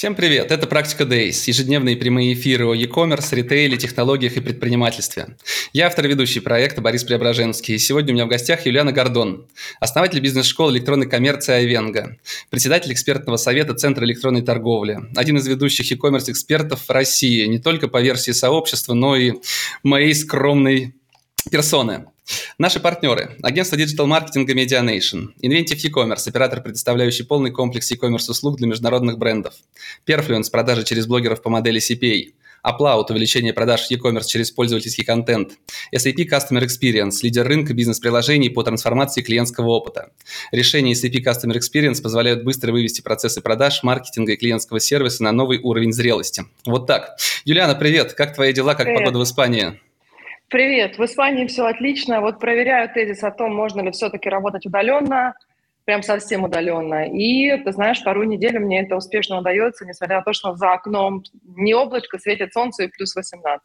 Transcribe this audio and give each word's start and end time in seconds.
Всем 0.00 0.14
привет! 0.14 0.50
Это 0.50 0.66
«Практика 0.66 1.04
Days»– 1.04 1.42
ежедневные 1.46 1.94
прямые 1.94 2.32
эфиры 2.32 2.66
о 2.66 2.72
e-commerce, 2.72 3.34
ритейле, 3.34 3.76
технологиях 3.76 4.34
и 4.38 4.40
предпринимательстве. 4.40 5.36
Я 5.74 5.88
автор 5.88 6.06
и 6.06 6.08
ведущий 6.08 6.40
проекта 6.40 6.80
Борис 6.80 7.04
Преображенский. 7.04 7.74
И 7.74 7.78
сегодня 7.78 8.12
у 8.12 8.14
меня 8.14 8.24
в 8.24 8.30
гостях 8.30 8.64
Юлиана 8.64 8.92
Гордон, 8.92 9.46
основатель 9.78 10.20
бизнес-школы 10.20 10.72
электронной 10.72 11.06
коммерции 11.06 11.52
«Айвенга», 11.52 12.16
председатель 12.48 12.94
экспертного 12.94 13.36
совета 13.36 13.74
Центра 13.74 14.06
электронной 14.06 14.40
торговли, 14.40 15.00
один 15.16 15.36
из 15.36 15.46
ведущих 15.46 15.90
e-commerce 15.90 16.30
экспертов 16.30 16.88
России, 16.88 17.44
не 17.44 17.58
только 17.58 17.86
по 17.86 18.00
версии 18.00 18.30
сообщества, 18.30 18.94
но 18.94 19.16
и 19.16 19.34
моей 19.82 20.14
скромной 20.14 20.94
персоны. 21.50 22.06
Наши 22.58 22.80
партнеры. 22.80 23.36
Агентство 23.42 23.78
диджитал-маркетинга 23.78 24.52
Medianation. 24.54 25.28
Inventive 25.42 25.78
e-commerce, 25.82 26.28
оператор, 26.28 26.62
предоставляющий 26.62 27.24
полный 27.24 27.50
комплекс 27.50 27.90
e-commerce 27.90 28.30
услуг 28.30 28.56
для 28.56 28.66
международных 28.66 29.18
брендов. 29.18 29.54
Perfluence, 30.06 30.50
продажи 30.50 30.84
через 30.84 31.06
блогеров 31.06 31.42
по 31.42 31.50
модели 31.50 31.80
CPA. 31.80 32.32
Upload– 32.62 33.06
увеличение 33.08 33.54
продаж 33.54 33.86
в 33.86 33.90
e-commerce 33.90 34.26
через 34.26 34.50
пользовательский 34.50 35.04
контент. 35.04 35.52
SAP 35.94 36.28
Customer 36.28 36.62
Experience– 36.62 37.20
лидер 37.22 37.46
рынка 37.46 37.72
бизнес-приложений 37.72 38.50
по 38.50 38.62
трансформации 38.62 39.22
клиентского 39.22 39.68
опыта. 39.68 40.10
Решения 40.52 40.92
SAP 40.92 41.24
Customer 41.24 41.56
Experience 41.56 42.02
позволяют 42.02 42.44
быстро 42.44 42.72
вывести 42.72 43.00
процессы 43.00 43.40
продаж, 43.40 43.82
маркетинга 43.82 44.32
и 44.32 44.36
клиентского 44.36 44.80
сервиса 44.80 45.22
на 45.22 45.32
новый 45.32 45.58
уровень 45.58 45.92
зрелости. 45.92 46.44
Вот 46.66 46.86
так. 46.86 47.16
Юлиана, 47.46 47.74
привет! 47.74 48.12
Как 48.12 48.34
твои 48.34 48.52
дела, 48.52 48.74
как 48.74 48.84
привет. 48.84 48.98
погода 48.98 49.18
в 49.18 49.24
Испании? 49.24 49.80
Привет, 50.50 50.98
в 50.98 51.04
Испании 51.04 51.46
все 51.46 51.64
отлично. 51.66 52.20
Вот 52.20 52.40
проверяю 52.40 52.92
тезис 52.92 53.22
о 53.22 53.30
том, 53.30 53.54
можно 53.54 53.82
ли 53.82 53.92
все-таки 53.92 54.28
работать 54.28 54.66
удаленно, 54.66 55.36
прям 55.84 56.02
совсем 56.02 56.42
удаленно. 56.42 57.06
И, 57.06 57.56
ты 57.58 57.70
знаешь, 57.70 58.00
вторую 58.00 58.26
неделю 58.26 58.58
мне 58.58 58.82
это 58.82 58.96
успешно 58.96 59.38
удается, 59.38 59.86
несмотря 59.86 60.16
на 60.16 60.22
то, 60.24 60.32
что 60.32 60.56
за 60.56 60.72
окном 60.72 61.22
не 61.44 61.72
облачко, 61.72 62.18
светит 62.18 62.52
солнце 62.52 62.82
и 62.82 62.88
плюс 62.88 63.14
18. 63.14 63.62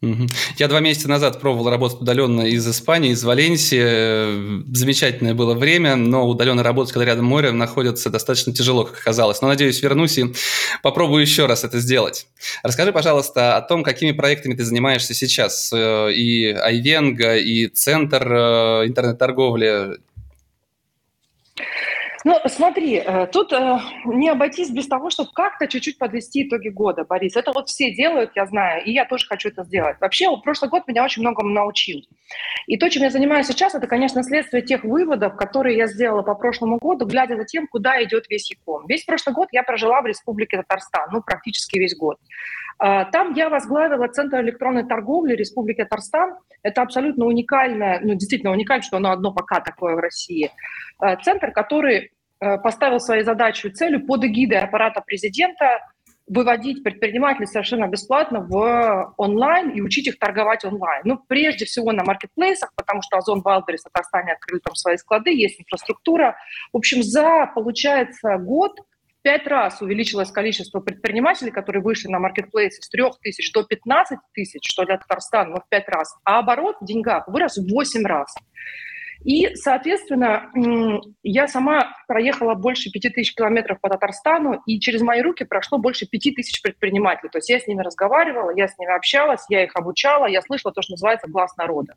Я 0.00 0.68
два 0.68 0.78
месяца 0.78 1.08
назад 1.08 1.40
пробовал 1.40 1.70
работать 1.70 2.00
удаленно 2.00 2.42
из 2.42 2.68
Испании, 2.68 3.10
из 3.10 3.24
Валенсии. 3.24 4.62
Замечательное 4.72 5.34
было 5.34 5.54
время, 5.54 5.96
но 5.96 6.28
удаленно 6.28 6.62
работать, 6.62 6.92
когда 6.92 7.06
рядом 7.06 7.24
море, 7.24 7.50
находится 7.50 8.08
достаточно 8.08 8.52
тяжело, 8.54 8.84
как 8.84 8.96
оказалось. 8.96 9.42
Но, 9.42 9.48
надеюсь, 9.48 9.82
вернусь 9.82 10.18
и 10.18 10.32
попробую 10.84 11.22
еще 11.22 11.46
раз 11.46 11.64
это 11.64 11.80
сделать. 11.80 12.28
Расскажи, 12.62 12.92
пожалуйста, 12.92 13.56
о 13.56 13.60
том, 13.60 13.82
какими 13.82 14.12
проектами 14.12 14.54
ты 14.54 14.64
занимаешься 14.64 15.14
сейчас. 15.14 15.72
Э, 15.72 16.12
и 16.12 16.46
Айвенга, 16.46 17.36
и 17.36 17.66
Центр 17.66 18.22
э, 18.32 18.86
интернет-торговли. 18.86 19.98
Ну, 22.28 22.38
смотри, 22.44 22.96
э, 22.96 23.26
тут 23.28 23.54
э, 23.54 23.78
не 24.04 24.28
обойтись 24.28 24.68
без 24.68 24.86
того, 24.86 25.08
чтобы 25.08 25.30
как-то 25.32 25.66
чуть-чуть 25.66 25.96
подвести 25.96 26.46
итоги 26.46 26.68
года, 26.68 27.06
Борис. 27.08 27.36
Это 27.36 27.52
вот 27.52 27.70
все 27.70 27.90
делают, 27.90 28.32
я 28.34 28.44
знаю, 28.44 28.84
и 28.84 28.92
я 28.92 29.06
тоже 29.06 29.26
хочу 29.26 29.48
это 29.48 29.64
сделать. 29.64 29.96
Вообще, 29.98 30.26
прошлый 30.44 30.70
год 30.70 30.86
меня 30.86 31.04
очень 31.04 31.22
многому 31.22 31.48
научил. 31.48 32.02
И 32.66 32.76
то, 32.76 32.90
чем 32.90 33.04
я 33.04 33.08
занимаюсь 33.08 33.46
сейчас, 33.46 33.74
это, 33.74 33.86
конечно, 33.86 34.22
следствие 34.22 34.62
тех 34.62 34.84
выводов, 34.84 35.36
которые 35.36 35.78
я 35.78 35.86
сделала 35.86 36.20
по 36.20 36.34
прошлому 36.34 36.76
году, 36.76 37.06
глядя 37.06 37.34
за 37.34 37.46
тем, 37.46 37.66
куда 37.66 38.04
идет 38.04 38.28
весь 38.28 38.50
ЯКОМ. 38.50 38.86
Весь 38.88 39.04
прошлый 39.04 39.34
год 39.34 39.48
я 39.52 39.62
прожила 39.62 40.02
в 40.02 40.06
Республике 40.06 40.58
Татарстан, 40.58 41.08
ну, 41.10 41.22
практически 41.22 41.78
весь 41.78 41.96
год. 41.96 42.18
А, 42.78 43.06
там 43.06 43.32
я 43.32 43.48
возглавила 43.48 44.06
Центр 44.06 44.42
электронной 44.42 44.86
торговли 44.86 45.34
Республики 45.34 45.82
Татарстан. 45.82 46.36
Это 46.62 46.82
абсолютно 46.82 47.24
уникальное, 47.24 48.00
ну, 48.02 48.12
действительно 48.12 48.52
уникально, 48.52 48.82
что 48.82 48.98
оно 48.98 49.12
одно 49.12 49.32
пока 49.32 49.60
такое 49.60 49.94
в 49.94 49.98
России. 49.98 50.50
А, 50.98 51.16
центр, 51.16 51.52
который 51.52 52.10
поставил 52.38 53.00
своей 53.00 53.24
задачей 53.24 53.70
целью 53.70 54.06
под 54.06 54.24
эгидой 54.24 54.58
аппарата 54.58 55.00
президента 55.00 55.80
выводить 56.28 56.82
предпринимателей 56.82 57.46
совершенно 57.46 57.88
бесплатно 57.88 58.40
в 58.40 59.14
онлайн 59.16 59.70
и 59.70 59.80
учить 59.80 60.08
их 60.08 60.18
торговать 60.18 60.64
онлайн. 60.64 61.02
Ну, 61.04 61.18
прежде 61.26 61.64
всего 61.64 61.92
на 61.92 62.04
маркетплейсах, 62.04 62.72
потому 62.76 63.00
что 63.02 63.16
Озон 63.16 63.40
Валберис 63.40 63.80
в 63.80 63.84
Татарстане 63.84 64.32
открыли 64.32 64.60
там 64.60 64.74
свои 64.74 64.96
склады, 64.98 65.30
есть 65.30 65.60
инфраструктура. 65.60 66.36
В 66.72 66.76
общем, 66.76 67.02
за, 67.02 67.50
получается, 67.54 68.36
год 68.36 68.78
пять 69.22 69.46
раз 69.46 69.82
увеличилось 69.82 70.30
количество 70.30 70.80
предпринимателей, 70.80 71.50
которые 71.50 71.82
вышли 71.82 72.08
на 72.08 72.18
маркетплейсы 72.18 72.82
с 72.82 72.88
3 72.88 73.04
тысяч 73.22 73.50
до 73.52 73.64
15 73.64 74.18
тысяч, 74.32 74.70
что 74.70 74.84
для 74.84 74.98
Татарстана, 74.98 75.50
но 75.50 75.56
в 75.60 75.68
пять 75.68 75.88
раз, 75.88 76.14
а 76.24 76.38
оборот 76.38 76.76
в 76.80 76.84
деньгах 76.84 77.26
вырос 77.26 77.56
в 77.56 77.68
8 77.70 78.06
раз. 78.06 78.34
И, 79.24 79.54
соответственно, 79.56 80.50
я 81.22 81.48
сама 81.48 81.96
проехала 82.06 82.54
больше 82.54 82.90
5 82.90 83.14
тысяч 83.14 83.34
километров 83.34 83.80
по 83.80 83.88
Татарстану, 83.88 84.62
и 84.66 84.78
через 84.80 85.00
мои 85.02 85.20
руки 85.20 85.44
прошло 85.44 85.78
больше 85.78 86.06
5 86.06 86.34
тысяч 86.36 86.62
предпринимателей. 86.62 87.28
То 87.30 87.38
есть 87.38 87.50
я 87.50 87.58
с 87.58 87.66
ними 87.66 87.82
разговаривала, 87.82 88.50
я 88.56 88.68
с 88.68 88.78
ними 88.78 88.94
общалась, 88.94 89.44
я 89.48 89.64
их 89.64 89.74
обучала, 89.74 90.26
я 90.26 90.40
слышала 90.42 90.72
то, 90.72 90.82
что 90.82 90.92
называется 90.92 91.28
«глаз 91.28 91.56
народа». 91.56 91.94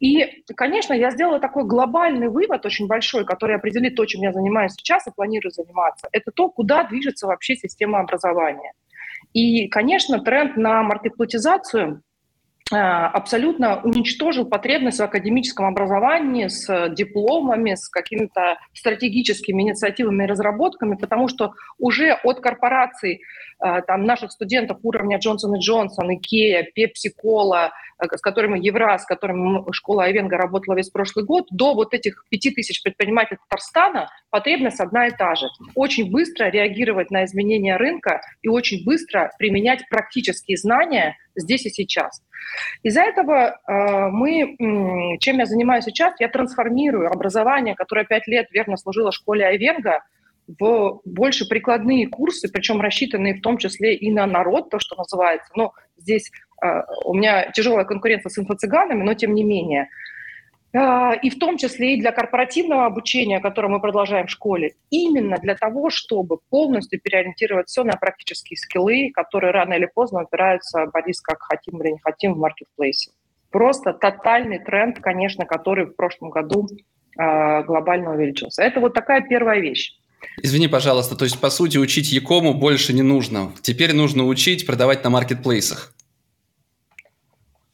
И, 0.00 0.42
конечно, 0.56 0.94
я 0.94 1.12
сделала 1.12 1.38
такой 1.38 1.64
глобальный 1.64 2.28
вывод, 2.28 2.66
очень 2.66 2.88
большой, 2.88 3.24
который 3.24 3.54
определит 3.54 3.94
то, 3.94 4.04
чем 4.04 4.22
я 4.22 4.32
занимаюсь 4.32 4.72
сейчас 4.72 5.06
и 5.06 5.12
планирую 5.14 5.52
заниматься. 5.52 6.08
Это 6.10 6.32
то, 6.32 6.48
куда 6.48 6.82
движется 6.82 7.28
вообще 7.28 7.54
система 7.54 8.00
образования. 8.00 8.72
И, 9.32 9.68
конечно, 9.68 10.18
тренд 10.18 10.56
на 10.56 10.82
маркетплатизацию 10.82 12.02
абсолютно 12.72 13.80
уничтожил 13.82 14.46
потребность 14.46 14.98
в 14.98 15.02
академическом 15.02 15.66
образовании 15.66 16.48
с 16.48 16.88
дипломами, 16.90 17.74
с 17.74 17.88
какими-то 17.88 18.58
стратегическими 18.72 19.62
инициативами 19.62 20.24
и 20.24 20.26
разработками, 20.26 20.96
потому 20.96 21.28
что 21.28 21.52
уже 21.78 22.12
от 22.24 22.40
корпораций 22.40 23.22
э, 23.64 23.82
там, 23.86 24.04
наших 24.04 24.32
студентов 24.32 24.78
уровня 24.82 25.18
Джонсон 25.18 25.56
и 25.56 25.60
Джонсон, 25.60 26.14
Икея, 26.14 26.64
Пепси 26.74 27.10
Кола, 27.10 27.72
Э, 28.02 28.16
с 28.16 28.20
которыми 28.20 28.58
Евра, 28.58 28.98
с 28.98 29.04
которыми 29.04 29.64
школа 29.72 30.04
Айвенга 30.04 30.36
работала 30.36 30.74
весь 30.74 30.90
прошлый 30.90 31.24
год, 31.24 31.46
до 31.50 31.74
вот 31.74 31.94
этих 31.94 32.24
пяти 32.28 32.50
тысяч 32.50 32.82
предпринимателей 32.82 33.38
Татарстана 33.48 34.08
потребность 34.30 34.80
одна 34.80 35.06
и 35.06 35.10
та 35.10 35.34
же. 35.34 35.46
Очень 35.74 36.10
быстро 36.10 36.50
реагировать 36.50 37.10
на 37.10 37.24
изменения 37.24 37.76
рынка 37.76 38.20
и 38.42 38.48
очень 38.48 38.84
быстро 38.84 39.32
применять 39.38 39.88
практические 39.88 40.56
знания 40.56 41.16
здесь 41.36 41.66
и 41.66 41.70
сейчас. 41.70 42.22
Из-за 42.82 43.02
этого 43.02 43.58
э, 43.66 44.08
мы, 44.08 44.56
чем 45.20 45.38
я 45.38 45.46
занимаюсь 45.46 45.84
сейчас, 45.84 46.14
я 46.18 46.28
трансформирую 46.28 47.10
образование, 47.10 47.74
которое 47.74 48.04
пять 48.04 48.26
лет 48.26 48.48
верно 48.50 48.76
служило 48.76 49.12
школе 49.12 49.46
Айвенга, 49.46 50.02
в 50.58 51.00
больше 51.04 51.48
прикладные 51.48 52.08
курсы, 52.08 52.48
причем 52.52 52.80
рассчитанные 52.80 53.34
в 53.34 53.40
том 53.40 53.58
числе 53.58 53.94
и 53.94 54.10
на 54.10 54.26
народ, 54.26 54.70
то, 54.70 54.78
что 54.78 54.96
называется. 54.96 55.50
Но 55.54 55.72
здесь 55.96 56.30
э, 56.62 56.66
у 57.04 57.14
меня 57.14 57.50
тяжелая 57.52 57.84
конкуренция 57.84 58.30
с 58.30 58.38
инфо-цыганами, 58.38 59.02
но 59.02 59.14
тем 59.14 59.34
не 59.34 59.44
менее. 59.44 59.88
Э, 60.72 61.12
и 61.22 61.30
в 61.30 61.38
том 61.38 61.58
числе 61.58 61.94
и 61.94 62.00
для 62.00 62.12
корпоративного 62.12 62.86
обучения, 62.86 63.40
которое 63.40 63.68
мы 63.68 63.80
продолжаем 63.80 64.26
в 64.26 64.30
школе, 64.30 64.74
именно 64.90 65.36
для 65.38 65.54
того, 65.54 65.90
чтобы 65.90 66.38
полностью 66.50 67.00
переориентировать 67.00 67.68
все 67.68 67.84
на 67.84 67.92
практические 67.92 68.56
скиллы, 68.56 69.10
которые 69.12 69.52
рано 69.52 69.74
или 69.74 69.88
поздно 69.92 70.22
упираются, 70.22 70.86
Борис, 70.92 71.20
как 71.20 71.42
хотим 71.42 71.82
или 71.82 71.92
не 71.92 71.98
хотим, 71.98 72.34
в 72.34 72.38
маркетплейсе. 72.38 73.10
Просто 73.50 73.92
тотальный 73.92 74.58
тренд, 74.58 74.98
конечно, 74.98 75.44
который 75.44 75.84
в 75.84 75.94
прошлом 75.94 76.30
году 76.30 76.66
э, 77.18 77.62
глобально 77.64 78.14
увеличился. 78.14 78.62
Это 78.62 78.80
вот 78.80 78.94
такая 78.94 79.20
первая 79.20 79.60
вещь. 79.60 79.98
Извини, 80.40 80.68
пожалуйста, 80.68 81.16
то 81.16 81.24
есть, 81.24 81.38
по 81.40 81.50
сути, 81.50 81.76
учить 81.76 82.12
Якому 82.12 82.54
больше 82.54 82.92
не 82.94 83.02
нужно. 83.02 83.52
Теперь 83.60 83.92
нужно 83.92 84.24
учить 84.24 84.66
продавать 84.66 85.04
на 85.04 85.10
маркетплейсах. 85.10 85.92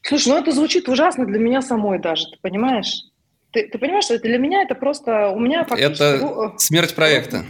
Слушай, 0.09 0.29
ну 0.29 0.37
это 0.39 0.51
звучит 0.51 0.89
ужасно 0.89 1.27
для 1.27 1.37
меня 1.37 1.61
самой 1.61 1.99
даже, 1.99 2.25
ты 2.31 2.37
понимаешь? 2.41 3.03
Ты, 3.51 3.67
ты 3.67 3.77
понимаешь, 3.77 4.05
что 4.05 4.15
это 4.15 4.23
для 4.23 4.39
меня 4.39 4.63
это 4.63 4.73
просто... 4.73 5.29
У 5.29 5.39
меня 5.39 5.65
фактически... 5.65 6.03
Это 6.03 6.53
смерть 6.57 6.95
проекта. 6.95 7.45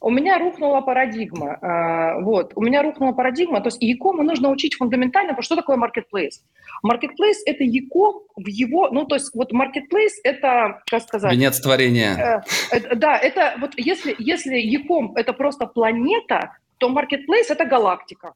У 0.00 0.10
меня 0.10 0.38
рухнула 0.38 0.80
парадигма. 0.80 1.58
А, 1.60 2.20
вот, 2.20 2.52
у 2.54 2.62
меня 2.62 2.82
рухнула 2.82 3.10
парадигма. 3.10 3.60
То 3.60 3.66
есть 3.66 3.82
e-com 3.82 4.22
нужно 4.22 4.50
учить 4.50 4.76
фундаментально, 4.76 5.30
потому 5.30 5.42
что 5.42 5.56
такое 5.56 5.76
marketplace. 5.76 6.38
Marketplace– 6.86 7.38
это 7.46 7.64
e-com 7.64 8.22
в 8.36 8.46
его... 8.46 8.90
Ну, 8.90 9.04
то 9.04 9.16
есть 9.16 9.34
вот 9.34 9.52
marketplace– 9.52 10.14
это, 10.22 10.80
как 10.88 11.02
сказать… 11.02 11.32
Венец 11.32 11.58
творения. 11.58 12.44
Э, 12.70 12.76
э, 12.76 12.94
да, 12.94 13.18
это 13.18 13.56
вот 13.58 13.72
если, 13.76 14.14
если 14.20 14.56
e-com– 14.56 15.14
это 15.16 15.32
просто 15.32 15.66
планета, 15.66 16.52
то 16.78 16.90
marketplace– 16.90 17.46
это 17.48 17.64
галактика. 17.64 18.34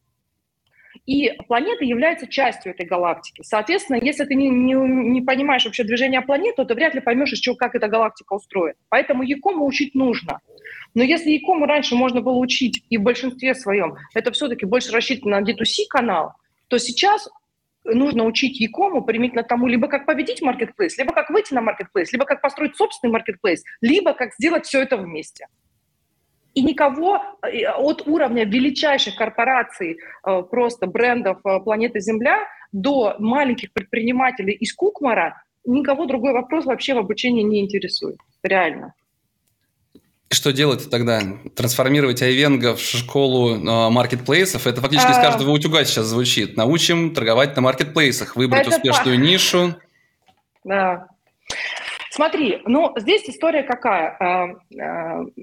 И 1.05 1.33
планета 1.49 1.85
является 1.85 2.29
частью 2.29 2.73
этой 2.73 2.87
галактики. 2.87 3.43
Соответственно, 3.43 3.99
если 4.01 4.25
ты 4.25 4.35
не, 4.37 4.49
не, 4.49 4.75
не 4.75 5.21
понимаешь 5.21 5.65
вообще 5.65 5.83
движение 5.83 6.21
планеты, 6.21 6.57
то 6.57 6.65
ты 6.65 6.75
вряд 6.75 6.95
ли 6.95 7.01
поймешь, 7.01 7.33
еще, 7.33 7.57
как 7.57 7.75
эта 7.75 7.89
галактика 7.89 8.35
устроена. 8.35 8.79
Поэтому 8.89 9.25
Якому 9.25 9.67
учить 9.67 9.95
нужно. 9.95 10.41
Но 10.95 11.03
если 11.03 11.31
Якому 11.31 11.67
раньше 11.67 11.97
можно 11.97 12.21
было 12.21 12.37
учить, 12.37 12.85
и 12.89 12.99
в 12.99 13.03
большинстве 13.03 13.55
своем 13.55 13.97
это 14.15 14.31
все-таки 14.31 14.65
больше 14.65 14.93
рассчитано 14.93 15.41
на 15.41 15.45
D2C 15.45 15.87
канал, 15.89 16.35
то 16.69 16.79
сейчас 16.79 17.29
нужно 17.85 18.25
учить 18.25 18.61
Якому 18.61 19.03
применительно 19.03 19.43
тому, 19.43 19.67
либо 19.67 19.89
как 19.89 20.07
победить 20.07 20.41
маркетплейс, 20.41 20.97
либо 20.99 21.13
как 21.13 21.31
выйти 21.31 21.53
на 21.53 21.61
маркетплейс, 21.61 22.13
либо 22.13 22.25
как 22.25 22.41
построить 22.41 22.77
собственный 22.77 23.11
маркетплейс, 23.11 23.65
либо 23.81 24.13
как 24.15 24.33
сделать 24.35 24.67
все 24.67 24.83
это 24.83 24.97
вместе. 24.97 25.49
И 26.55 26.63
никого 26.63 27.21
э, 27.43 27.67
от 27.67 28.07
уровня 28.07 28.45
величайших 28.45 29.17
корпораций, 29.17 29.99
э, 30.25 30.43
просто 30.51 30.87
брендов 30.87 31.39
э, 31.45 31.61
планеты 31.61 32.01
Земля 32.01 32.39
до 32.73 33.17
маленьких 33.19 33.73
предпринимателей 33.73 34.53
из 34.55 34.75
Кукмара, 34.75 35.43
никого 35.65 36.07
другой 36.07 36.33
вопрос 36.33 36.65
вообще 36.65 36.95
в 36.95 36.99
обучении 36.99 37.43
не 37.43 37.61
интересует. 37.61 38.19
Реально. 38.43 38.95
Что 40.33 40.51
делать 40.51 40.89
тогда? 40.91 41.21
Трансформировать 41.55 42.23
Айвенга 42.23 42.75
в 42.75 42.81
школу 42.81 43.55
э, 43.55 43.91
маркетплейсов? 43.91 44.67
Это 44.67 44.81
фактически 44.81 45.09
а... 45.09 45.13
из 45.13 45.17
каждого 45.19 45.51
утюга 45.51 45.85
сейчас 45.85 46.07
звучит. 46.07 46.57
Научим 46.57 47.15
торговать 47.15 47.55
на 47.55 47.63
маркетплейсах, 47.63 48.35
выбрать 48.35 48.67
Это 48.67 48.77
успешную 48.77 49.19
по... 49.19 49.23
нишу. 49.23 49.75
Да. 50.65 51.09
Смотри, 52.13 52.61
ну 52.67 52.93
здесь 52.99 53.27
история 53.27 53.63
какая? 53.63 54.11
А, 54.21 54.51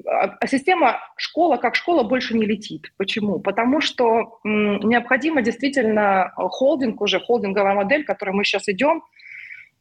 а, 0.05 0.47
система 0.47 0.99
школа 1.17 1.57
как 1.57 1.73
школа 1.73 2.03
больше 2.03 2.37
не 2.37 2.45
летит. 2.45 2.93
Почему? 2.95 3.39
Потому 3.39 3.81
что 3.81 4.37
необходимо 4.43 5.41
действительно 5.41 6.31
холдинг, 6.35 7.01
уже 7.01 7.19
холдинговая 7.19 7.73
модель, 7.73 8.03
которой 8.05 8.35
мы 8.35 8.43
сейчас 8.43 8.69
идем, 8.69 9.01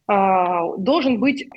а, 0.07 0.63
должен 0.77 1.19
быть 1.19 1.47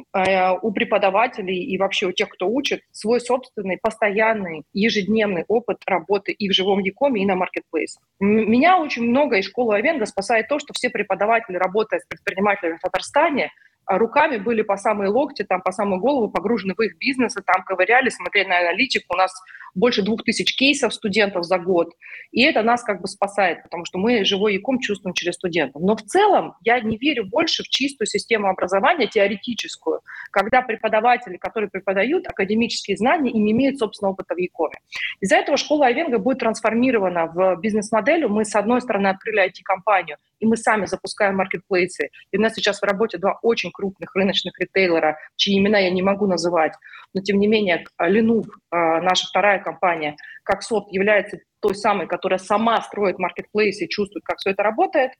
у 0.61 0.71
преподавателей 0.71 1.65
и 1.65 1.79
вообще 1.79 2.09
у 2.09 2.13
тех, 2.13 2.29
кто 2.29 2.47
учит, 2.47 2.83
свой 2.91 3.19
собственный, 3.19 3.79
постоянный, 3.81 4.65
ежедневный 4.75 5.47
опыт 5.49 5.79
работы 5.87 6.33
и 6.33 6.51
в 6.51 6.53
живом 6.53 6.81
Якоме, 6.81 7.23
и 7.23 7.27
на 7.27 7.37
маркетплейсах. 7.37 8.03
Меня 8.21 8.79
очень 8.79 9.09
много 9.09 9.39
из 9.39 9.47
школы 9.47 9.77
Авенга 9.77 10.05
спасает 10.05 10.49
то, 10.49 10.59
что 10.59 10.75
все 10.75 10.91
преподаватели, 10.91 11.57
работая 11.57 12.01
с 12.01 12.07
предпринимателями 12.07 12.77
в 12.77 12.81
Татарстане, 12.81 13.51
руками 13.87 14.37
были 14.37 14.63
по 14.63 14.77
самые 14.77 15.11
локти, 15.11 15.43
там 15.43 15.63
по 15.63 15.73
самую 15.73 16.01
голову 16.01 16.31
погружены 16.31 16.75
в 16.77 16.81
их 16.81 16.97
бизнесы, 16.99 17.43
там 17.43 17.65
ковыряли, 17.65 18.09
смотрели 18.09 18.49
на 18.49 18.59
аналитику. 18.59 19.15
У 19.15 19.17
нас 19.17 19.33
больше 19.75 20.03
двух 20.03 20.23
тысяч 20.23 20.55
кейсов 20.55 20.93
студентов 20.93 21.45
за 21.45 21.59
год. 21.59 21.95
И 22.31 22.43
это 22.43 22.63
нас 22.63 22.83
как 22.83 23.01
бы 23.01 23.09
спасает, 23.09 23.63
потому 23.63 23.85
что 23.85 23.99
мы 23.99 24.25
живой 24.25 24.55
языком 24.55 24.79
чувствуем 24.81 25.15
через 25.15 25.35
студентов. 25.35 25.83
Но 25.83 25.97
в 25.97 26.03
целом 26.03 26.55
я 26.63 26.81
не 26.81 26.97
верю 26.97 27.25
больше 27.25 27.63
в 27.63 27.69
чистую 27.69 28.07
систему 28.07 28.49
образования, 28.49 29.07
теоретическую, 29.07 30.01
когда 30.31 30.63
преподаватели, 30.63 31.37
которые 31.37 31.71
преподают 31.71 32.27
академические 32.27 32.97
знания 32.97 33.31
и 33.31 33.39
не 33.39 33.53
имеют 33.53 33.79
собственного 33.79 34.13
опыта 34.13 34.35
в 34.35 34.39
Якоме. 34.39 34.77
Из-за 35.21 35.37
этого 35.37 35.57
школа 35.57 35.87
Айвенга 35.87 36.19
будет 36.19 36.39
трансформирована 36.39 37.27
в 37.27 37.57
бизнес-модель. 37.61 38.27
Мы, 38.29 38.45
с 38.45 38.55
одной 38.55 38.81
стороны, 38.81 39.09
открыли 39.09 39.47
IT-компанию, 39.49 40.17
и 40.39 40.47
мы 40.47 40.57
сами 40.57 40.87
запускаем 40.87 41.37
маркетплейсы. 41.37 42.11
И 42.31 42.39
у 42.39 42.41
нас 42.41 42.55
сейчас 42.55 42.81
в 42.81 42.85
работе 42.85 43.19
два 43.19 43.39
очень 43.43 43.72
крупных 43.73 44.15
рыночных 44.15 44.59
ритейлера, 44.61 45.19
чьи 45.37 45.59
имена 45.59 45.79
я 45.79 45.91
не 45.91 46.03
могу 46.03 46.27
называть, 46.27 46.73
но 47.15 47.21
тем 47.21 47.39
не 47.39 47.47
менее 47.47 47.85
Ленув, 47.99 48.47
наша 48.71 49.27
вторая 49.27 49.59
компания, 49.59 50.17
как 50.45 50.63
софт 50.63 50.91
является 50.93 51.39
той 51.61 51.75
самой, 51.75 52.07
которая 52.07 52.39
сама 52.39 52.81
строит 52.83 53.19
маркетплейсы 53.19 53.85
и 53.85 53.89
чувствует, 53.89 54.25
как 54.25 54.39
все 54.39 54.51
это 54.51 54.63
работает. 54.63 55.13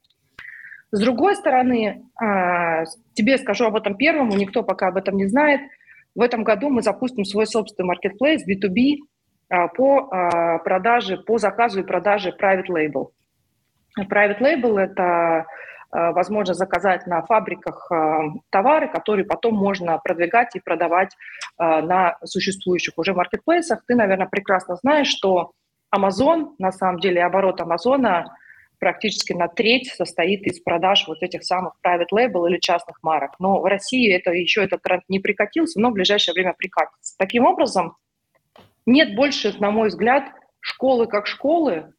С 0.91 0.99
другой 0.99 1.35
стороны, 1.35 2.03
а, 2.21 2.83
тебе 3.13 3.39
скажу 3.39 3.65
об 3.65 3.75
этом 3.75 3.97
первому, 3.97 4.35
никто 4.35 4.61
пока 4.61 4.89
об 4.89 4.97
этом 4.97 5.15
не 5.15 5.25
знает. 5.25 5.61
В 6.13 6.21
этом 6.21 6.43
году 6.43 6.69
мы 6.69 6.83
запустим 6.83 7.25
свой 7.25 7.47
собственный 7.47 7.87
маркетплейс 7.87 8.43
B2B 8.47 8.97
а, 9.49 9.69
по 9.69 10.07
а, 10.11 10.59
продаже, 10.59 11.17
по 11.17 11.39
заказу 11.39 11.79
и 11.79 11.83
продаже 11.83 12.35
private 12.39 12.67
label. 12.69 13.07
Private 13.99 14.39
label– 14.39 14.77
это 14.79 15.47
возможно 15.93 16.53
заказать 16.55 17.05
на 17.05 17.21
фабриках 17.21 17.91
товары, 18.49 18.89
которые 18.89 19.25
потом 19.25 19.53
можно 19.55 19.99
продвигать 19.99 20.55
и 20.55 20.59
продавать 20.59 21.15
на 21.59 22.17
существующих 22.23 22.97
уже 22.97 23.13
маркетплейсах. 23.13 23.83
Ты, 23.87 23.95
наверное, 23.95 24.27
прекрасно 24.27 24.75
знаешь, 24.77 25.07
что 25.07 25.51
Amazon, 25.95 26.55
на 26.57 26.71
самом 26.71 26.99
деле, 26.99 27.23
оборот 27.23 27.61
Амазона 27.61 28.35
практически 28.79 29.31
на 29.31 29.47
треть 29.47 29.93
состоит 29.93 30.41
из 30.41 30.59
продаж 30.59 31.07
вот 31.07 31.21
этих 31.21 31.43
самых 31.43 31.75
private 31.85 32.11
label 32.13 32.49
или 32.49 32.57
частных 32.59 32.97
марок. 33.01 33.31
Но 33.39 33.61
в 33.61 33.65
России 33.65 34.11
это 34.13 34.31
еще 34.31 34.63
этот 34.63 34.81
тренд 34.81 35.03
не 35.07 35.19
прикатился, 35.19 35.79
но 35.79 35.89
в 35.89 35.93
ближайшее 35.93 36.33
время 36.33 36.53
прикатится. 36.57 37.15
Таким 37.17 37.45
образом, 37.45 37.95
нет 38.85 39.15
больше, 39.15 39.53
на 39.59 39.71
мой 39.71 39.87
взгляд, 39.87 40.23
школы 40.59 41.07
как 41.07 41.27
школы, 41.27 41.93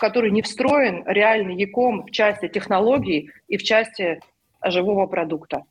в 0.00 0.02
которой 0.02 0.30
не 0.30 0.40
встроен 0.40 1.02
реальный 1.06 1.54
яком 1.56 2.06
в 2.06 2.10
части 2.10 2.48
технологий 2.48 3.28
и 3.48 3.58
в 3.58 3.62
части 3.62 4.18
живого 4.64 5.06
продукта. 5.06 5.64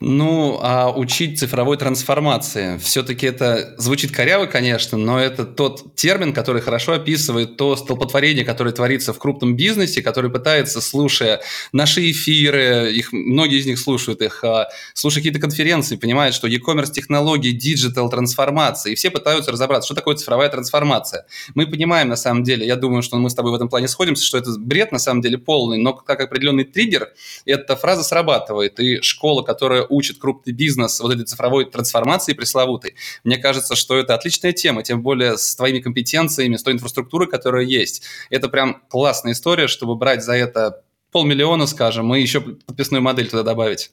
Ну, 0.00 0.60
а 0.62 0.92
учить 0.92 1.40
цифровой 1.40 1.76
трансформации. 1.76 2.78
Все-таки 2.78 3.26
это 3.26 3.74
звучит 3.78 4.12
коряво, 4.12 4.46
конечно, 4.46 4.96
но 4.96 5.18
это 5.18 5.44
тот 5.44 5.96
термин, 5.96 6.32
который 6.32 6.62
хорошо 6.62 6.92
описывает 6.92 7.56
то 7.56 7.74
столпотворение, 7.74 8.44
которое 8.44 8.70
творится 8.70 9.12
в 9.12 9.18
крупном 9.18 9.56
бизнесе, 9.56 10.00
который 10.00 10.30
пытается, 10.30 10.80
слушая 10.80 11.40
наши 11.72 12.12
эфиры, 12.12 12.92
их, 12.92 13.12
многие 13.12 13.58
из 13.58 13.66
них 13.66 13.76
слушают 13.80 14.22
их, 14.22 14.44
а, 14.44 14.68
слушая 14.94 15.18
какие-то 15.18 15.40
конференции, 15.40 15.96
понимают, 15.96 16.32
что 16.32 16.46
e-commerce 16.46 16.92
технологии, 16.92 17.50
digital 17.50 18.08
трансформация, 18.08 18.92
и 18.92 18.94
все 18.94 19.10
пытаются 19.10 19.50
разобраться, 19.50 19.88
что 19.88 19.96
такое 19.96 20.14
цифровая 20.14 20.48
трансформация. 20.48 21.26
Мы 21.56 21.66
понимаем, 21.66 22.08
на 22.08 22.16
самом 22.16 22.44
деле, 22.44 22.64
я 22.64 22.76
думаю, 22.76 23.02
что 23.02 23.16
мы 23.16 23.30
с 23.30 23.34
тобой 23.34 23.50
в 23.50 23.56
этом 23.56 23.68
плане 23.68 23.88
сходимся, 23.88 24.24
что 24.24 24.38
это 24.38 24.52
бред, 24.60 24.92
на 24.92 25.00
самом 25.00 25.22
деле, 25.22 25.38
полный, 25.38 25.78
но 25.78 25.92
как 25.92 26.20
определенный 26.20 26.62
триггер, 26.62 27.08
эта 27.46 27.74
фраза 27.74 28.04
срабатывает, 28.04 28.78
и 28.78 29.00
школа, 29.02 29.42
которая 29.42 29.87
учит 29.88 30.18
крупный 30.18 30.52
бизнес 30.52 31.00
вот 31.00 31.12
этой 31.12 31.24
цифровой 31.24 31.64
трансформации 31.66 32.32
пресловутой, 32.32 32.94
мне 33.24 33.38
кажется, 33.38 33.74
что 33.76 33.96
это 33.96 34.14
отличная 34.14 34.52
тема, 34.52 34.82
тем 34.82 35.02
более 35.02 35.36
с 35.36 35.56
твоими 35.56 35.80
компетенциями, 35.80 36.56
с 36.56 36.62
той 36.62 36.74
инфраструктурой, 36.74 37.28
которая 37.28 37.64
есть. 37.64 38.02
Это 38.30 38.48
прям 38.48 38.82
классная 38.88 39.32
история, 39.32 39.66
чтобы 39.66 39.96
брать 39.96 40.22
за 40.22 40.34
это 40.34 40.82
полмиллиона, 41.12 41.66
скажем, 41.66 42.14
и 42.14 42.20
еще 42.20 42.40
подписную 42.40 43.02
модель 43.02 43.28
туда 43.28 43.42
добавить. 43.42 43.90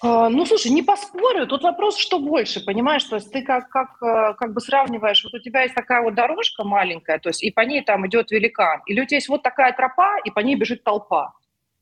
А, 0.00 0.28
ну, 0.28 0.46
слушай, 0.46 0.70
не 0.70 0.82
поспорю. 0.82 1.46
Тут 1.46 1.62
вопрос, 1.62 1.96
что 1.96 2.20
больше, 2.20 2.64
понимаешь? 2.64 3.02
То 3.04 3.16
есть 3.16 3.32
ты 3.32 3.42
как, 3.42 3.68
как, 3.68 4.00
э, 4.00 4.34
как 4.34 4.54
бы 4.54 4.60
сравниваешь, 4.60 5.24
вот 5.24 5.34
у 5.34 5.42
тебя 5.42 5.62
есть 5.62 5.74
такая 5.74 6.02
вот 6.02 6.14
дорожка 6.14 6.62
маленькая, 6.62 7.18
то 7.18 7.30
есть 7.30 7.42
и 7.42 7.50
по 7.50 7.62
ней 7.62 7.82
там 7.82 8.06
идет 8.06 8.30
великан, 8.30 8.80
или 8.86 9.00
у 9.00 9.06
тебя 9.06 9.16
есть 9.16 9.28
вот 9.28 9.42
такая 9.42 9.72
тропа, 9.72 10.18
и 10.24 10.30
по 10.30 10.38
ней 10.38 10.54
бежит 10.54 10.84
толпа. 10.84 11.32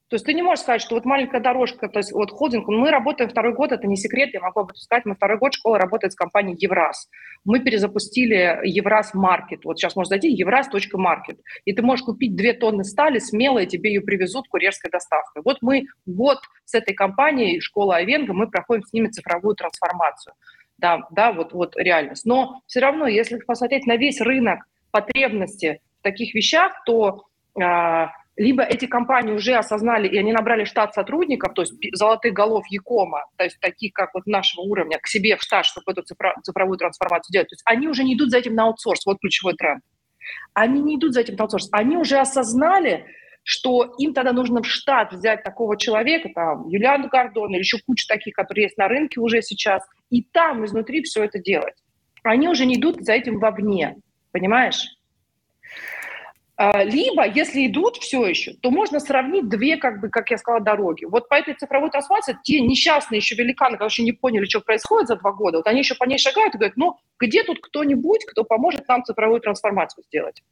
То 0.09 0.15
есть 0.15 0.25
ты 0.25 0.35
не 0.35 0.43
можешь 0.43 0.63
сказать, 0.63 0.81
что 0.81 0.95
вот 0.95 1.05
маленькая 1.05 1.41
дорожка, 1.41 1.89
то 1.89 1.99
есть 1.99 2.13
вот 2.13 2.31
холдинг, 2.31 2.69
мы 2.69 2.91
работаем 2.91 3.29
второй 3.29 3.55
год, 3.55 3.73
это 3.73 3.89
не 3.89 3.97
секрет, 3.97 4.31
я 4.33 4.41
могу 4.41 4.61
об 4.61 4.67
этом 4.67 4.77
сказать, 4.77 5.05
мы 5.05 5.17
второй 5.17 5.39
год 5.39 5.55
школа 5.55 5.79
работает 5.79 6.13
с 6.13 6.17
компанией 6.17 6.57
Евраз. 6.61 7.09
Мы 7.45 7.59
перезапустили 7.59 8.61
Евраз 8.63 9.15
Маркет. 9.15 9.65
Вот 9.65 9.79
сейчас 9.79 9.97
можно 9.97 10.11
зайти 10.11 10.31
евраз.маркет. 10.31 11.41
И 11.65 11.73
ты 11.73 11.83
можешь 11.83 12.05
купить 12.05 12.37
две 12.37 12.53
тонны 12.53 12.85
стали 12.85 13.19
смело, 13.19 13.59
и 13.59 13.67
тебе 13.67 13.95
ее 13.95 14.01
привезут 14.01 14.47
курьерской 14.49 14.91
доставкой. 14.91 15.43
Вот 15.45 15.59
мы 15.61 15.87
год 16.07 16.39
с 16.65 16.75
этой 16.75 16.95
компанией, 16.95 17.61
школа 17.61 17.97
Авенга, 17.97 18.33
мы 18.33 18.49
проходим 18.49 18.85
с 18.85 18.93
ними 18.93 19.09
цифровую 19.09 19.57
трансформацию. 19.57 20.35
Да, 20.79 21.07
да, 21.11 21.33
вот, 21.33 21.53
вот 21.53 21.77
реальность. 21.77 22.27
Но 22.27 22.61
все 22.67 22.81
равно, 22.81 23.09
если 23.09 23.39
посмотреть 23.39 23.87
на 23.87 23.97
весь 23.97 24.21
рынок 24.21 24.61
потребности 24.91 25.81
в 26.01 26.03
таких 26.03 26.35
вещах, 26.35 26.73
то 26.85 27.25
а, 27.61 28.11
либо 28.37 28.63
эти 28.63 28.87
компании 28.87 29.33
уже 29.33 29.55
осознали, 29.55 30.09
и 30.09 30.19
они 30.19 30.33
набрали 30.33 30.65
штат 30.65 30.95
сотрудников, 30.95 31.55
то 31.55 31.63
есть 31.63 31.75
золотых 31.93 32.35
голов 32.35 32.65
Якома, 32.69 33.25
то 33.37 33.45
есть 33.45 33.59
таких, 33.61 33.93
как 33.95 34.13
вот 34.15 34.27
нашего 34.27 34.63
уровня, 34.63 34.99
к 35.01 35.09
себе 35.09 35.37
в 35.37 35.43
штат, 35.43 35.65
чтобы 35.65 35.93
эту 35.93 36.03
цифровую 36.43 36.77
трансформацию 36.77 37.33
делать. 37.33 37.49
То 37.49 37.55
есть 37.55 37.63
они 37.65 37.89
уже 37.89 38.05
не 38.05 38.15
идут 38.15 38.31
за 38.31 38.39
этим 38.39 38.55
на 38.55 38.65
аутсорс, 38.65 39.07
вот 39.07 39.19
ключевой 39.21 39.55
тренд. 39.55 39.83
Они 40.53 40.83
не 40.83 40.97
идут 40.97 41.15
за 41.15 41.21
этим 41.21 41.37
на 41.37 41.45
аутсорс, 41.45 41.69
они 41.73 41.97
уже 41.97 42.19
осознали, 42.19 43.07
что 43.43 43.95
им 43.99 44.13
тогда 44.13 44.33
нужно 44.33 44.63
в 44.63 44.67
штат 44.67 45.13
взять 45.13 45.43
такого 45.43 45.79
человека, 45.79 46.29
там, 46.35 46.69
Юлиану 46.69 47.09
Гордон 47.09 47.53
или 47.53 47.61
еще 47.61 47.79
кучу 47.87 48.07
таких, 48.07 48.35
которые 48.35 48.65
есть 48.65 48.77
на 48.77 48.89
рынке 48.89 49.21
уже 49.21 49.41
сейчас, 49.41 49.83
и 50.11 50.23
там 50.23 50.65
изнутри 50.65 51.03
все 51.05 51.25
это 51.25 51.39
делать. 51.39 51.77
Они 52.23 52.49
уже 52.49 52.67
не 52.67 52.75
идут 52.75 52.97
за 53.01 53.13
этим 53.13 53.39
вовне, 53.39 53.97
понимаешь? 54.33 54.96
А, 56.59 56.83
либо, 56.85 57.27
если 57.27 57.67
идут 57.67 57.97
все 57.99 58.25
еще, 58.25 58.55
то 58.55 58.71
можно 58.71 58.99
сравнить 58.99 59.49
две, 59.49 59.77
как 59.77 60.01
бы, 60.01 60.09
как 60.09 60.31
я 60.31 60.39
сказала, 60.39 60.63
дороги. 60.63 61.05
Вот 61.05 61.29
по 61.29 61.35
этой 61.35 61.53
цифровой 61.53 61.91
трансформации 61.91 62.39
те 62.45 62.61
несчастные 62.61 63.19
еще 63.19 63.35
великаны, 63.35 63.77
которые 63.77 64.05
не 64.07 64.13
поняли, 64.13 64.47
что 64.47 64.61
происходит 64.61 65.09
за 65.09 65.17
два 65.17 65.33
года, 65.33 65.59
вот 65.59 65.67
они 65.67 65.81
еще 65.81 65.95
по 65.95 66.05
ней 66.05 66.19
шагают 66.19 66.55
и 66.55 66.59
говорят, 66.59 66.77
ну, 66.79 66.97
где 67.19 67.45
тут 67.45 67.61
кто-нибудь, 67.61 68.25
кто 68.25 68.45
поможет 68.45 68.89
нам 68.89 69.05
цифровую 69.05 69.41
трансформацию 69.41 70.05
сделать? 70.05 70.43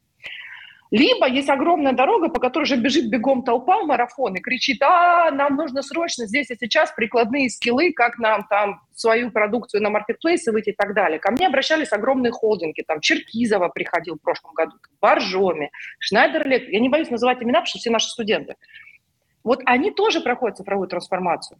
Либо 0.95 1.27
есть 1.27 1.49
огромная 1.49 1.91
дорога, 1.91 2.29
по 2.29 2.39
которой 2.39 2.63
уже 2.63 2.77
бежит 2.77 3.09
бегом 3.09 3.43
толпа 3.43 3.81
в 3.81 3.85
марафон 3.85 4.33
и 4.35 4.39
кричит, 4.39 4.81
а, 4.81 5.29
нам 5.29 5.57
нужно 5.57 5.81
срочно 5.81 6.25
здесь 6.25 6.49
и 6.51 6.55
сейчас 6.55 6.93
прикладные 6.93 7.49
скиллы, 7.49 7.91
как 7.91 8.17
нам 8.17 8.47
там 8.49 8.79
свою 8.93 9.29
продукцию 9.29 9.83
на 9.83 9.89
маркетплейсы 9.89 10.53
выйти 10.53 10.69
и 10.69 10.73
так 10.73 10.93
далее. 10.93 11.19
Ко 11.19 11.31
мне 11.31 11.47
обращались 11.47 11.91
огромные 11.91 12.31
холдинги, 12.31 12.81
там 12.87 13.01
Черкизова 13.01 13.67
приходил 13.67 14.15
в 14.15 14.21
прошлом 14.21 14.53
году, 14.53 14.77
Боржоми, 15.01 15.69
Шнайдер 15.99 16.47
Электрик, 16.47 16.71
я 16.71 16.79
не 16.79 16.87
боюсь 16.87 17.09
называть 17.09 17.43
имена, 17.43 17.59
потому 17.59 17.65
что 17.65 17.79
все 17.79 17.89
наши 17.89 18.07
студенты. 18.07 18.55
Вот 19.43 19.63
они 19.65 19.91
тоже 19.91 20.21
проходят 20.21 20.59
цифровую 20.59 20.87
трансформацию. 20.87 21.59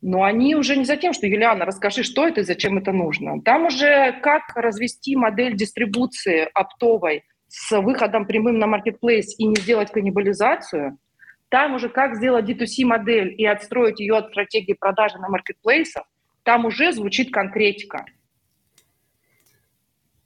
Но 0.00 0.24
они 0.24 0.56
уже 0.56 0.74
не 0.74 0.84
за 0.84 0.96
тем, 0.96 1.12
что, 1.12 1.28
Юлиана, 1.28 1.64
расскажи, 1.64 2.02
что 2.02 2.26
это 2.26 2.40
и 2.40 2.44
зачем 2.44 2.78
это 2.78 2.90
нужно. 2.90 3.40
Там 3.42 3.66
уже 3.66 4.18
как 4.22 4.42
развести 4.56 5.14
модель 5.14 5.54
дистрибуции 5.54 6.48
оптовой 6.52 7.22
с 7.52 7.78
выходом 7.78 8.24
прямым 8.24 8.58
на 8.58 8.66
маркетплейс 8.66 9.38
и 9.38 9.44
не 9.44 9.56
сделать 9.56 9.92
каннибализацию. 9.92 10.96
Там 11.50 11.74
уже 11.74 11.90
как 11.90 12.16
сделать 12.16 12.48
D2C 12.48 12.86
модель 12.86 13.34
и 13.36 13.44
отстроить 13.44 14.00
ее 14.00 14.16
от 14.16 14.30
стратегии 14.30 14.72
продажи 14.72 15.18
на 15.18 15.28
маркетплейсах. 15.28 16.04
Там 16.44 16.64
уже 16.64 16.92
звучит 16.92 17.30
конкретика. 17.30 18.06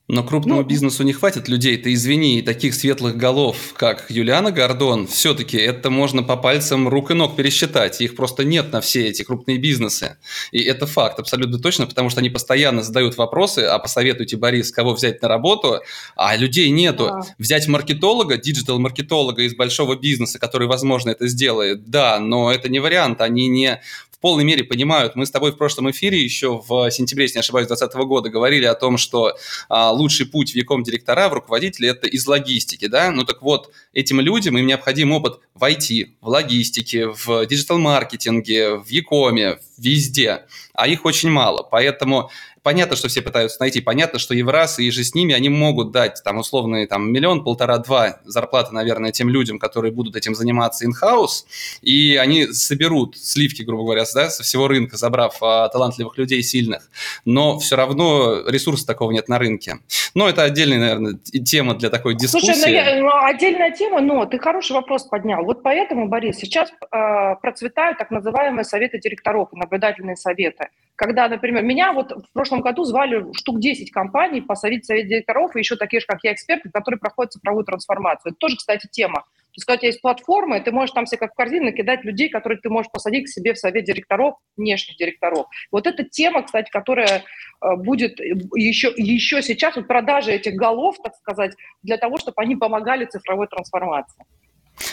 Но 0.08 0.22
крупному 0.22 0.60
ну, 0.60 0.66
бизнесу 0.66 1.02
не 1.02 1.12
хватит 1.12 1.48
людей, 1.48 1.76
ты 1.76 1.92
извини, 1.92 2.40
таких 2.40 2.74
светлых 2.74 3.16
голов, 3.16 3.74
как 3.76 4.08
Юлиана 4.08 4.52
Гордон, 4.52 5.08
все-таки 5.08 5.56
это 5.56 5.90
можно 5.90 6.22
по 6.22 6.36
пальцам 6.36 6.86
рук 6.86 7.10
и 7.10 7.14
ног 7.14 7.34
пересчитать. 7.34 8.00
Их 8.00 8.14
просто 8.14 8.44
нет 8.44 8.72
на 8.72 8.80
все 8.80 9.08
эти 9.08 9.24
крупные 9.24 9.58
бизнесы. 9.58 10.16
И 10.52 10.62
это 10.62 10.86
факт, 10.86 11.18
абсолютно 11.18 11.58
точно, 11.58 11.88
потому 11.88 12.08
что 12.10 12.20
они 12.20 12.30
постоянно 12.30 12.84
задают 12.84 13.16
вопросы, 13.16 13.60
а 13.60 13.80
посоветуйте, 13.80 14.36
Борис, 14.36 14.70
кого 14.70 14.94
взять 14.94 15.22
на 15.22 15.28
работу, 15.28 15.80
а 16.14 16.36
людей 16.36 16.70
нету. 16.70 17.06
Да. 17.06 17.20
Взять 17.38 17.66
маркетолога, 17.66 18.36
диджитал-маркетолога 18.36 19.42
из 19.42 19.56
большого 19.56 19.96
бизнеса, 19.96 20.38
который, 20.38 20.68
возможно, 20.68 21.10
это 21.10 21.26
сделает, 21.26 21.90
да, 21.90 22.20
но 22.20 22.52
это 22.52 22.68
не 22.68 22.78
вариант, 22.78 23.20
они 23.20 23.48
не 23.48 23.80
в 24.16 24.20
полной 24.20 24.44
мере 24.44 24.64
понимают. 24.64 25.14
Мы 25.14 25.26
с 25.26 25.30
тобой 25.30 25.52
в 25.52 25.58
прошлом 25.58 25.90
эфире 25.90 26.22
еще 26.22 26.62
в 26.66 26.90
сентябре, 26.90 27.24
если 27.24 27.36
не 27.36 27.40
ошибаюсь, 27.40 27.68
2020 27.68 28.06
года 28.06 28.30
говорили 28.30 28.64
о 28.64 28.74
том, 28.74 28.96
что 28.96 29.36
а, 29.68 29.90
лучший 29.90 30.24
путь 30.24 30.52
в 30.52 30.54
яком 30.54 30.82
директора, 30.82 31.28
в 31.28 31.34
руководителя– 31.34 31.90
это 31.90 32.06
из 32.06 32.26
логистики, 32.26 32.86
да? 32.86 33.10
Ну 33.10 33.24
так 33.24 33.42
вот, 33.42 33.70
этим 33.92 34.20
людям 34.20 34.56
им 34.56 34.66
необходим 34.66 35.12
опыт 35.12 35.40
в 35.54 35.62
IT, 35.62 36.14
в 36.22 36.28
логистике, 36.28 37.08
в 37.08 37.46
диджитал-маркетинге, 37.46 38.76
в 38.76 38.88
Якоме, 38.88 39.58
везде, 39.76 40.46
а 40.72 40.88
их 40.88 41.04
очень 41.04 41.30
мало. 41.30 41.62
Поэтому 41.62 42.30
понятно, 42.66 42.96
что 42.96 43.06
все 43.06 43.22
пытаются 43.22 43.58
найти, 43.60 43.80
понятно, 43.80 44.18
что 44.18 44.34
Евраз 44.34 44.80
и 44.80 44.90
же 44.90 45.04
с 45.04 45.14
ними, 45.14 45.32
они 45.32 45.48
могут 45.48 45.92
дать 45.92 46.20
там 46.24 46.38
условные 46.38 46.88
там 46.88 47.12
миллион, 47.12 47.44
полтора-два 47.44 48.18
зарплаты, 48.24 48.74
наверное, 48.74 49.12
тем 49.12 49.28
людям, 49.28 49.60
которые 49.60 49.92
будут 49.92 50.16
этим 50.16 50.34
заниматься 50.34 50.84
in-house, 50.84 51.44
и 51.82 52.16
они 52.16 52.48
соберут 52.48 53.16
сливки, 53.16 53.62
грубо 53.62 53.84
говоря, 53.84 54.02
да, 54.12 54.30
со 54.30 54.42
всего 54.42 54.66
рынка, 54.66 54.96
забрав 54.96 55.40
а, 55.40 55.68
талантливых 55.68 56.18
людей 56.18 56.42
сильных, 56.42 56.90
но 57.24 57.56
все 57.60 57.76
равно 57.76 58.42
ресурса 58.48 58.84
такого 58.84 59.12
нет 59.12 59.28
на 59.28 59.38
рынке. 59.38 59.78
Но 60.14 60.28
это 60.28 60.42
отдельная, 60.42 60.80
наверное, 60.80 61.14
тема 61.44 61.74
для 61.74 61.88
такой 61.88 62.16
дискуссии. 62.16 62.46
Слушай, 62.46 62.66
ну, 62.66 62.72
я, 62.72 63.00
ну, 63.00 63.10
отдельная 63.26 63.70
тема, 63.70 64.00
но 64.00 64.26
ты 64.26 64.40
хороший 64.40 64.72
вопрос 64.72 65.04
поднял. 65.04 65.44
Вот 65.44 65.62
поэтому, 65.62 66.08
Борис, 66.08 66.38
сейчас 66.38 66.70
э, 66.70 67.36
процветают 67.40 67.98
так 67.98 68.10
называемые 68.10 68.64
советы 68.64 68.98
директоров, 68.98 69.50
наблюдательные 69.52 70.16
советы. 70.16 70.70
Когда, 70.96 71.28
например, 71.28 71.62
меня 71.62 71.92
вот 71.92 72.10
в 72.10 72.32
прошлом 72.32 72.55
году 72.60 72.84
звали 72.84 73.24
штук 73.34 73.60
10 73.60 73.90
компаний 73.90 74.40
посадить 74.40 74.84
совет 74.84 75.08
директоров, 75.08 75.54
и 75.54 75.58
еще 75.58 75.76
такие 75.76 76.00
же, 76.00 76.06
как 76.06 76.20
я, 76.22 76.32
эксперты, 76.32 76.70
которые 76.70 76.98
проходят 76.98 77.32
цифровую 77.32 77.64
трансформацию. 77.64 78.32
Это 78.32 78.38
тоже, 78.38 78.56
кстати, 78.56 78.88
тема. 78.90 79.20
То 79.20 79.58
есть, 79.58 79.64
когда 79.64 79.76
у 79.76 79.78
тебя 79.78 79.88
есть 79.88 80.02
платформа, 80.02 80.60
ты 80.60 80.70
можешь 80.70 80.92
там 80.92 81.06
себе 81.06 81.18
как 81.18 81.32
в 81.32 81.34
корзину 81.34 81.66
накидать 81.66 82.04
людей, 82.04 82.28
которые 82.28 82.58
ты 82.60 82.68
можешь 82.68 82.90
посадить 82.90 83.24
к 83.24 83.28
себе 83.28 83.54
в 83.54 83.58
совет 83.58 83.84
директоров, 83.84 84.34
внешних 84.56 84.98
директоров. 84.98 85.46
Вот 85.72 85.86
эта 85.86 86.04
тема, 86.04 86.42
кстати, 86.42 86.70
которая 86.70 87.22
э, 87.62 87.76
будет 87.76 88.20
еще, 88.20 88.92
еще 88.96 89.40
сейчас, 89.40 89.76
вот 89.76 89.88
продажи 89.88 90.32
этих 90.32 90.54
голов, 90.54 90.96
так 91.02 91.14
сказать, 91.14 91.54
для 91.82 91.96
того, 91.96 92.18
чтобы 92.18 92.42
они 92.42 92.56
помогали 92.56 93.06
цифровой 93.06 93.46
трансформации. 93.46 94.24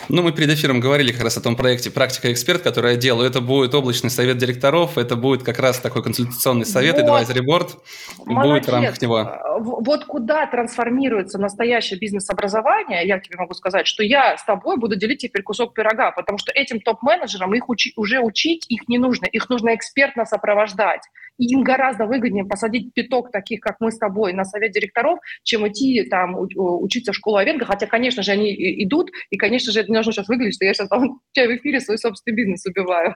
Ну, 0.09 0.21
мы 0.21 0.31
перед 0.31 0.49
эфиром 0.49 0.79
говорили 0.79 1.11
как 1.11 1.23
раз 1.23 1.37
о 1.37 1.41
том 1.41 1.55
проекте 1.55 1.91
«Практика 1.91 2.31
эксперт», 2.31 2.61
который 2.61 2.93
я 2.93 2.97
делаю. 2.97 3.29
Это 3.29 3.41
будет 3.41 3.73
облачный 3.73 4.09
совет 4.09 4.37
директоров, 4.37 4.97
это 4.97 5.15
будет 5.15 5.43
как 5.43 5.59
раз 5.59 5.79
такой 5.79 6.03
консультационный 6.03 6.65
совет, 6.65 6.97
вот. 6.99 7.05
advisory 7.05 7.41
board 7.45 7.69
будет 8.25 8.65
в 8.65 8.69
рамках 8.69 9.01
него. 9.01 9.29
Вот 9.59 10.05
куда 10.05 10.45
трансформируется 10.47 11.37
настоящее 11.37 11.99
бизнес-образование, 11.99 13.05
я 13.07 13.19
тебе 13.19 13.37
могу 13.37 13.53
сказать, 13.53 13.87
что 13.87 14.03
я 14.03 14.37
с 14.37 14.43
тобой 14.43 14.77
буду 14.77 14.95
делить 14.95 15.19
теперь 15.19 15.43
кусок 15.43 15.73
пирога, 15.73 16.11
потому 16.11 16.37
что 16.37 16.51
этим 16.51 16.79
топ-менеджерам 16.79 17.53
их 17.53 17.69
учи, 17.69 17.93
уже 17.95 18.19
учить 18.19 18.65
их 18.69 18.87
не 18.87 18.97
нужно, 18.97 19.25
их 19.25 19.49
нужно 19.49 19.75
экспертно 19.75 20.25
сопровождать. 20.25 21.01
И 21.39 21.45
им 21.45 21.63
гораздо 21.63 22.05
выгоднее 22.05 22.45
посадить 22.45 22.93
пяток 22.93 23.31
таких, 23.31 23.59
как 23.59 23.77
мы 23.79 23.91
с 23.91 23.97
тобой, 23.97 24.33
на 24.33 24.45
совет 24.45 24.71
директоров, 24.71 25.19
чем 25.41 25.67
идти 25.67 26.03
там 26.03 26.35
учиться 26.37 27.11
в 27.11 27.15
школу 27.15 27.37
Авенга, 27.37 27.65
хотя, 27.65 27.87
конечно 27.87 28.21
же, 28.21 28.31
они 28.31 28.53
идут, 28.83 29.09
и, 29.31 29.37
конечно 29.37 29.72
же, 29.73 29.81
это 29.81 29.89
не 29.89 29.95
должно 29.95 30.11
сейчас 30.11 30.27
выглядеть, 30.27 30.55
что 30.55 30.65
я 30.65 30.73
сейчас 30.73 30.89
там 30.89 31.21
в 31.35 31.37
эфире 31.37 31.79
свой 31.79 31.97
собственный 31.97 32.35
бизнес 32.35 32.65
убиваю. 32.65 33.15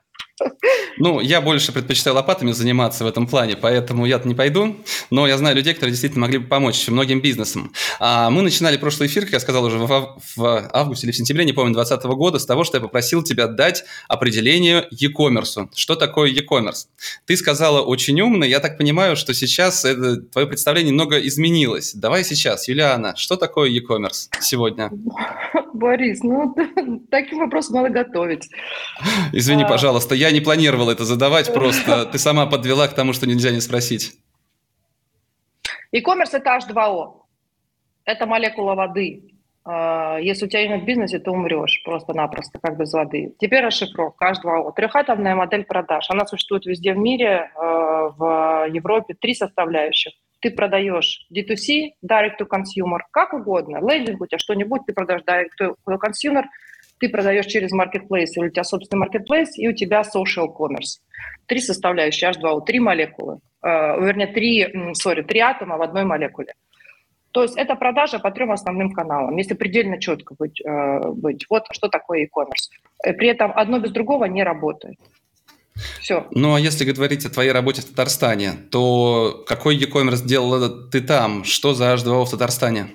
Ну, 0.97 1.19
я 1.19 1.41
больше 1.41 1.71
предпочитаю 1.71 2.15
лопатами 2.15 2.51
заниматься 2.51 3.03
в 3.03 3.07
этом 3.07 3.27
плане, 3.27 3.55
поэтому 3.55 4.05
я-то 4.05 4.27
не 4.27 4.35
пойду. 4.35 4.77
Но 5.09 5.27
я 5.27 5.37
знаю 5.37 5.55
людей, 5.55 5.73
которые 5.73 5.91
действительно 5.91 6.25
могли 6.25 6.39
бы 6.39 6.47
помочь 6.47 6.87
многим 6.87 7.21
бизнесам. 7.21 7.71
А 7.99 8.29
мы 8.29 8.41
начинали 8.41 8.77
прошлый 8.77 9.07
эфир, 9.07 9.23
как 9.25 9.33
я 9.33 9.39
сказал 9.39 9.65
уже 9.65 9.77
в, 9.77 10.19
в 10.35 10.69
августе 10.73 11.07
или 11.07 11.11
в 11.11 11.15
сентябре, 11.15 11.45
не 11.45 11.53
помню, 11.53 11.73
2020 11.73 12.17
года, 12.17 12.39
с 12.39 12.45
того, 12.45 12.63
что 12.63 12.77
я 12.77 12.81
попросил 12.81 13.23
тебя 13.23 13.47
дать 13.47 13.83
определение 14.07 14.87
e-commerce. 14.91 15.69
Что 15.75 15.95
такое 15.95 16.29
e-commerce? 16.29 16.87
Ты 17.25 17.37
сказала 17.37 17.81
очень 17.81 18.19
умно. 18.21 18.45
Я 18.45 18.59
так 18.59 18.77
понимаю, 18.77 19.15
что 19.15 19.33
сейчас 19.33 19.85
это, 19.85 20.17
твое 20.17 20.47
представление 20.47 20.91
немного 20.91 21.19
изменилось. 21.19 21.93
Давай 21.93 22.23
сейчас, 22.23 22.67
Юлиана, 22.67 23.15
что 23.15 23.35
такое 23.35 23.69
e-commerce 23.69 24.29
сегодня? 24.41 24.91
Борис, 25.73 26.21
ну 26.23 26.55
таким 27.11 27.39
вопросом 27.39 27.75
надо 27.75 27.89
готовить. 27.89 28.49
Извини, 29.31 29.63
а... 29.63 29.67
пожалуйста, 29.67 30.15
я 30.15 30.26
не 30.31 30.41
планировал 30.41 30.89
это 30.89 31.05
задавать, 31.05 31.53
просто 31.53 32.05
ты 32.11 32.17
сама 32.17 32.45
подвела 32.45 32.87
к 32.87 32.93
тому, 32.93 33.13
что 33.13 33.27
нельзя 33.27 33.51
не 33.51 33.61
спросить. 33.61 34.13
E-commerce– 35.91 36.29
это 36.33 36.57
H2O. 36.57 37.21
Это 38.05 38.25
молекула 38.25 38.75
воды. 38.75 39.33
А, 39.63 40.17
если 40.19 40.45
у 40.45 40.49
тебя 40.49 40.67
нет 40.67 40.85
бизнеса, 40.85 41.19
ты 41.19 41.29
умрешь 41.29 41.81
просто-напросто, 41.83 42.59
как 42.61 42.77
без 42.77 42.93
воды. 42.93 43.35
Теперь 43.39 43.65
расшифровка 43.65 44.31
H2O. 44.31 44.73
Трехатомная 44.75 45.35
модель 45.35 45.65
продаж. 45.65 46.05
Она 46.09 46.25
существует 46.25 46.65
везде 46.65 46.93
в 46.93 46.97
мире, 46.97 47.51
а, 47.55 48.09
в 48.09 48.67
Европе. 48.69 49.15
Три 49.19 49.33
составляющих. 49.33 50.13
Ты 50.39 50.51
продаешь 50.51 51.25
D2C, 51.33 51.93
Direct 52.05 52.37
to 52.39 52.47
Consumer, 52.47 52.99
как 53.11 53.33
угодно. 53.33 53.79
Лендинг 53.79 54.21
у 54.21 54.27
тебя 54.27 54.37
что-нибудь, 54.37 54.81
ты 54.85 54.93
продаешь 54.93 55.23
Direct 55.23 55.49
to 55.59 55.75
Consumer– 55.87 56.43
ты 56.99 57.09
продаешь 57.09 57.45
через 57.45 57.71
marketplace, 57.73 58.31
или 58.35 58.47
у 58.47 58.49
тебя 58.49 58.63
собственный 58.63 59.05
marketplace, 59.05 59.51
и 59.55 59.67
у 59.67 59.73
тебя 59.73 60.01
social 60.01 60.47
commerce. 60.47 60.99
Три 61.45 61.59
составляющие 61.59 62.29
H2O, 62.31 62.65
три 62.65 62.79
молекулы, 62.79 63.39
э, 63.63 63.67
вернее, 63.67 64.27
три, 64.27 64.65
sorry, 64.93 65.23
три 65.23 65.39
атома 65.39 65.77
в 65.77 65.81
одной 65.81 66.05
молекуле. 66.05 66.53
То 67.31 67.43
есть 67.43 67.57
это 67.57 67.75
продажа 67.75 68.19
по 68.19 68.31
трем 68.31 68.51
основным 68.51 68.91
каналам, 68.91 69.35
если 69.37 69.53
предельно 69.53 69.99
четко 69.99 70.35
быть. 70.39 70.59
Э, 70.65 71.11
быть. 71.11 71.45
Вот 71.49 71.65
что 71.71 71.87
такое 71.87 72.21
e-commerce. 72.21 72.71
Э, 73.03 73.13
при 73.13 73.27
этом 73.27 73.51
одно 73.55 73.79
без 73.79 73.91
другого 73.91 74.25
не 74.25 74.43
работает. 74.43 74.97
Все. 76.01 76.25
Ну, 76.31 76.55
а 76.55 76.59
если 76.59 76.91
говорить 76.91 77.25
о 77.25 77.29
твоей 77.29 77.51
работе 77.51 77.81
в 77.81 77.85
Татарстане, 77.85 78.53
то 78.71 79.43
какой 79.47 79.77
e-commerce 79.77 80.25
делала 80.25 80.89
ты 80.89 81.01
там? 81.01 81.43
Что 81.43 81.73
за 81.73 81.93
H2O 81.93 82.25
в 82.25 82.31
Татарстане? 82.31 82.87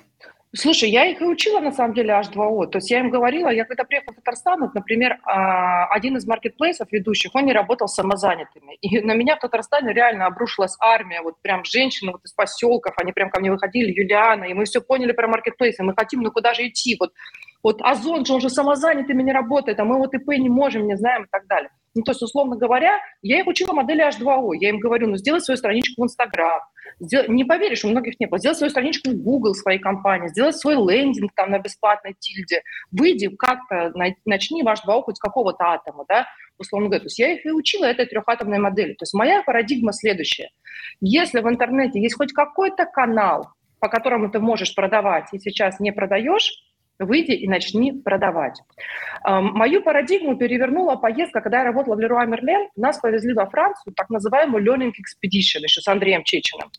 Слушай, 0.55 0.91
я 0.91 1.05
их 1.07 1.19
и 1.19 1.25
учила, 1.25 1.59
на 1.59 1.71
самом 1.71 1.95
деле, 1.95 2.13
H2O. 2.13 2.67
То 2.67 2.77
есть 2.77 2.91
я 2.91 2.99
им 2.99 3.09
говорила, 3.09 3.49
я 3.49 3.65
когда 3.65 3.85
приехала 3.85 4.13
в 4.13 4.17
Татарстан, 4.17 4.61
вот, 4.61 4.75
например, 4.75 5.17
а, 5.23 5.87
один 5.87 6.15
из 6.17 6.27
маркетплейсов 6.27 6.91
ведущих, 6.91 7.33
он 7.33 7.45
не 7.45 7.53
работал 7.53 7.87
с 7.87 7.95
самозанятыми. 7.95 8.75
И 8.81 8.99
на 9.01 9.15
меня 9.15 9.35
в 9.35 9.39
Татарстане 9.39 9.93
реально 9.93 10.27
обрушилась 10.27 10.75
армия, 10.79 11.21
вот 11.23 11.41
прям 11.41 11.65
женщины 11.65 12.11
вот 12.11 12.23
из 12.23 12.33
поселков, 12.33 12.93
они 12.97 13.11
прям 13.13 13.31
ко 13.31 13.39
мне 13.39 13.51
выходили, 13.51 13.99
Юлиана, 13.99 14.43
и 14.43 14.53
мы 14.53 14.65
все 14.65 14.79
поняли 14.79 15.11
про 15.11 15.27
маркетплейсы, 15.27 15.81
мы 15.81 15.95
хотим, 15.97 16.21
ну 16.21 16.31
куда 16.31 16.53
же 16.53 16.67
идти? 16.67 16.97
Вот, 16.99 17.13
вот 17.63 17.81
Озон 17.81 18.23
же, 18.23 18.33
он 18.33 18.41
же 18.41 18.51
самозанятыми 18.51 19.23
не 19.23 19.31
работает, 19.31 19.79
а 19.79 19.85
мы 19.85 19.97
вот 19.97 20.13
ИП 20.13 20.37
не 20.37 20.49
можем, 20.49 20.85
не 20.85 20.95
знаем 20.97 21.23
и 21.23 21.27
так 21.31 21.47
далее. 21.47 21.71
Ну, 21.95 22.01
то 22.01 22.11
есть, 22.11 22.21
условно 22.23 22.55
говоря, 22.55 22.99
я 23.21 23.39
их 23.39 23.47
учила 23.47 23.73
модели 23.73 24.07
H2O. 24.07 24.55
Я 24.59 24.69
им 24.69 24.79
говорю, 24.79 25.07
ну, 25.07 25.17
сделай 25.17 25.41
свою 25.41 25.57
страничку 25.57 26.01
в 26.01 26.05
Инстаграм. 26.05 26.61
Не 26.99 27.43
поверишь, 27.43 27.85
у 27.85 27.89
многих 27.89 28.19
не 28.19 28.25
было. 28.25 28.39
Сделать 28.39 28.57
свою 28.57 28.71
страничку 28.71 29.11
в 29.11 29.21
Google 29.21 29.53
своей 29.53 29.79
компании, 29.79 30.27
сделать 30.29 30.57
свой 30.57 30.75
лендинг 30.75 31.31
там 31.35 31.51
на 31.51 31.59
бесплатной 31.59 32.15
тильде. 32.19 32.63
Выйди 32.91 33.29
как-то, 33.35 33.93
начни 34.25 34.63
ваш 34.63 34.81
два 34.81 35.01
хоть 35.01 35.19
какого-то 35.19 35.73
атома, 35.73 36.05
да, 36.07 36.27
условно 36.57 36.87
говоря. 36.87 37.01
То 37.01 37.07
есть 37.07 37.19
я 37.19 37.33
их 37.33 37.45
и 37.45 37.51
учила 37.51 37.85
этой 37.85 38.05
трехатомной 38.05 38.59
модели. 38.59 38.93
То 38.93 39.03
есть 39.03 39.13
моя 39.13 39.43
парадигма 39.43 39.93
следующая. 39.93 40.49
Если 40.99 41.41
в 41.41 41.47
интернете 41.47 42.01
есть 42.01 42.15
хоть 42.15 42.33
какой-то 42.33 42.85
канал, 42.85 43.49
по 43.79 43.87
которому 43.87 44.31
ты 44.31 44.39
можешь 44.39 44.73
продавать, 44.73 45.27
и 45.31 45.39
сейчас 45.39 45.79
не 45.79 45.91
продаешь, 45.91 46.51
Выйди 46.99 47.31
и 47.31 47.47
начни 47.47 47.91
продавать. 47.91 48.61
Мою 49.23 49.81
парадигму 49.81 50.37
перевернула 50.37 50.95
поездка, 50.95 51.41
когда 51.41 51.59
я 51.59 51.63
работала 51.65 51.95
в 51.95 51.99
Leroy 51.99 52.27
Merlin. 52.27 52.67
Нас 52.75 52.99
повезли 52.99 53.33
во 53.33 53.47
Францию, 53.47 53.93
так 53.95 54.09
называемую 54.09 54.63
Learning 54.63 54.91
Expedition, 54.91 55.63
еще 55.63 55.81
с 55.81 55.87
Андреем 55.87 56.23
Чечиным. 56.23 56.69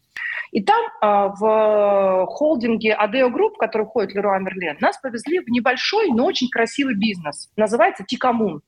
И 0.53 0.63
там 0.63 0.85
а, 1.01 1.29
в 1.29 2.27
холдинге 2.27 2.97
Adeo 3.01 3.29
Group, 3.29 3.55
который 3.59 3.87
входит 3.87 4.13
в 4.13 4.17
Leroy 4.17 4.39
Merlin, 4.39 4.77
нас 4.81 4.99
повезли 4.99 5.41
в 5.41 5.49
небольшой, 5.49 6.11
но 6.13 6.27
очень 6.27 6.49
красивый 6.49 6.95
бизнес. 6.95 7.51
Называется 7.57 8.05
Тикамун. 8.07 8.63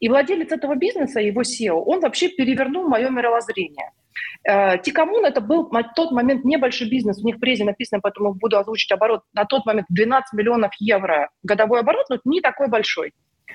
И 0.00 0.08
владелец 0.08 0.52
этого 0.52 0.74
бизнеса, 0.74 1.20
его 1.20 1.42
SEO, 1.42 1.82
он 1.84 2.00
вообще 2.00 2.28
перевернул 2.28 2.88
мое 2.88 3.10
мировоззрение– 3.10 3.90
Э, 4.46 4.78
Тикамун 4.78 5.24
это 5.24 5.40
был 5.40 5.68
на 5.70 5.82
тот 5.82 6.12
момент 6.12 6.44
небольшой 6.44 6.88
бизнес, 6.88 7.22
у 7.22 7.26
них 7.26 7.36
в 7.36 7.40
презе 7.40 7.64
написано, 7.64 8.00
поэтому 8.02 8.34
буду 8.34 8.58
озвучить 8.58 8.92
оборот, 8.92 9.22
на 9.32 9.44
тот 9.44 9.64
момент 9.64 9.86
12 9.88 10.32
миллионов 10.34 10.72
евро 10.78 11.30
годовой 11.42 11.80
оборот, 11.80 12.06
но 12.10 12.18
не 12.24 12.40
такой 12.40 12.68
большой. 12.68 13.12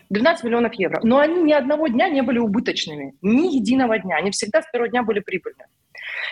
12 0.10 0.44
миллионов 0.44 0.74
евро. 0.74 1.00
Но 1.04 1.20
они 1.20 1.44
ни 1.44 1.52
одного 1.52 1.88
дня 1.88 2.10
не 2.10 2.22
были 2.22 2.40
убыточными, 2.40 3.16
ни 3.22 3.56
единого 3.56 4.00
дня. 4.00 4.18
Они 4.18 4.32
всегда 4.32 4.62
с 4.62 4.72
первого 4.72 4.90
дня 4.90 5.04
были 5.04 5.20
прибыльными. 5.20 5.70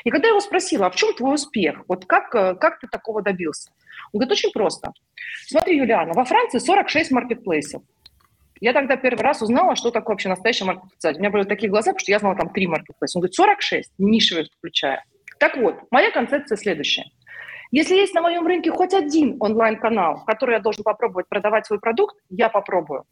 И 0.04 0.10
когда 0.10 0.28
я 0.28 0.32
его 0.32 0.40
спросила, 0.40 0.88
а 0.88 0.90
в 0.90 0.96
чем 0.96 1.14
твой 1.14 1.36
успех? 1.36 1.84
Вот 1.88 2.06
как, 2.06 2.34
э, 2.34 2.56
как 2.56 2.80
ты 2.80 2.88
такого 2.88 3.22
добился? 3.22 3.72
Он 4.14 4.20
говорит, 4.20 4.32
очень 4.32 4.52
просто. 4.52 4.94
Смотри, 5.48 5.78
Юлиана, 5.78 6.14
во 6.14 6.24
Франции 6.24 6.58
46 6.58 7.12
маркетплейсов. 7.12 7.84
Я 8.60 8.74
тогда 8.74 8.98
первый 8.98 9.22
раз 9.22 9.42
узнала, 9.42 9.76
что 9.76 9.92
такое 9.92 10.14
вообще 10.14 10.30
настоящий 10.30 10.64
маркетплейс. 10.64 11.16
У 11.16 11.20
меня 11.20 11.30
были 11.30 11.44
такие 11.44 11.70
глаза, 11.70 11.92
потому 11.92 12.00
что 12.00 12.12
я 12.12 12.20
знала 12.20 12.36
там 12.36 12.50
три 12.50 12.68
маркетплейса. 12.68 13.18
Он 13.18 13.22
говорит, 13.22 13.36
46, 13.36 13.94
нишевые 13.98 14.48
включая. 14.58 15.04
Так 15.40 15.58
вот, 15.58 15.76
моя 15.92 16.12
концепция 16.12 16.56
следующая. 16.58 17.06
Если 17.72 17.96
есть 17.96 18.14
на 18.14 18.22
моем 18.22 18.48
рынке 18.48 18.72
хоть 18.72 18.94
один 18.94 19.38
онлайн-канал, 19.40 20.24
который 20.26 20.54
я 20.56 20.60
должен 20.60 20.84
попробовать 20.84 21.28
продавать 21.28 21.66
свой 21.66 21.80
продукт, 21.80 22.16
я 22.30 22.50
попробую. 22.50 23.04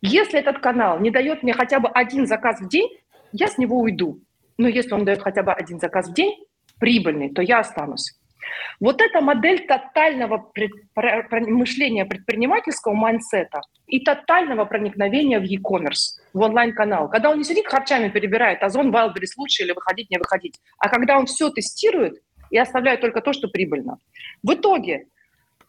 Если 0.00 0.38
этот 0.38 0.60
канал 0.60 1.00
не 1.00 1.10
дает 1.10 1.42
мне 1.42 1.52
хотя 1.52 1.80
бы 1.80 1.88
один 1.88 2.26
заказ 2.26 2.60
в 2.60 2.68
день, 2.68 2.88
я 3.32 3.48
с 3.48 3.58
него 3.58 3.78
уйду. 3.78 4.20
Но 4.56 4.68
если 4.68 4.94
он 4.94 5.04
дает 5.04 5.20
хотя 5.20 5.42
бы 5.42 5.52
один 5.52 5.80
заказ 5.80 6.08
в 6.08 6.14
день, 6.14 6.32
прибыльный, 6.78 7.30
то 7.30 7.42
я 7.42 7.58
останусь. 7.58 8.18
Вот 8.80 9.00
эта 9.00 9.20
модель 9.20 9.66
тотального 9.66 10.50
мышления 11.30 12.04
предпринимательского 12.04 12.94
майнсета 12.94 13.60
и 13.86 14.00
тотального 14.00 14.64
проникновения 14.64 15.40
в 15.40 15.44
e-commerce, 15.44 16.20
в 16.32 16.40
онлайн-канал. 16.40 17.08
Когда 17.08 17.30
он 17.30 17.38
не 17.38 17.44
сидит 17.44 17.66
харчами 17.66 18.08
перебирает, 18.08 18.62
Озон, 18.62 18.94
Wildberries 18.94 19.34
лучше 19.36 19.64
или 19.64 19.72
выходить, 19.72 20.10
не 20.10 20.18
выходить, 20.18 20.60
а 20.78 20.88
когда 20.88 21.18
он 21.18 21.26
все 21.26 21.50
тестирует 21.50 22.20
и 22.50 22.58
оставляет 22.58 23.00
только 23.00 23.20
то, 23.20 23.32
что 23.32 23.48
прибыльно. 23.48 23.98
В 24.42 24.54
итоге 24.54 25.06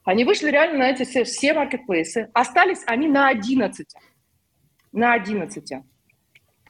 они 0.05 0.23
вышли 0.23 0.49
реально 0.49 0.79
на 0.79 0.89
эти 0.89 1.03
все, 1.03 1.23
все 1.23 1.53
маркетплейсы, 1.53 2.29
остались 2.33 2.83
они 2.85 3.07
на 3.07 3.27
11. 3.29 3.87
На 4.91 5.13
11. 5.13 5.71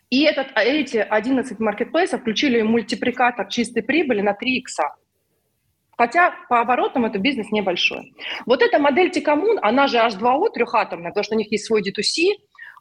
И 0.10 0.24
этот, 0.24 0.48
эти 0.56 0.98
11 0.98 1.60
маркетплейсов 1.60 2.22
включили 2.22 2.62
мультипликатор 2.62 3.48
чистой 3.48 3.84
прибыли 3.84 4.22
на 4.22 4.34
3 4.34 4.58
икса. 4.58 4.96
Хотя 6.00 6.34
по 6.48 6.62
оборотам 6.62 7.04
это 7.04 7.20
бизнес 7.20 7.52
небольшой. 7.52 8.14
Вот 8.46 8.62
эта 8.62 8.80
модель 8.80 9.12
Тикамун, 9.12 9.60
она 9.62 9.88
же 9.88 9.98
H2O 9.98 10.50
трехатомная, 10.50 11.10
потому 11.10 11.26
что 11.26 11.36
у 11.36 11.38
них 11.38 11.52
есть 11.52 11.66
свой 11.66 11.82
D2C, 11.82 12.36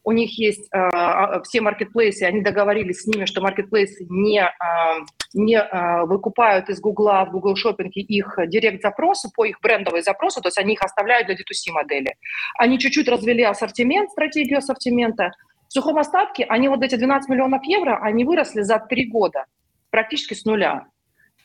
у 0.05 0.13
них 0.13 0.39
есть 0.39 0.69
э, 0.73 0.79
а, 0.79 1.43
все 1.43 1.61
маркетплейсы, 1.61 2.23
они 2.23 2.43
договорились 2.43 3.01
с 3.01 3.07
ними, 3.09 3.25
что 3.25 3.41
маркетплейсы 3.41 4.07
не, 4.09 4.41
э, 4.41 5.05
не 5.35 5.57
э, 5.57 6.05
выкупают 6.05 6.69
из 6.69 6.81
Гугла 6.81 7.25
в 7.25 7.33
Google 7.33 7.57
шопинге 7.57 8.03
их 8.03 8.39
директ-запросы 8.47 9.31
по 9.35 9.45
их 9.45 9.59
брендовой 9.61 10.03
запросу, 10.03 10.41
то 10.41 10.47
есть 10.47 10.59
они 10.59 10.75
их 10.75 10.83
оставляют 10.83 11.27
для 11.27 11.35
D2C 11.35 11.73
модели. 11.73 12.15
Они 12.57 12.79
чуть-чуть 12.79 13.09
развели 13.09 13.43
ассортимент, 13.43 14.11
стратегию 14.11 14.59
ассортимента. 14.59 15.33
В 15.69 15.73
сухом 15.73 15.99
остатке 15.99 16.45
они 16.45 16.69
вот 16.69 16.85
эти 16.85 16.95
12 16.95 17.29
миллионов 17.29 17.65
евро, 17.65 17.99
они 18.01 18.23
выросли 18.23 18.61
за 18.61 18.79
три 18.79 19.11
года 19.11 19.47
практически 19.91 20.35
с 20.35 20.45
нуля. 20.45 20.87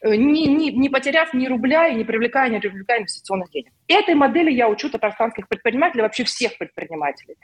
Э, 0.03 0.15
не, 0.17 0.47
не, 0.47 0.71
не 0.71 0.89
потеряв 0.89 1.33
ни 1.33 1.47
рубля 1.47 1.87
и 1.87 1.95
не 1.95 2.03
привлекая, 2.03 2.49
не 2.49 2.59
привлекая 2.59 2.99
инвестиционных 2.99 3.49
денег. 3.51 3.71
Этой 3.87 4.15
модели 4.15 4.51
я 4.51 4.67
учу 4.67 4.89
татарстанских 4.89 5.47
предпринимателей, 5.47 6.01
вообще 6.01 6.25
всех 6.25 6.57
предпринимателей. 6.57 7.37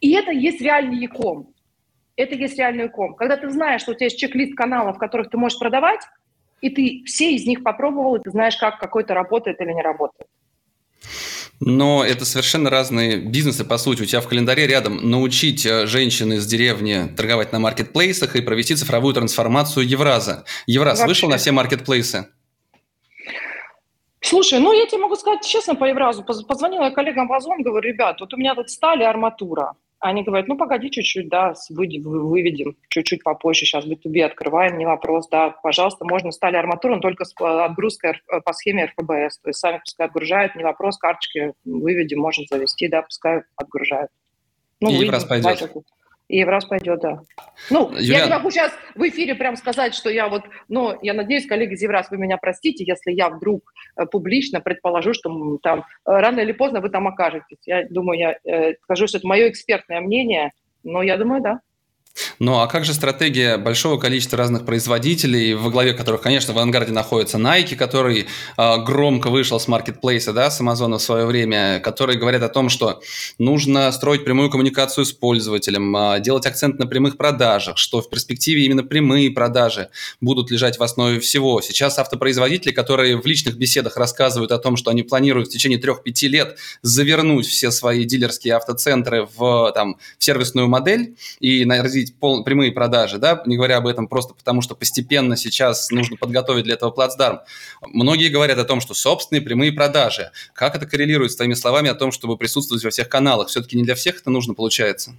И 0.00 0.12
это 0.12 0.30
есть 0.30 0.60
реальный 0.60 0.98
яком. 0.98 1.52
Это 2.14 2.36
есть 2.36 2.56
реальный 2.58 2.84
яком. 2.84 3.14
Когда 3.14 3.36
ты 3.36 3.50
знаешь, 3.50 3.82
что 3.82 3.90
у 3.90 3.94
тебя 3.94 4.06
есть 4.06 4.18
чек-лист 4.18 4.54
каналов, 4.54 4.98
которых 4.98 5.30
ты 5.30 5.36
можешь 5.36 5.58
продавать, 5.58 6.00
и 6.60 6.70
ты 6.70 7.02
все 7.06 7.32
из 7.32 7.44
них 7.44 7.64
попробовал, 7.64 8.16
и 8.16 8.22
ты 8.22 8.30
знаешь, 8.30 8.56
как 8.56 8.78
какой-то 8.78 9.14
работает 9.14 9.60
или 9.60 9.72
не 9.72 9.82
работает. 9.82 10.30
Но 11.60 12.02
это 12.02 12.24
совершенно 12.24 12.70
разные 12.70 13.18
бизнесы, 13.18 13.64
по 13.66 13.76
сути. 13.76 14.02
У 14.02 14.06
тебя 14.06 14.22
в 14.22 14.28
календаре 14.28 14.66
рядом 14.66 15.10
научить 15.10 15.66
э, 15.66 15.86
женщин 15.86 16.32
из 16.32 16.46
деревни 16.46 17.12
торговать 17.14 17.52
на 17.52 17.58
маркетплейсах 17.58 18.34
и 18.34 18.40
провести 18.40 18.74
цифровую 18.74 19.12
трансформацию 19.12 19.86
Евраза. 19.86 20.44
Евраз 20.66 21.00
Вообще. 21.00 21.08
вышел 21.08 21.28
на 21.28 21.36
все 21.36 21.52
маркетплейсы? 21.52 22.28
Слушай, 24.22 24.58
ну 24.58 24.72
я 24.72 24.86
тебе 24.86 25.02
могу 25.02 25.16
сказать 25.16 25.44
честно 25.44 25.74
по 25.74 25.84
Евразу. 25.84 26.24
Позвонила 26.24 26.84
я 26.84 26.90
коллегам 26.92 27.28
в 27.28 27.32
Озон, 27.34 27.62
говорю, 27.62 27.86
ребят, 27.86 28.20
вот 28.20 28.32
у 28.32 28.38
меня 28.38 28.54
тут 28.54 28.70
стали 28.70 29.02
арматура. 29.02 29.74
Они 30.00 30.22
говорят, 30.22 30.48
ну, 30.48 30.56
погоди 30.56 30.90
чуть-чуть, 30.90 31.28
да, 31.28 31.52
выведем 31.68 32.76
чуть-чуть 32.88 33.22
попозже, 33.22 33.66
сейчас 33.66 33.86
B2B 33.86 34.22
открываем, 34.22 34.78
не 34.78 34.86
вопрос, 34.86 35.28
да, 35.28 35.50
пожалуйста, 35.50 36.06
можно 36.06 36.32
стали 36.32 36.56
арматуру, 36.56 36.94
но 36.94 37.00
только 37.00 37.26
с 37.26 37.34
э, 37.38 37.44
отгрузкой 37.44 38.14
по 38.44 38.52
схеме 38.54 38.86
РФБС, 38.86 39.38
то 39.38 39.50
есть 39.50 39.58
сами 39.58 39.78
пускай 39.84 40.06
отгружают, 40.06 40.54
не 40.56 40.64
вопрос, 40.64 40.96
карточки 40.96 41.52
выведем, 41.64 42.20
можно 42.20 42.44
завести, 42.48 42.88
да, 42.88 43.02
пускай 43.02 43.42
отгружают. 43.56 44.10
Ну, 44.80 44.90
И 44.90 44.96
выйдем, 44.96 45.12
раз 45.12 45.24
пойдет 45.24 45.70
и 46.30 46.44
в 46.44 46.48
раз 46.48 46.64
пойдет, 46.64 47.00
да. 47.00 47.20
Ну, 47.70 47.90
Юлиан... 47.90 48.20
я 48.20 48.24
не 48.26 48.30
могу 48.30 48.50
сейчас 48.50 48.72
в 48.94 49.02
эфире 49.08 49.34
прям 49.34 49.56
сказать, 49.56 49.94
что 49.94 50.10
я 50.10 50.28
вот, 50.28 50.44
но 50.68 50.96
я 51.02 51.12
надеюсь, 51.12 51.46
коллеги 51.46 51.74
из 51.74 51.82
Евраз, 51.82 52.10
вы 52.10 52.18
меня 52.18 52.36
простите, 52.36 52.84
если 52.86 53.10
я 53.10 53.30
вдруг 53.30 53.72
э, 53.96 54.06
публично 54.06 54.60
предположу, 54.60 55.12
что 55.12 55.58
там 55.62 55.80
э, 55.80 55.82
рано 56.04 56.40
или 56.40 56.52
поздно 56.52 56.80
вы 56.80 56.88
там 56.88 57.08
окажетесь. 57.08 57.58
Я 57.66 57.86
думаю, 57.88 58.18
я 58.18 58.38
э, 58.44 58.74
скажу, 58.84 59.08
что 59.08 59.18
это 59.18 59.26
мое 59.26 59.48
экспертное 59.48 60.00
мнение, 60.00 60.52
но 60.84 61.02
я 61.02 61.16
думаю, 61.16 61.42
да. 61.42 61.60
Ну 62.38 62.58
а 62.58 62.66
как 62.66 62.84
же 62.84 62.94
стратегия 62.94 63.56
большого 63.56 63.98
количества 63.98 64.38
разных 64.38 64.64
производителей, 64.64 65.54
во 65.54 65.70
главе 65.70 65.92
которых, 65.92 66.22
конечно, 66.22 66.52
в 66.52 66.56
авангарде 66.56 66.92
находится 66.92 67.38
Nike, 67.38 67.76
который 67.76 68.26
э, 68.56 68.76
громко 68.84 69.30
вышел 69.30 69.60
с 69.60 69.68
маркетплейса, 69.68 70.32
да, 70.32 70.50
с 70.50 70.60
Амазона 70.60 70.98
в 70.98 71.02
свое 71.02 71.26
время, 71.26 71.80
которые 71.80 72.18
говорят 72.18 72.42
о 72.42 72.48
том, 72.48 72.68
что 72.68 73.00
нужно 73.38 73.90
строить 73.92 74.24
прямую 74.24 74.50
коммуникацию 74.50 75.04
с 75.04 75.12
пользователем, 75.12 75.96
э, 75.96 76.20
делать 76.20 76.46
акцент 76.46 76.78
на 76.78 76.86
прямых 76.86 77.16
продажах, 77.16 77.78
что 77.78 78.02
в 78.02 78.10
перспективе 78.10 78.64
именно 78.64 78.82
прямые 78.82 79.30
продажи 79.30 79.88
будут 80.20 80.50
лежать 80.50 80.78
в 80.78 80.82
основе 80.82 81.20
всего. 81.20 81.60
Сейчас 81.60 81.98
автопроизводители, 81.98 82.72
которые 82.72 83.20
в 83.20 83.26
личных 83.26 83.56
беседах 83.56 83.96
рассказывают 83.96 84.52
о 84.52 84.58
том, 84.58 84.76
что 84.76 84.90
они 84.90 85.02
планируют 85.02 85.48
в 85.48 85.52
течение 85.52 85.80
3-5 85.80 86.28
лет 86.28 86.56
завернуть 86.82 87.46
все 87.46 87.70
свои 87.70 88.04
дилерские 88.04 88.54
автоцентры 88.54 89.28
в, 89.36 89.72
там, 89.74 89.96
в 90.18 90.24
сервисную 90.24 90.68
модель 90.68 91.16
и 91.38 91.64
развить 92.00 92.14
пол, 92.18 92.44
прямые 92.44 92.72
продажи, 92.72 93.18
да, 93.18 93.42
не 93.46 93.56
говоря 93.56 93.78
об 93.78 93.86
этом 93.86 94.08
просто 94.08 94.34
потому, 94.34 94.62
что 94.62 94.74
постепенно 94.74 95.36
сейчас 95.36 95.90
нужно 95.90 96.16
подготовить 96.16 96.64
для 96.64 96.74
этого 96.74 96.90
плацдарм. 96.90 97.40
Многие 97.82 98.28
говорят 98.28 98.58
о 98.58 98.64
том, 98.64 98.80
что 98.80 98.94
собственные 98.94 99.42
прямые 99.42 99.72
продажи. 99.72 100.30
Как 100.54 100.74
это 100.74 100.86
коррелирует 100.86 101.32
с 101.32 101.36
твоими 101.36 101.54
словами 101.54 101.90
о 101.90 101.94
том, 101.94 102.12
чтобы 102.12 102.36
присутствовать 102.36 102.84
во 102.84 102.90
всех 102.90 103.08
каналах? 103.08 103.48
Все-таки 103.48 103.76
не 103.76 103.84
для 103.84 103.94
всех 103.94 104.20
это 104.20 104.30
нужно, 104.30 104.54
получается? 104.54 105.14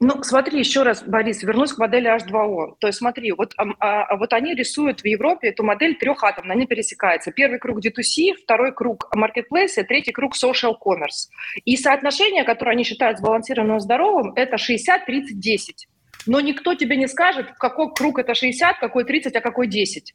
Ну, 0.00 0.22
смотри, 0.22 0.58
еще 0.58 0.82
раз, 0.82 1.02
Борис, 1.02 1.42
вернусь 1.42 1.72
к 1.72 1.78
модели 1.78 2.14
H2O. 2.14 2.76
То 2.78 2.86
есть 2.88 2.98
смотри, 2.98 3.32
вот, 3.32 3.54
а, 3.56 3.64
а, 3.80 4.16
вот 4.16 4.32
они 4.32 4.54
рисуют 4.54 5.00
в 5.00 5.06
Европе 5.06 5.48
эту 5.48 5.62
модель 5.62 5.96
трехатомно, 5.96 6.52
они 6.52 6.66
пересекаются. 6.66 7.32
Первый 7.32 7.58
круг 7.58 7.78
D2C, 7.78 8.34
второй 8.42 8.74
круг 8.74 9.10
Marketplace, 9.16 9.82
третий 9.84 10.12
круг 10.12 10.34
Social 10.34 10.74
Commerce. 10.84 11.30
И 11.64 11.76
соотношение, 11.76 12.44
которое 12.44 12.72
они 12.72 12.84
считают 12.84 13.18
сбалансированным 13.18 13.78
и 13.78 13.80
здоровым, 13.80 14.32
это 14.36 14.56
60-30-10. 14.56 15.86
Но 16.26 16.40
никто 16.40 16.74
тебе 16.74 16.96
не 16.96 17.08
скажет, 17.08 17.50
в 17.50 17.58
какой 17.58 17.92
круг 17.94 18.18
это 18.18 18.34
60, 18.34 18.78
какой 18.78 19.04
30, 19.04 19.34
а 19.34 19.40
какой 19.40 19.66
10. 19.66 20.14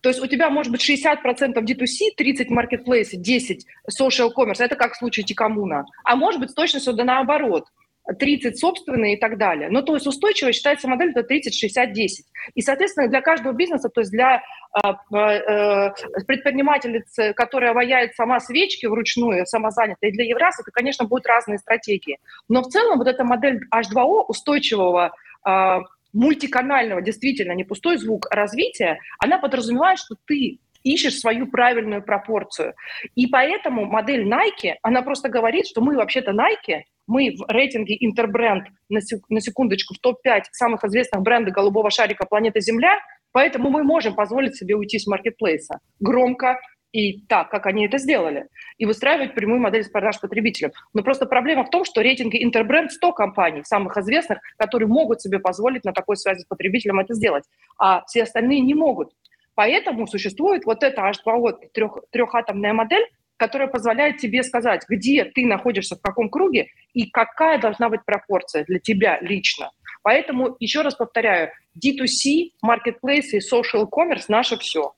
То 0.00 0.08
есть 0.08 0.20
у 0.20 0.26
тебя 0.26 0.50
может 0.50 0.72
быть 0.72 0.88
60% 0.88 1.22
D2C, 1.54 2.14
30 2.16 2.48
marketplace, 2.50 3.10
10 3.12 3.66
social 3.90 4.30
commerce. 4.36 4.56
Это 4.58 4.74
как 4.74 4.94
в 4.94 4.96
случае 4.96 5.24
Тикамуна. 5.24 5.84
А 6.04 6.16
может 6.16 6.40
быть 6.40 6.50
с 6.50 6.54
точностью 6.54 6.94
да 6.94 7.04
наоборот– 7.04 7.66
30 8.18 8.58
собственные 8.58 9.16
и 9.16 9.20
так 9.20 9.38
далее. 9.38 9.68
Ну, 9.70 9.82
то 9.82 9.94
есть 9.94 10.06
устойчивая 10.06 10.52
считается 10.52 10.88
модель 10.88 11.10
это 11.10 11.22
30, 11.22 11.54
60, 11.54 11.92
10. 11.92 12.26
И, 12.54 12.62
соответственно, 12.62 13.08
для 13.08 13.20
каждого 13.20 13.52
бизнеса, 13.52 13.88
то 13.88 14.00
есть 14.00 14.10
для 14.10 14.42
э, 14.82 14.88
э, 15.16 15.90
предпринимательницы, 16.26 17.32
которая 17.34 17.74
ваяет 17.74 18.14
сама 18.14 18.40
свечки 18.40 18.86
вручную, 18.86 19.46
самозанятая, 19.46 20.10
и 20.10 20.12
для 20.12 20.24
Евраса, 20.24 20.62
это, 20.62 20.70
конечно, 20.70 21.06
будут 21.06 21.26
разные 21.26 21.58
стратегии. 21.58 22.18
Но 22.48 22.62
в 22.62 22.68
целом 22.68 22.98
вот 22.98 23.06
эта 23.06 23.24
модель 23.24 23.60
H2O 23.72 24.24
устойчивого 24.28 25.12
э, 25.46 25.78
мультиканального, 26.12 27.02
действительно, 27.02 27.52
не 27.52 27.64
пустой 27.64 27.98
звук 27.98 28.26
развития, 28.30 28.98
она 29.18 29.38
подразумевает, 29.38 29.98
что 29.98 30.16
ты 30.26 30.58
ищешь 30.82 31.18
свою 31.18 31.46
правильную 31.46 32.02
пропорцию. 32.02 32.74
И 33.14 33.26
поэтому 33.26 33.84
модель 33.84 34.26
Nike, 34.26 34.74
она 34.82 35.02
просто 35.02 35.28
говорит, 35.28 35.66
что 35.66 35.80
мы 35.80 35.96
вообще-то 35.96 36.32
Nike, 36.32 36.82
мы 37.10 37.34
в 37.36 37.50
рейтинге 37.50 37.96
Интербренд 38.00 38.68
на, 38.88 39.00
секундочку 39.00 39.94
в 39.94 39.98
топ-5 39.98 40.42
самых 40.52 40.84
известных 40.84 41.22
брендов 41.22 41.54
голубого 41.54 41.90
шарика 41.90 42.24
планеты 42.24 42.60
Земля, 42.60 42.98
поэтому 43.32 43.68
мы 43.68 43.82
можем 43.82 44.14
позволить 44.14 44.56
себе 44.56 44.76
уйти 44.76 44.98
с 44.98 45.06
маркетплейса 45.06 45.80
громко, 45.98 46.58
и 46.92 47.20
так, 47.26 47.50
как 47.50 47.66
они 47.66 47.86
это 47.86 47.98
сделали, 47.98 48.46
и 48.78 48.86
выстраивать 48.86 49.34
прямую 49.34 49.60
модель 49.60 49.88
продаж 49.90 50.20
потребителям. 50.20 50.72
Но 50.92 51.02
просто 51.02 51.26
проблема 51.26 51.64
в 51.64 51.70
том, 51.70 51.84
что 51.84 52.00
рейтинги 52.00 52.42
Интербренд 52.42 52.90
100 52.90 53.12
компаний, 53.12 53.62
самых 53.64 53.96
известных, 53.96 54.40
которые 54.56 54.88
могут 54.88 55.20
себе 55.20 55.38
позволить 55.38 55.84
на 55.84 55.92
такой 55.92 56.16
связи 56.16 56.40
с 56.40 56.46
потребителем 56.46 56.98
это 56.98 57.14
сделать, 57.14 57.44
а 57.78 58.04
все 58.06 58.24
остальные 58.24 58.60
не 58.60 58.74
могут. 58.74 59.12
Поэтому 59.54 60.06
существует 60.06 60.64
вот 60.64 60.82
эта 60.82 61.02
H2O 61.02 61.68
трех, 61.72 61.98
трехатомная 62.10 62.72
модель, 62.72 63.06
которая 63.40 63.68
позволяет 63.68 64.18
тебе 64.18 64.42
сказать, 64.42 64.82
где 64.86 65.24
ты 65.24 65.46
находишься, 65.46 65.96
в 65.96 66.02
каком 66.02 66.28
круге 66.28 66.68
и 66.92 67.10
какая 67.10 67.58
должна 67.58 67.88
быть 67.88 68.04
пропорция 68.04 68.64
для 68.64 68.78
тебя 68.78 69.18
лично. 69.22 69.70
Поэтому, 70.02 70.56
еще 70.60 70.82
раз 70.82 70.94
повторяю, 70.94 71.50
D2C, 71.74 72.50
marketplace 72.62 73.30
и 73.32 73.38
social 73.38 73.88
commerce– 73.90 74.24
наше 74.28 74.58
все. 74.58 74.92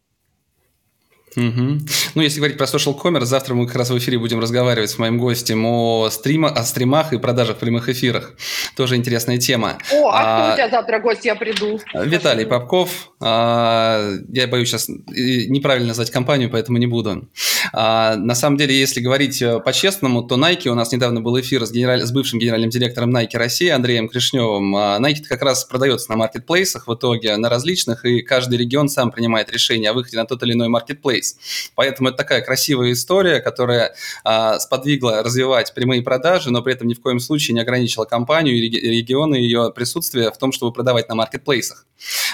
Угу. 1.36 1.78
Ну, 2.14 2.22
если 2.22 2.38
говорить 2.38 2.58
про 2.58 2.66
social 2.66 2.98
commerce, 2.98 3.24
завтра 3.24 3.54
мы 3.54 3.66
как 3.66 3.76
раз 3.76 3.90
в 3.90 3.98
эфире 3.98 4.18
будем 4.18 4.38
разговаривать 4.40 4.90
с 4.90 4.98
моим 4.98 5.18
гостем 5.18 5.64
о, 5.64 6.10
стрима, 6.10 6.48
о 6.50 6.62
стримах 6.64 7.12
и 7.12 7.18
продажах 7.18 7.56
в 7.56 7.60
прямых 7.60 7.88
эфирах. 7.88 8.34
Тоже 8.76 8.96
интересная 8.96 9.38
тема. 9.38 9.78
О, 9.92 10.08
а, 10.08 10.20
а 10.20 10.42
кто 10.42 10.52
у 10.52 10.56
тебя 10.56 10.76
завтра 10.76 11.00
гость? 11.00 11.24
Я 11.24 11.34
приду. 11.34 11.80
Виталий 11.94 12.44
Попков. 12.44 13.12
А, 13.20 14.12
я 14.28 14.46
боюсь 14.46 14.68
сейчас 14.68 14.88
неправильно 14.88 15.88
назвать 15.88 16.10
компанию, 16.10 16.50
поэтому 16.50 16.78
не 16.78 16.86
буду. 16.86 17.28
А, 17.72 18.16
на 18.16 18.34
самом 18.34 18.58
деле, 18.58 18.78
если 18.78 19.00
говорить 19.00 19.40
э, 19.40 19.60
по-честному, 19.60 20.22
то 20.22 20.36
Nike, 20.36 20.68
у 20.68 20.74
нас 20.74 20.92
недавно 20.92 21.20
был 21.20 21.40
эфир 21.40 21.64
с, 21.64 21.72
генераль... 21.72 22.02
с 22.02 22.12
бывшим 22.12 22.38
генеральным 22.38 22.68
директором 22.68 23.16
Nike 23.16 23.38
России 23.38 23.68
Андреем 23.68 24.08
Кришневым. 24.08 24.76
А, 24.76 24.98
Nike 25.00 25.22
как 25.28 25.42
раз 25.42 25.64
продается 25.64 26.10
на 26.10 26.16
маркетплейсах 26.16 26.88
в 26.88 26.94
итоге, 26.94 27.36
на 27.36 27.48
различных, 27.48 28.04
и 28.04 28.20
каждый 28.20 28.58
регион 28.58 28.88
сам 28.88 29.10
принимает 29.10 29.50
решение 29.50 29.90
о 29.90 29.94
выходе 29.94 30.18
на 30.18 30.26
тот 30.26 30.42
или 30.42 30.52
иной 30.52 30.68
маркетплейс 30.68 31.21
кейс. 31.22 31.70
Поэтому 31.74 32.08
это 32.08 32.18
такая 32.18 32.42
красивая 32.42 32.92
история, 32.92 33.40
которая 33.40 33.94
а, 34.24 34.58
сподвигла 34.58 35.22
развивать 35.22 35.72
прямые 35.74 36.02
продажи, 36.02 36.50
но 36.50 36.62
при 36.62 36.74
этом 36.74 36.88
ни 36.88 36.94
в 36.94 37.00
коем 37.00 37.20
случае 37.20 37.54
не 37.54 37.60
ограничила 37.60 38.04
компанию 38.04 38.56
и 38.56 38.68
регионы 38.68 39.36
ее 39.36 39.72
присутствия 39.74 40.30
в 40.30 40.38
том, 40.38 40.52
чтобы 40.52 40.72
продавать 40.72 41.08
на 41.08 41.14
маркетплейсах. 41.14 41.86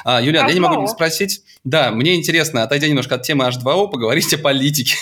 А, 0.04 0.20
Юлиан, 0.20 0.46
H2O. 0.46 0.48
я 0.48 0.54
не 0.54 0.60
могу 0.60 0.80
не 0.82 0.88
спросить. 0.88 1.42
Да, 1.64 1.90
мне 1.90 2.14
интересно, 2.14 2.62
отойдя 2.62 2.88
немножко 2.88 3.16
от 3.16 3.22
темы 3.22 3.44
H2O, 3.44 3.90
поговорить 3.90 4.32
о 4.34 4.38
политике. 4.38 4.96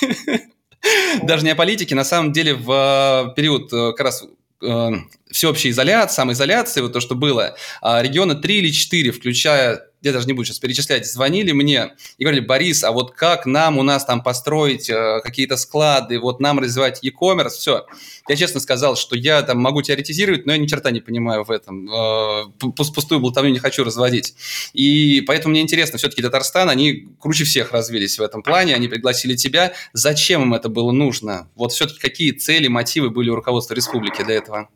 Даже 1.22 1.44
не 1.44 1.51
о 1.51 1.57
политике, 1.57 1.94
на 1.94 2.05
самом 2.05 2.33
деле 2.33 2.55
в 2.55 2.70
а, 2.70 3.33
период 3.35 3.72
э, 3.72 3.92
как 3.92 4.01
раз 4.01 4.25
э, 4.62 4.90
всеобщей 5.31 5.70
изоляции, 5.70 6.16
самоизоляции, 6.16 6.81
вот 6.81 6.92
то, 6.92 7.01
что 7.01 7.14
было, 7.14 7.57
а, 7.83 8.03
регионы 8.03 8.35
3 8.37 8.59
или 8.59 8.70
4, 8.70 9.11
включая 9.11 9.83
я 10.06 10.12
даже 10.12 10.26
не 10.26 10.32
буду 10.32 10.46
сейчас 10.46 10.58
перечислять, 10.58 11.06
звонили 11.06 11.52
мне 11.52 11.94
и 12.18 12.24
говорили, 12.24 12.44
Борис, 12.44 12.84
а 12.84 12.92
вот 12.92 13.12
как 13.12 13.46
нам 13.46 13.78
у 13.78 13.82
нас 13.82 14.04
там 14.04 14.22
построить 14.22 14.88
э, 14.88 15.20
какие-то 15.22 15.56
склады, 15.56 16.18
вот 16.18 16.40
нам 16.40 16.58
развивать 16.58 17.00
e-commerce, 17.02 17.50
все. 17.50 17.86
Я 18.28 18.36
честно 18.36 18.60
сказал, 18.60 18.96
что 18.96 19.16
я 19.16 19.42
там 19.42 19.58
могу 19.58 19.82
теоретизировать, 19.82 20.46
но 20.46 20.52
я 20.52 20.58
ни 20.58 20.66
черта 20.66 20.90
не 20.90 21.00
понимаю 21.00 21.44
в 21.44 21.50
этом. 21.50 21.88
Э, 21.88 22.44
пустую 22.76 23.20
болтовню 23.20 23.50
не 23.50 23.58
хочу 23.58 23.84
разводить. 23.84 24.34
И 24.72 25.22
поэтому 25.26 25.52
мне 25.52 25.60
интересно, 25.60 25.98
все-таки 25.98 26.22
Татарстан, 26.22 26.68
они 26.70 27.08
круче 27.20 27.44
всех 27.44 27.72
развились 27.72 28.18
в 28.18 28.22
этом 28.22 28.42
плане, 28.42 28.74
они 28.74 28.88
пригласили 28.88 29.36
тебя. 29.36 29.72
Зачем 29.92 30.42
им 30.42 30.54
это 30.54 30.68
было 30.68 30.92
нужно? 30.92 31.48
Вот 31.54 31.72
все-таки 31.72 32.00
какие 32.00 32.32
цели, 32.32 32.68
мотивы 32.68 33.10
были 33.10 33.30
у 33.30 33.34
руководства 33.34 33.74
республики 33.74 34.22
для 34.24 34.36
этого? 34.36 34.68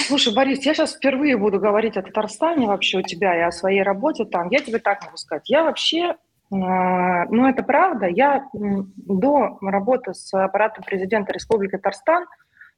Слушай, 0.00 0.34
Борис, 0.34 0.64
я 0.64 0.74
сейчас 0.74 0.94
впервые 0.94 1.36
буду 1.36 1.58
говорить 1.58 1.96
о 1.96 2.02
Татарстане 2.02 2.66
вообще 2.66 2.98
у 2.98 3.02
тебя 3.02 3.36
и 3.36 3.42
о 3.42 3.50
своей 3.50 3.82
работе 3.82 4.24
там. 4.24 4.48
Я 4.50 4.60
тебе 4.60 4.78
так 4.78 5.04
могу 5.04 5.16
сказать. 5.16 5.48
Я 5.48 5.64
вообще, 5.64 5.98
э, 6.08 6.14
ну 6.50 7.48
это 7.48 7.62
правда, 7.62 8.06
я 8.06 8.48
до 8.52 9.58
работы 9.60 10.14
с 10.14 10.32
аппаратом 10.32 10.84
президента 10.84 11.32
Республики 11.32 11.72
Татарстан 11.72 12.26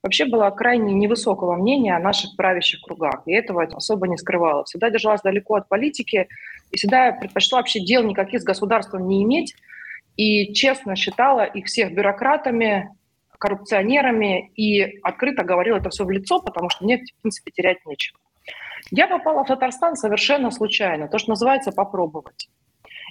вообще 0.02 0.26
была 0.26 0.50
крайне 0.50 0.94
невысокого 0.94 1.56
мнения 1.56 1.96
о 1.96 2.00
наших 2.00 2.36
правящих 2.36 2.80
кругах. 2.82 3.22
И 3.26 3.32
этого 3.32 3.64
особо 3.64 4.08
не 4.08 4.16
скрывала. 4.16 4.64
Всегда 4.64 4.90
держалась 4.90 5.22
далеко 5.22 5.56
от 5.56 5.68
политики 5.68 6.28
и 6.70 6.76
всегда 6.76 7.12
предпочла 7.12 7.58
вообще 7.58 7.80
дел 7.80 8.02
никаких 8.02 8.40
с 8.40 8.44
государством 8.44 9.06
не 9.08 9.22
иметь. 9.24 9.54
И 10.16 10.52
честно 10.52 10.96
считала 10.96 11.44
их 11.44 11.66
всех 11.66 11.92
бюрократами, 11.92 12.90
коррупционерами 13.38 14.50
и 14.56 14.98
открыто 15.02 15.44
говорил 15.44 15.76
это 15.76 15.90
все 15.90 16.04
в 16.04 16.10
лицо, 16.10 16.40
потому 16.40 16.70
что 16.70 16.84
мне, 16.84 16.98
в 16.98 17.22
принципе, 17.22 17.50
терять 17.50 17.84
нечего. 17.86 18.18
Я 18.90 19.06
попала 19.06 19.44
в 19.44 19.48
Татарстан 19.48 19.96
совершенно 19.96 20.50
случайно, 20.50 21.08
то, 21.08 21.18
что 21.18 21.30
называется 21.30 21.72
«попробовать». 21.72 22.48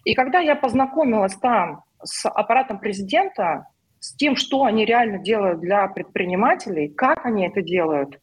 И 0.03 0.13
когда 0.13 0.39
я 0.39 0.55
познакомилась 0.55 1.35
там 1.35 1.83
с 2.03 2.27
аппаратом 2.29 2.79
президента, 2.79 3.67
с 3.99 4.15
тем, 4.15 4.35
что 4.35 4.63
они 4.63 4.85
реально 4.85 5.17
делают 5.17 5.59
для 5.59 5.87
предпринимателей, 5.87 6.87
как 6.89 7.25
они 7.25 7.47
это 7.47 7.61
делают, 7.61 8.19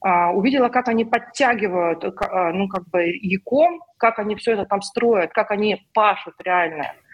а, 0.00 0.30
увидела, 0.32 0.68
как 0.68 0.88
они 0.88 1.04
подтягивают, 1.04 2.04
а, 2.04 2.52
ну, 2.52 2.68
как 2.68 2.88
бы, 2.88 3.06
яком, 3.06 3.80
как 3.96 4.18
они 4.18 4.36
все 4.36 4.52
это 4.52 4.66
там 4.66 4.82
строят, 4.82 5.32
как 5.32 5.50
они 5.50 5.86
пашут 5.92 6.34
реально– 6.44 6.92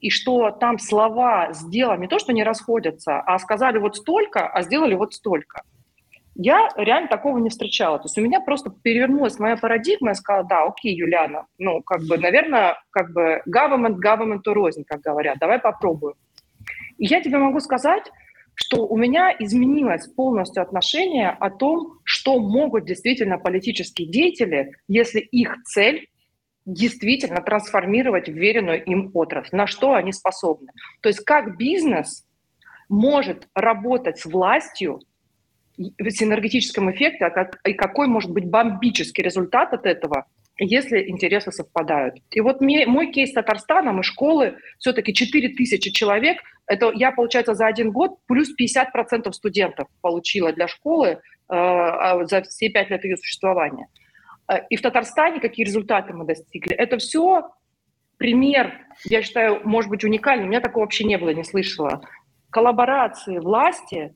и 0.00 0.10
что 0.10 0.50
там 0.50 0.78
слова 0.78 1.52
с 1.52 1.66
делом 1.68 2.00
не 2.00 2.08
то, 2.08 2.18
что 2.18 2.32
не 2.32 2.44
расходятся, 2.44 3.20
а 3.20 3.38
сказали 3.38 3.78
вот 3.78 3.96
столько, 3.96 4.46
а 4.46 4.62
сделали 4.62 4.94
вот 4.94 5.14
столько. 5.14 5.62
Я 6.36 6.68
реально 6.76 7.08
такого 7.08 7.38
не 7.38 7.48
встречала. 7.48 7.98
То 7.98 8.06
есть 8.06 8.18
у 8.18 8.20
меня 8.20 8.40
просто 8.40 8.70
перевернулась 8.70 9.38
моя 9.38 9.56
парадигма, 9.56 10.10
я 10.10 10.14
сказала, 10.14 10.44
да, 10.44 10.64
окей, 10.64 10.94
Юлиана, 10.94 11.46
ну, 11.58 11.80
как 11.82 12.02
бы, 12.02 12.18
наверное, 12.18 12.76
как 12.90 13.12
бы 13.12 13.42
government, 13.48 13.98
government 14.04 14.42
рознь, 14.46 14.84
как 14.84 15.00
говорят, 15.00 15.38
давай 15.38 15.60
попробуем. 15.60 16.16
И 16.98 17.06
я 17.06 17.20
тебе 17.20 17.38
могу 17.38 17.60
сказать, 17.60 18.10
что 18.54 18.86
у 18.86 18.96
меня 18.96 19.34
изменилось 19.38 20.06
полностью 20.08 20.62
отношение 20.62 21.30
о 21.30 21.50
том, 21.50 21.98
что 22.04 22.38
могут 22.38 22.84
действительно 22.84 23.38
политические 23.38 24.08
деятели, 24.08 24.72
если 24.88 25.20
их 25.20 25.62
цель 25.64 26.08
действительно 26.66 27.40
трансформировать 27.40 28.28
вверенную 28.28 28.82
им 28.84 29.10
отрасль, 29.14 29.56
на 29.56 29.66
что 29.66 29.94
они 29.94 30.12
способны. 30.12 30.68
То 31.00 31.08
есть 31.08 31.20
как 31.20 31.56
бизнес 31.56 32.24
может 32.88 33.48
работать 33.54 34.18
с 34.18 34.26
властью 34.26 35.00
в 35.76 36.10
синергетическом 36.10 36.90
эффекте, 36.92 37.24
а 37.24 37.50
и 37.68 37.72
какой 37.72 38.06
может 38.06 38.30
быть 38.30 38.48
бомбический 38.48 39.22
результат 39.22 39.72
от 39.72 39.86
этого, 39.86 40.26
если 40.56 41.08
интересы 41.08 41.50
совпадают. 41.50 42.16
И 42.30 42.40
вот 42.40 42.60
мой 42.60 43.10
кейс 43.10 43.32
Татарстана, 43.32 43.92
мы 43.92 44.02
школы, 44.04 44.56
все-таки 44.78 45.12
4 45.12 45.48
тысячи 45.54 45.90
человек, 45.90 46.38
это 46.66 46.92
я, 46.94 47.10
получается, 47.10 47.54
за 47.54 47.66
один 47.66 47.90
год 47.90 48.18
плюс 48.26 48.50
50% 48.58 49.32
студентов 49.32 49.88
получила 50.00 50.52
для 50.52 50.68
школы 50.68 51.08
э, 51.08 51.18
а 51.48 52.24
за 52.24 52.42
все 52.42 52.70
пять 52.70 52.90
лет 52.90 53.04
ее 53.04 53.16
существования. 53.16 53.88
Э, 54.48 54.60
и 54.68 54.76
в 54.76 54.82
Татарстане 54.82 55.40
какие 55.40 55.66
результаты 55.66 56.12
мы 56.12 56.24
достигли. 56.24 56.74
Это 56.74 56.98
все 56.98 57.50
пример, 58.16 58.72
я 59.04 59.22
считаю, 59.22 59.60
может 59.64 59.90
быть 59.90 60.04
уникальный. 60.04 60.44
У 60.44 60.48
меня 60.48 60.60
такого 60.60 60.84
вообще 60.84 61.04
не 61.04 61.18
было, 61.18 61.30
не 61.30 61.44
слышала. 61.44 62.00
Коллаборации 62.50 63.38
власти, 63.38 64.14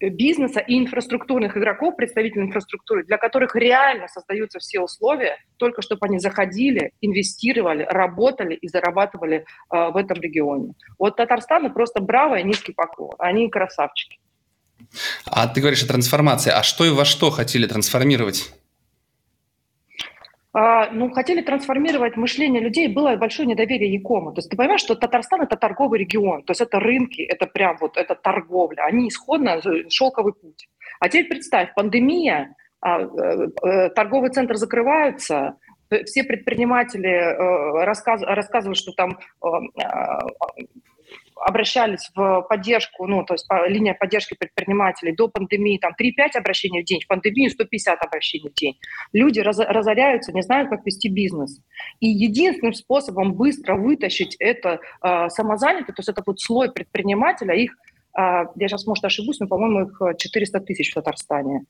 э, 0.00 0.08
бизнеса 0.08 0.60
и 0.60 0.78
инфраструктурных 0.78 1.56
игроков, 1.56 1.96
представителей 1.96 2.46
инфраструктуры, 2.46 3.04
для 3.04 3.18
которых 3.18 3.54
реально 3.54 4.08
создаются 4.08 4.58
все 4.58 4.80
условия, 4.80 5.36
только 5.56 5.82
чтобы 5.82 6.06
они 6.06 6.18
заходили, 6.18 6.92
инвестировали, 7.00 7.86
работали 7.88 8.54
и 8.54 8.68
зарабатывали 8.68 9.44
э, 9.70 9.90
в 9.90 9.96
этом 9.96 10.20
регионе. 10.20 10.72
Вот 10.98 11.16
Татарстану 11.16 11.72
просто 11.72 12.00
браво 12.00 12.36
и 12.36 12.42
низкий 12.42 12.72
поклон. 12.72 13.12
Они 13.18 13.48
красавчики. 13.50 14.18
А 15.26 15.46
ты 15.46 15.60
говоришь 15.60 15.84
о 15.84 15.88
трансформации. 15.88 16.50
А 16.50 16.62
что 16.62 16.84
и 16.84 16.90
во 16.90 17.04
что 17.04 17.30
хотели 17.30 17.66
трансформировать? 17.66 18.52
А, 20.54 20.90
ну, 20.90 21.10
хотели 21.10 21.40
трансформировать 21.40 22.16
мышление 22.16 22.60
людей, 22.60 22.88
было 22.88 23.16
большое 23.16 23.48
недоверие 23.48 23.92
Якома. 23.92 24.32
То 24.32 24.40
есть 24.40 24.50
ты 24.50 24.56
понимаешь, 24.56 24.82
что 24.82 24.94
Татарстан– 24.94 25.40
это 25.42 25.56
торговый 25.56 25.98
регион, 26.00 26.42
то 26.42 26.50
есть 26.50 26.60
это 26.60 26.78
рынки, 26.78 27.22
это 27.22 27.46
прям 27.46 27.78
вот, 27.80 27.96
это 27.96 28.14
торговля, 28.14 28.82
они 28.82 29.08
исходно 29.08 29.62
шелковый 29.88 30.34
путь. 30.34 30.68
А 31.00 31.08
теперь 31.08 31.28
представь, 31.28 31.72
пандемия, 31.74 32.54
а, 32.80 33.00
э, 33.00 33.48
э, 33.62 33.88
торговый 33.90 34.30
центр 34.30 34.56
закрываются, 34.56 35.56
все 36.04 36.24
предприниматели 36.24 37.08
э, 37.08 37.84
рассказывают, 37.84 38.76
что 38.76 38.92
там 38.92 39.18
обращались 41.42 42.10
в 42.14 42.42
поддержку, 42.48 43.06
ну, 43.06 43.24
то 43.24 43.34
есть 43.34 43.46
по, 43.48 43.68
линия 43.68 43.94
поддержки 43.94 44.34
предпринимателей 44.34 45.14
до 45.14 45.28
пандемии, 45.28 45.78
там, 45.78 45.92
3-5 46.00 46.38
обращений 46.38 46.82
в 46.82 46.84
день, 46.84 47.00
в 47.00 47.06
пандемию 47.06 47.50
150 47.50 48.00
обращений 48.02 48.50
в 48.50 48.54
день. 48.54 48.78
Люди 49.12 49.40
раз, 49.40 49.58
разоряются, 49.58 50.32
не 50.32 50.42
знают, 50.42 50.70
как 50.70 50.84
вести 50.86 51.08
бизнес. 51.08 51.60
И 52.00 52.08
единственным 52.08 52.74
способом 52.74 53.34
быстро 53.34 53.76
вытащить 53.76 54.36
это 54.38 54.80
э, 55.02 55.28
самозанятые, 55.28 55.94
то 55.94 56.00
есть 56.00 56.08
это 56.08 56.22
вот 56.24 56.40
слой 56.40 56.72
предпринимателя, 56.72 57.54
их, 57.54 57.72
э, 58.18 58.44
я 58.56 58.68
сейчас, 58.68 58.86
может, 58.86 59.04
ошибусь, 59.04 59.40
но, 59.40 59.46
по-моему, 59.46 59.88
их 59.88 60.16
400 60.18 60.60
тысяч 60.60 60.90
в 60.90 60.94
Татарстане 60.94 61.64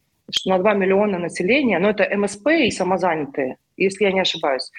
на 0.46 0.58
2 0.58 0.74
миллиона 0.74 1.18
населения, 1.18 1.78
но 1.78 1.90
это 1.90 2.08
МСП 2.16 2.48
и 2.48 2.70
самозанятые, 2.70 3.56
если 3.76 4.04
я 4.04 4.12
не 4.12 4.20
ошибаюсь, 4.20 4.70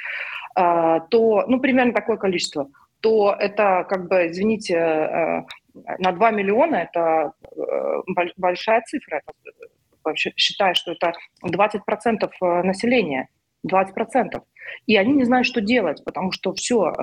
а, 0.55 1.01
то, 1.01 1.45
ну, 1.47 1.59
примерно 1.59 1.93
такое 1.93 2.17
количество, 2.17 2.69
то 3.03 3.35
это, 3.37 3.85
как 3.89 4.07
бы, 4.07 4.29
извините, 4.29 4.75
э, 4.75 5.41
на 5.99 6.13
2 6.13 6.31
миллиона 6.31 6.75
это 6.75 7.33
э, 7.43 8.29
большая 8.37 8.81
цифра. 8.87 9.21
Вообще 10.05 10.31
считаю, 10.37 10.73
что 10.73 10.93
это 10.93 11.11
20% 11.45 12.29
э, 12.41 12.63
населения. 12.63 13.27
20%. 13.69 14.41
И 14.87 14.95
они 14.95 15.13
не 15.13 15.25
знают, 15.25 15.45
что 15.47 15.59
делать, 15.59 16.01
потому 16.05 16.31
что 16.31 16.53
все, 16.53 16.93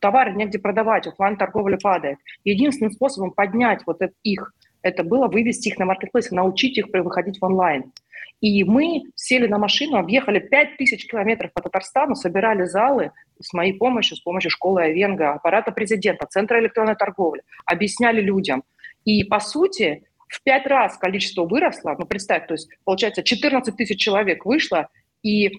товары 0.00 0.32
негде 0.32 0.58
продавать, 0.58 1.06
офлайн 1.06 1.36
торговля 1.36 1.78
падает. 1.82 2.18
Единственным 2.44 2.92
способом 2.92 3.30
поднять 3.30 3.82
вот 3.86 4.00
это, 4.00 4.12
их 4.22 4.52
это 4.82 5.04
было 5.04 5.28
вывести 5.28 5.68
их 5.68 5.78
на 5.78 5.84
маркетплейс, 5.84 6.30
научить 6.30 6.78
их 6.78 6.86
выходить 6.92 7.38
в 7.40 7.44
онлайн. 7.44 7.92
И 8.40 8.64
мы 8.64 9.04
сели 9.14 9.46
на 9.46 9.58
машину, 9.58 9.96
объехали 9.96 10.40
5000 10.40 11.06
километров 11.06 11.52
по 11.52 11.62
Татарстану, 11.62 12.14
собирали 12.14 12.64
залы 12.64 13.12
с 13.42 13.52
моей 13.52 13.72
помощью, 13.74 14.16
с 14.16 14.20
помощью 14.20 14.50
школы 14.50 14.82
Авенга, 14.82 15.34
аппарата 15.34 15.72
президента, 15.72 16.26
Центра 16.26 16.60
электронной 16.60 16.96
торговли, 16.96 17.42
объясняли 17.66 18.20
людям. 18.20 18.64
И, 19.04 19.24
по 19.24 19.40
сути, 19.40 20.04
в 20.28 20.42
пять 20.42 20.66
раз 20.66 20.96
количество 20.96 21.44
выросло. 21.44 21.94
Ну, 21.98 22.06
представь, 22.06 22.46
то 22.46 22.54
есть, 22.54 22.68
получается, 22.84 23.22
14 23.22 23.76
тысяч 23.76 24.00
человек 24.00 24.44
вышло, 24.46 24.88
и 25.22 25.50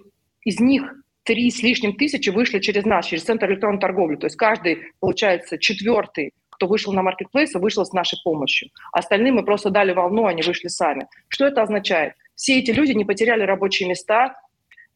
из 0.44 0.60
них 0.60 0.94
три 1.24 1.50
с 1.52 1.62
лишним 1.62 1.96
тысячи 1.96 2.30
вышли 2.30 2.60
через 2.60 2.86
нас, 2.86 3.06
через 3.06 3.24
Центр 3.24 3.50
электронной 3.50 3.80
торговли. 3.80 4.16
То 4.16 4.26
есть 4.26 4.36
каждый, 4.36 4.80
получается, 5.00 5.58
четвертый 5.58 6.34
кто 6.54 6.68
вышел 6.68 6.94
на 6.94 7.02
маркетплейс, 7.02 7.54
вышел 7.56 7.86
с 7.86 7.94
нашей 7.94 8.20
помощью. 8.24 8.70
Остальным 8.92 9.36
мы 9.36 9.44
просто 9.44 9.70
дали 9.70 9.92
волну, 9.92 10.28
они 10.28 10.44
вышли 10.44 10.68
сами. 10.68 11.08
Что 11.28 11.48
это 11.48 11.62
означает? 11.62 12.14
Все 12.36 12.60
эти 12.60 12.72
люди 12.72 12.92
не 12.92 13.06
потеряли 13.06 13.44
рабочие 13.44 13.90
места, 13.90 14.36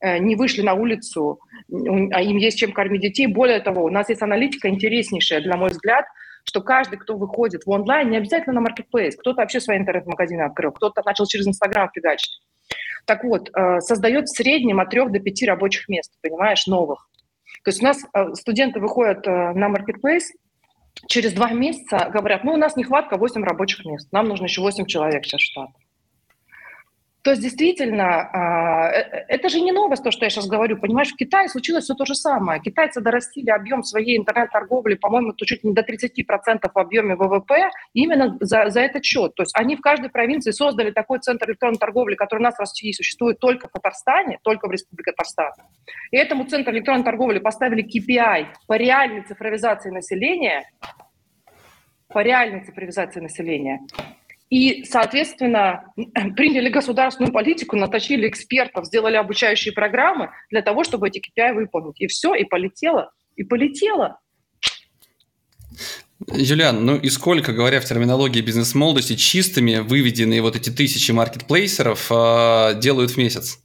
не 0.01 0.36
вышли 0.36 0.62
на 0.62 0.73
улицу, 0.73 1.39
а 1.69 2.21
им 2.21 2.38
есть 2.38 2.57
чем 2.60 2.71
кормить 2.71 3.01
детей. 3.01 3.27
Более 3.27 3.60
того, 3.60 3.83
у 3.83 3.89
нас 3.89 4.10
есть 4.10 4.21
аналитика 4.21 4.69
интереснейшая, 4.69 5.41
на 5.41 5.57
мой 5.57 5.69
взгляд, 5.69 6.05
что 6.43 6.62
каждый, 6.62 6.97
кто 6.97 7.17
выходит 7.17 7.65
в 7.65 7.69
онлайн, 7.69 8.10
не 8.10 8.17
обязательно 8.17 8.55
на 8.55 8.62
маркетплейс, 8.62 9.17
кто-то 9.17 9.41
вообще 9.41 9.60
свои 9.60 9.77
интернет-магазины 9.77 10.41
открыл, 10.41 10.71
кто-то 10.71 11.01
начал 11.05 11.25
через 11.25 11.47
Инстаграм 11.47 11.89
фигачить. 11.93 12.41
Так 13.05 13.23
вот, 13.23 13.49
э, 13.49 13.79
создает 13.81 14.25
в 14.25 14.36
среднем 14.36 14.79
от 14.79 14.89
трех 14.89 15.12
до 15.12 15.19
пяти 15.19 15.45
рабочих 15.45 15.89
мест, 15.89 16.13
понимаешь, 16.21 16.67
новых. 16.67 17.10
То 17.63 17.69
есть 17.69 17.81
у 17.81 17.86
нас 17.86 18.03
э, 18.13 18.33
студенты 18.33 18.79
выходят 18.79 19.25
на 19.25 19.67
маркетплейс, 19.67 20.31
через 21.07 21.33
два 21.33 21.51
месяца 21.51 22.10
говорят, 22.12 22.43
ну, 22.43 22.53
у 22.53 22.57
нас 22.57 22.75
нехватка 22.75 23.17
8 23.17 23.43
рабочих 23.43 23.86
мест, 23.86 24.12
нам 24.12 24.27
нужно 24.27 24.45
еще 24.45 24.62
8 24.62 24.86
человек 24.86 25.25
сейчас 25.25 25.41
в 25.41 25.45
штат. 25.45 25.69
То 27.23 27.32
есть 27.32 27.41
действительно, 27.41 28.30
а, 28.32 28.89
э, 28.89 28.99
э, 28.99 29.25
это 29.27 29.49
же 29.49 29.60
не 29.60 29.71
новость, 29.71 30.03
то, 30.03 30.12
что 30.12 30.25
я 30.25 30.30
сейчас 30.30 30.47
говорю. 30.47 30.77
Понимаешь, 30.77 31.12
в 31.12 31.15
Китае 31.15 31.49
случилось 31.49 31.84
все 31.84 31.93
то 31.93 32.06
же 32.06 32.15
самое. 32.15 32.62
Китайцы 32.62 33.01
дорастили 33.01 33.49
объем 33.49 33.84
своей 33.84 34.17
интернет-торговли, 34.17 34.95
по-моему, 34.95 35.34
то 35.34 35.45
чуть 35.45 35.63
не 35.63 35.73
до 35.73 35.82
30% 35.82 36.69
в 36.73 36.80
объеме 36.80 37.15
ВВП 37.15 37.69
именно 37.93 38.38
за, 38.39 38.69
за 38.69 38.82
этот 38.82 39.03
счет. 39.03 39.36
То 39.36 39.43
есть 39.43 39.53
они 39.58 39.75
в 39.75 39.82
каждой 39.82 40.10
провинции 40.10 40.51
создали 40.51 40.91
такой 40.91 41.19
центр 41.19 41.49
электронной 41.49 41.80
торговли, 41.80 42.15
который 42.15 42.39
у 42.39 42.43
нас 42.43 42.56
в 42.56 42.60
России 42.60 42.91
существует 42.93 43.39
только 43.39 43.67
в 43.67 43.71
Татарстане, 43.71 44.39
только 44.43 44.67
в 44.67 44.71
Республике 44.71 45.12
Татарстан. 45.12 45.51
И 46.12 46.17
этому 46.17 46.45
центру 46.45 46.73
электронной 46.73 47.03
торговли 47.03 47.39
поставили 47.39 47.84
KPI 47.84 48.45
по 48.67 48.73
реальной 48.73 49.23
цифровизации 49.23 49.89
населения, 49.89 50.63
по 52.08 52.19
реальной 52.19 52.63
цифровизации 52.63 53.19
населения. 53.19 53.82
И, 54.49 54.86
соответственно, 54.86 55.83
приняли 56.36 56.69
государственную 56.69 57.33
политику, 57.33 57.75
наточили 57.75 58.27
экспертов, 58.29 58.86
сделали 58.86 59.15
обучающие 59.15 59.73
программы 59.73 60.31
для 60.49 60.62
того, 60.62 60.83
чтобы 60.83 61.10
эти 61.10 61.19
KPI 61.19 61.53
выполнить. 61.53 61.99
И 61.99 62.07
все, 62.07 62.33
и 62.33 62.45
полетело, 62.45 63.12
и 63.36 63.43
полетело. 63.43 64.19
Юлиан, 66.33 66.83
ну 66.83 66.97
и 66.97 67.10
сколько, 67.10 67.53
говоря 67.53 67.79
в 67.79 67.86
терминологии 67.86 68.41
бизнес-молодости, 68.41 69.15
чистыми 69.15 69.77
выведенные 69.77 70.41
вот 70.41 70.55
эти 70.55 70.71
тысячи 70.71 71.12
маркетплейсеров 71.12 72.12
э, 72.12 72.79
делают 72.79 73.12
в 73.12 73.17
месяц? 73.17 73.60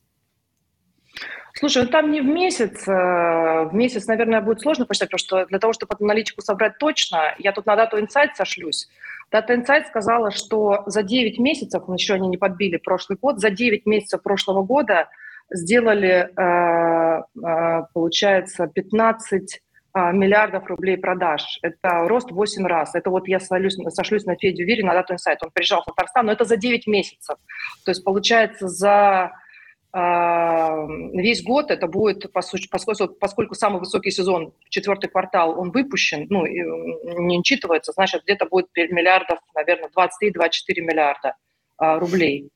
Слушай, 1.55 1.85
ну 1.85 1.89
там 1.89 2.11
не 2.11 2.21
в 2.21 2.25
месяц. 2.25 2.87
Э, 2.87 3.65
в 3.65 3.71
месяц, 3.73 4.07
наверное, 4.07 4.43
будет 4.43 4.61
сложно 4.61 4.85
посчитать, 4.85 5.11
потому 5.11 5.19
что 5.19 5.47
для 5.47 5.59
того, 5.59 5.73
чтобы 5.73 5.95
эту 5.95 6.05
аналитику 6.05 6.43
собрать 6.43 6.77
точно, 6.79 7.35
я 7.39 7.53
тут 7.53 7.65
на 7.67 7.77
дату 7.77 7.99
инсайт 7.99 8.37
сошлюсь. 8.37 8.89
Data 9.33 9.57
Insight 9.57 9.87
сказала, 9.87 10.31
что 10.31 10.83
за 10.87 11.03
9 11.03 11.39
месяцев, 11.39 11.85
еще 11.89 12.15
они 12.15 12.29
не 12.29 12.37
подбили 12.37 12.77
прошлый 12.77 13.19
год, 13.21 13.41
за 13.41 13.51
9 13.51 13.87
месяцев 13.87 14.23
прошлого 14.23 14.63
года 14.63 15.09
сделали, 15.51 16.29
э, 16.37 17.23
э, 17.43 17.83
получается, 17.95 18.67
15 18.67 19.61
э, 19.95 20.13
миллиардов 20.13 20.67
рублей 20.67 20.99
продаж. 20.99 21.59
Это 21.63 22.07
рост 22.09 22.31
в 22.31 22.35
8 22.35 22.67
раз. 22.67 22.95
Это 22.95 23.11
вот 23.11 23.27
я 23.27 23.41
сошлюсь, 23.41 23.77
сошлюсь 23.89 24.25
на 24.25 24.37
Федю 24.37 24.65
Вири, 24.65 24.83
на 24.83 24.95
Data 24.95 25.13
Insight. 25.13 25.39
Он 25.43 25.51
приезжал 25.51 25.83
в 25.83 25.87
Татарстан, 25.87 26.27
но 26.27 26.33
это 26.33 26.45
за 26.45 26.57
9 26.57 26.87
месяцев. 26.87 27.37
То 27.85 27.91
есть, 27.91 28.05
получается, 28.05 28.69
за 28.69 29.33
весь 29.95 31.43
год 31.43 31.71
это 31.71 31.87
будет, 31.87 32.33
поскольку, 32.33 33.15
поскольку 33.21 33.55
самый 33.55 33.79
высокий 33.79 34.11
сезон, 34.11 34.55
четвертый 34.71 35.11
квартал, 35.11 35.59
он 35.59 35.71
выпущен, 35.71 36.27
ну, 36.31 36.47
не 36.47 37.39
учитывается, 37.39 37.93
значит, 37.93 38.23
где-то 38.23 38.47
будет 38.47 38.69
миллиардов, 38.75 39.39
наверное, 39.55 39.91
23-24 39.91 40.81
миллиарда 40.81 41.37
а, 41.77 41.99
рублей. 41.99 42.49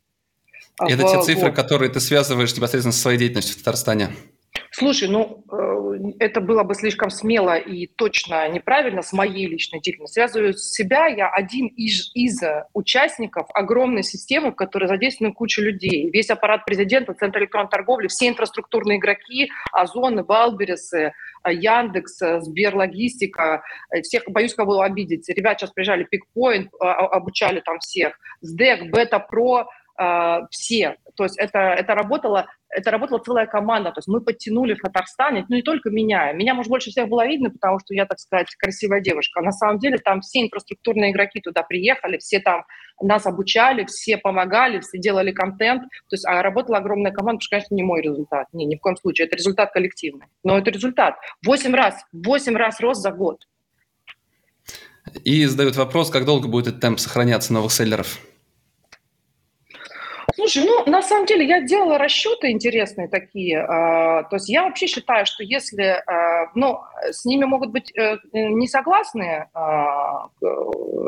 Это 0.79 1.07
в, 1.07 1.11
те 1.11 1.23
цифры, 1.23 1.49
вот. 1.49 1.57
которые 1.57 1.91
ты 1.91 2.01
связываешь 2.01 2.55
непосредственно 2.57 2.93
со 2.93 3.01
своей 3.01 3.19
деятельностью 3.19 3.55
в 3.55 3.59
Татарстане? 3.59 4.11
Слушай, 4.71 5.09
ну, 5.09 5.45
э, 5.51 6.13
это 6.19 6.41
было 6.41 6.63
бы 6.63 6.75
слишком 6.75 7.11
смело 7.11 7.57
и 7.57 7.87
точно 7.87 8.49
неправильно 8.49 9.03
с 9.03 9.13
моей 9.13 9.47
личной 9.47 9.81
деятельностью. 9.81 10.23
Связываю 10.23 10.53
себя, 10.55 11.07
я 11.07 11.29
один 11.29 11.67
из, 11.69 12.11
из 12.15 12.41
участников 12.75 13.47
огромной 13.55 14.03
системы, 14.03 14.51
в 14.51 14.55
которой 14.55 14.87
задействована 14.87 15.35
куча 15.35 15.63
людей. 15.63 16.11
Весь 16.11 16.31
аппарат 16.31 16.65
президента, 16.65 17.15
Центр 17.15 17.41
электронной 17.41 17.71
торговли, 17.71 18.09
все 18.09 18.29
инфраструктурные 18.29 18.99
игроки, 18.99 19.51
Озоны, 19.73 20.25
Валбересы, 20.25 21.13
Яндекс, 21.47 22.19
Сберлогистика, 22.41 23.63
всех, 24.03 24.25
боюсь 24.29 24.55
кого 24.55 24.81
обидеть. 24.81 25.29
Ребят 25.29 25.59
сейчас 25.59 25.71
приезжали, 25.71 26.05
Пикпоинт, 26.05 26.71
а, 26.81 26.93
а, 26.93 27.07
обучали 27.17 27.61
там 27.61 27.79
всех, 27.79 28.19
СДЭК, 28.41 28.91
Бета 28.91 29.19
Про, 29.19 29.69
все. 30.51 30.97
То 31.17 31.25
есть 31.25 31.39
это, 31.39 31.59
это 31.59 31.95
работало 31.95 32.47
это 32.77 32.91
работала 32.91 33.19
целая 33.19 33.47
команда, 33.47 33.91
то 33.91 33.99
есть 33.99 34.09
мы 34.09 34.21
подтянули 34.21 34.75
в 34.75 34.81
Татарстане, 34.81 35.47
ну 35.49 35.57
не 35.57 35.63
только 35.63 35.91
меня, 35.91 36.33
меня, 36.33 36.55
может, 36.55 36.69
больше 36.69 36.91
всех 36.91 37.09
было 37.09 37.27
видно, 37.27 37.51
потому 37.51 37.79
что 37.79 37.95
я, 37.95 38.07
так 38.07 38.19
сказать, 38.19 38.55
красивая 38.57 39.01
девушка, 39.01 39.41
а 39.41 39.43
на 39.43 39.53
самом 39.53 39.79
деле 39.79 39.99
там 39.99 40.21
все 40.21 40.43
инфраструктурные 40.43 41.13
игроки 41.13 41.41
туда 41.41 41.63
приехали, 41.63 42.19
все 42.19 42.41
там 42.41 42.65
нас 43.01 43.27
обучали, 43.27 43.85
все 43.85 44.19
помогали, 44.19 44.81
все 44.81 44.99
делали 44.99 45.33
контент, 45.33 45.83
то 45.83 46.15
есть 46.15 46.27
а 46.27 46.43
работала 46.43 46.79
огромная 46.79 47.13
команда, 47.13 47.39
потому 47.39 47.43
что, 47.43 47.57
конечно, 47.57 47.75
не 47.75 47.83
мой 47.83 48.03
результат, 48.03 48.47
не, 48.53 48.67
ни 48.67 48.77
в 48.77 48.81
коем 48.81 48.97
случае, 48.97 49.27
это 49.27 49.37
результат 49.37 49.73
коллективный, 49.73 50.27
но 50.43 50.59
это 50.59 50.71
результат. 50.71 51.17
Восемь 51.45 51.75
раз, 51.75 52.05
восемь 52.13 52.57
раз 52.57 52.81
рост 52.81 53.01
за 53.01 53.13
год. 53.13 53.39
И 55.25 55.45
задают 55.47 55.77
вопрос, 55.77 56.11
как 56.11 56.25
долго 56.25 56.49
будет 56.49 56.67
этот 56.67 56.81
темп 56.81 56.99
сохраняться 56.99 57.53
новых 57.53 57.73
селлеров? 57.73 58.19
Слушай, 60.37 60.65
ну, 60.67 60.85
на 60.85 61.01
самом 61.01 61.25
деле 61.25 61.47
я 61.47 61.63
делала 61.63 61.97
расчеты 61.97 62.51
интересные 62.51 63.09
такие. 63.09 63.57
Э, 63.57 64.23
то 64.29 64.35
есть 64.35 64.51
я 64.51 64.65
вообще 64.65 64.87
считаю, 64.87 65.25
что 65.25 65.43
если, 65.43 65.83
э, 65.83 66.51
ну, 66.55 66.81
с 67.11 67.25
ними 67.25 67.47
могут 67.47 67.71
быть 67.71 67.91
э, 67.97 68.19
не 68.33 68.69
согласные 68.69 69.49
э, 69.55 69.61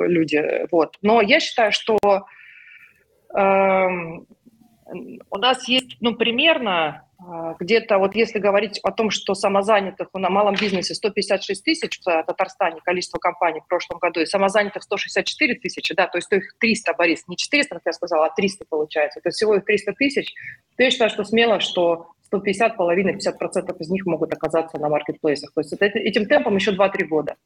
люди, 0.07 0.67
вот, 0.73 0.97
но 1.03 1.21
я 1.21 1.41
считаю, 1.41 1.73
что 1.73 1.99
э, 2.03 3.88
у 5.31 5.38
нас 5.38 5.69
есть, 5.69 5.99
ну, 6.01 6.14
примерно 6.14 6.79
а, 6.87 7.08
где-то 7.59 7.98
вот 7.98 8.14
если 8.14 8.38
говорить 8.38 8.78
о 8.83 8.92
том, 8.92 9.11
что 9.11 9.35
самозанятых 9.35 10.09
на 10.14 10.31
малом 10.31 10.54
бизнесе 10.54 10.94
156 10.94 11.64
тысяч 11.64 12.00
в 12.04 12.04
Татарстане 12.04 12.81
количество 12.85 13.18
компаний 13.18 13.61
в 13.61 13.68
прошлом 13.68 13.98
году, 13.98 14.20
и 14.20 14.26
самозанятых 14.26 14.85
164 14.85 15.57
тысячи, 15.57 15.94
да, 15.94 16.07
то 16.07 16.18
есть 16.18 16.33
их 16.33 16.57
300, 16.61 16.94
Борис, 16.94 17.26
не 17.26 17.37
400, 17.37 17.74
как 17.74 17.83
я 17.87 17.92
сказала, 17.92 18.26
а 18.26 18.35
300 18.35 18.66
получается, 18.68 19.20
то 19.20 19.28
есть 19.28 19.37
всего 19.37 19.57
их 19.57 19.64
300 19.64 19.92
тысяч, 19.94 20.33
то 20.76 20.83
я 20.85 20.90
считаю, 20.90 21.11
что 21.11 21.24
смело, 21.24 21.59
что 21.59 22.12
150, 22.26 22.76
половина, 22.76 23.11
50% 23.11 23.76
из 23.78 23.88
них 23.90 24.07
могут 24.07 24.33
оказаться 24.33 24.78
на 24.78 24.88
маркетплейсах. 24.88 25.52
То 25.52 25.61
есть 25.61 25.72
этим 25.72 26.26
темпом 26.26 26.54
еще 26.54 26.72
2-3 26.72 27.04
года. 27.07 27.37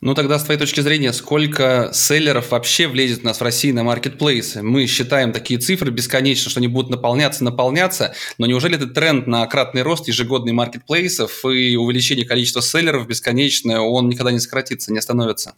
Ну 0.00 0.14
тогда, 0.14 0.38
с 0.38 0.44
твоей 0.44 0.58
точки 0.58 0.80
зрения, 0.80 1.12
сколько 1.12 1.90
селлеров 1.92 2.50
вообще 2.50 2.86
влезет 2.86 3.22
у 3.22 3.26
нас 3.26 3.38
в 3.38 3.42
России 3.42 3.72
на 3.72 3.82
маркетплейсы? 3.82 4.62
Мы 4.62 4.86
считаем 4.86 5.32
такие 5.32 5.58
цифры 5.58 5.90
бесконечно, 5.90 6.50
что 6.50 6.60
они 6.60 6.68
будут 6.68 6.90
наполняться, 6.90 7.44
наполняться, 7.44 8.14
но 8.38 8.46
неужели 8.46 8.76
этот 8.76 8.94
тренд 8.94 9.26
на 9.26 9.46
кратный 9.46 9.82
рост 9.82 10.08
ежегодный 10.08 10.52
маркетплейсов 10.52 11.44
и 11.44 11.76
увеличение 11.76 12.26
количества 12.26 12.62
селлеров 12.62 13.06
бесконечное, 13.06 13.80
он 13.80 14.08
никогда 14.08 14.32
не 14.32 14.40
сократится, 14.40 14.92
не 14.92 14.98
остановится? 14.98 15.54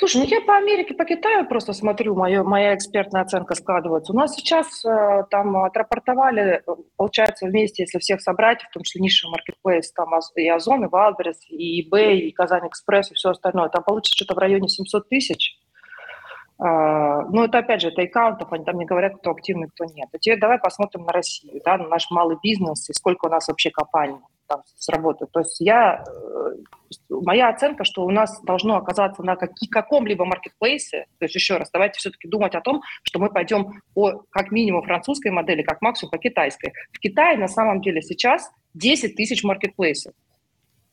Слушай, 0.00 0.22
ну 0.22 0.28
я 0.28 0.40
по 0.40 0.56
Америке, 0.56 0.94
по 0.94 1.04
Китаю 1.04 1.46
просто 1.46 1.74
смотрю, 1.74 2.14
моя, 2.14 2.42
моя 2.42 2.74
экспертная 2.74 3.20
оценка 3.20 3.54
складывается. 3.54 4.14
У 4.14 4.16
нас 4.16 4.34
сейчас 4.34 4.82
э, 4.82 5.24
там 5.30 5.54
отрапортовали, 5.58 6.62
получается, 6.96 7.44
вместе, 7.44 7.82
если 7.82 7.98
всех 7.98 8.22
собрать, 8.22 8.62
в 8.62 8.70
том 8.70 8.82
числе 8.82 9.02
нишевый 9.02 9.32
маркетплейс, 9.32 9.92
там 9.92 10.08
и 10.36 10.48
Озон, 10.48 10.86
и 10.86 10.88
Wildberries, 10.88 11.36
и 11.50 11.82
eBay, 11.82 12.16
и 12.16 12.32
KazanExpress, 12.32 13.10
и 13.10 13.14
все 13.14 13.28
остальное, 13.28 13.68
там 13.68 13.84
получится 13.84 14.16
что-то 14.16 14.36
в 14.36 14.38
районе 14.38 14.68
700 14.68 15.06
тысяч. 15.06 15.58
Э, 16.58 17.26
ну, 17.30 17.44
это, 17.44 17.58
опять 17.58 17.82
же, 17.82 17.88
это 17.88 18.00
аккаунтов, 18.02 18.52
они 18.52 18.64
там 18.64 18.78
не 18.78 18.86
говорят, 18.86 19.16
кто 19.18 19.32
активный, 19.32 19.68
кто 19.68 19.84
нет. 19.84 20.08
А 20.12 20.18
теперь 20.18 20.40
давай 20.40 20.58
посмотрим 20.58 21.04
на 21.04 21.12
Россию, 21.12 21.60
да, 21.62 21.76
на 21.76 21.88
наш 21.88 22.10
малый 22.10 22.38
бизнес 22.42 22.88
и 22.88 22.94
сколько 22.94 23.26
у 23.26 23.30
нас 23.30 23.48
вообще 23.48 23.70
компаний 23.70 24.18
там 24.50 24.62
сработают. 24.76 25.30
То 25.30 25.40
есть 25.40 25.60
я, 25.60 26.04
э, 26.04 27.08
моя 27.08 27.48
оценка, 27.48 27.84
что 27.84 28.04
у 28.04 28.10
нас 28.10 28.42
должно 28.42 28.76
оказаться 28.76 29.22
на 29.22 29.36
каком-либо 29.36 30.24
маркетплейсе, 30.24 31.06
то 31.18 31.24
есть 31.24 31.34
еще 31.36 31.56
раз, 31.56 31.70
давайте 31.72 31.98
все-таки 31.98 32.28
думать 32.28 32.54
о 32.56 32.60
том, 32.60 32.82
что 33.04 33.20
мы 33.20 33.30
пойдем 33.30 33.80
по 33.94 34.24
как 34.30 34.50
минимум 34.50 34.82
французской 34.82 35.30
модели, 35.30 35.62
как 35.62 35.80
максимум 35.80 36.10
по 36.10 36.18
китайской. 36.18 36.72
В 36.92 36.98
Китае 36.98 37.38
на 37.38 37.48
самом 37.48 37.80
деле 37.80 38.02
сейчас 38.02 38.50
10 38.74 39.14
тысяч 39.14 39.44
маркетплейсов. 39.44 40.12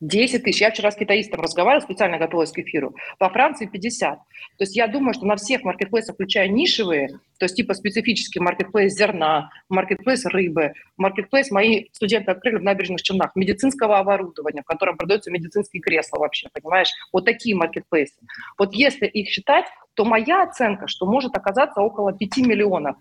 10 0.00 0.44
тысяч. 0.44 0.60
Я 0.60 0.70
вчера 0.70 0.90
с 0.90 0.96
китаистом 0.96 1.40
разговаривала, 1.40 1.84
специально 1.84 2.18
готовилась 2.18 2.52
к 2.52 2.58
эфиру. 2.58 2.94
Во 3.18 3.28
Франции 3.30 3.66
50. 3.66 4.18
То 4.18 4.24
есть 4.60 4.76
я 4.76 4.86
думаю, 4.86 5.14
что 5.14 5.26
на 5.26 5.36
всех 5.36 5.64
маркетплейсах, 5.64 6.14
включая 6.14 6.48
нишевые, 6.48 7.08
то 7.38 7.44
есть 7.44 7.56
типа 7.56 7.74
специфический 7.74 8.40
маркетплейс 8.40 8.94
зерна, 8.94 9.50
маркетплейс 9.68 10.24
рыбы, 10.26 10.72
маркетплейс 10.96 11.50
мои 11.50 11.86
студенты 11.92 12.30
открыли 12.30 12.56
в 12.56 12.62
набережных 12.62 13.02
Челнах, 13.02 13.34
медицинского 13.34 13.98
оборудования, 13.98 14.62
в 14.62 14.66
котором 14.66 14.96
продаются 14.96 15.30
медицинские 15.30 15.80
кресла 15.80 16.18
вообще, 16.18 16.48
понимаешь? 16.52 16.90
Вот 17.12 17.24
такие 17.24 17.56
маркетплейсы. 17.56 18.18
Вот 18.56 18.74
если 18.74 19.06
их 19.06 19.28
считать, 19.28 19.66
то 19.94 20.04
моя 20.04 20.42
оценка, 20.42 20.86
что 20.86 21.06
может 21.06 21.36
оказаться 21.36 21.80
около 21.80 22.12
5 22.12 22.38
миллионов 22.38 22.96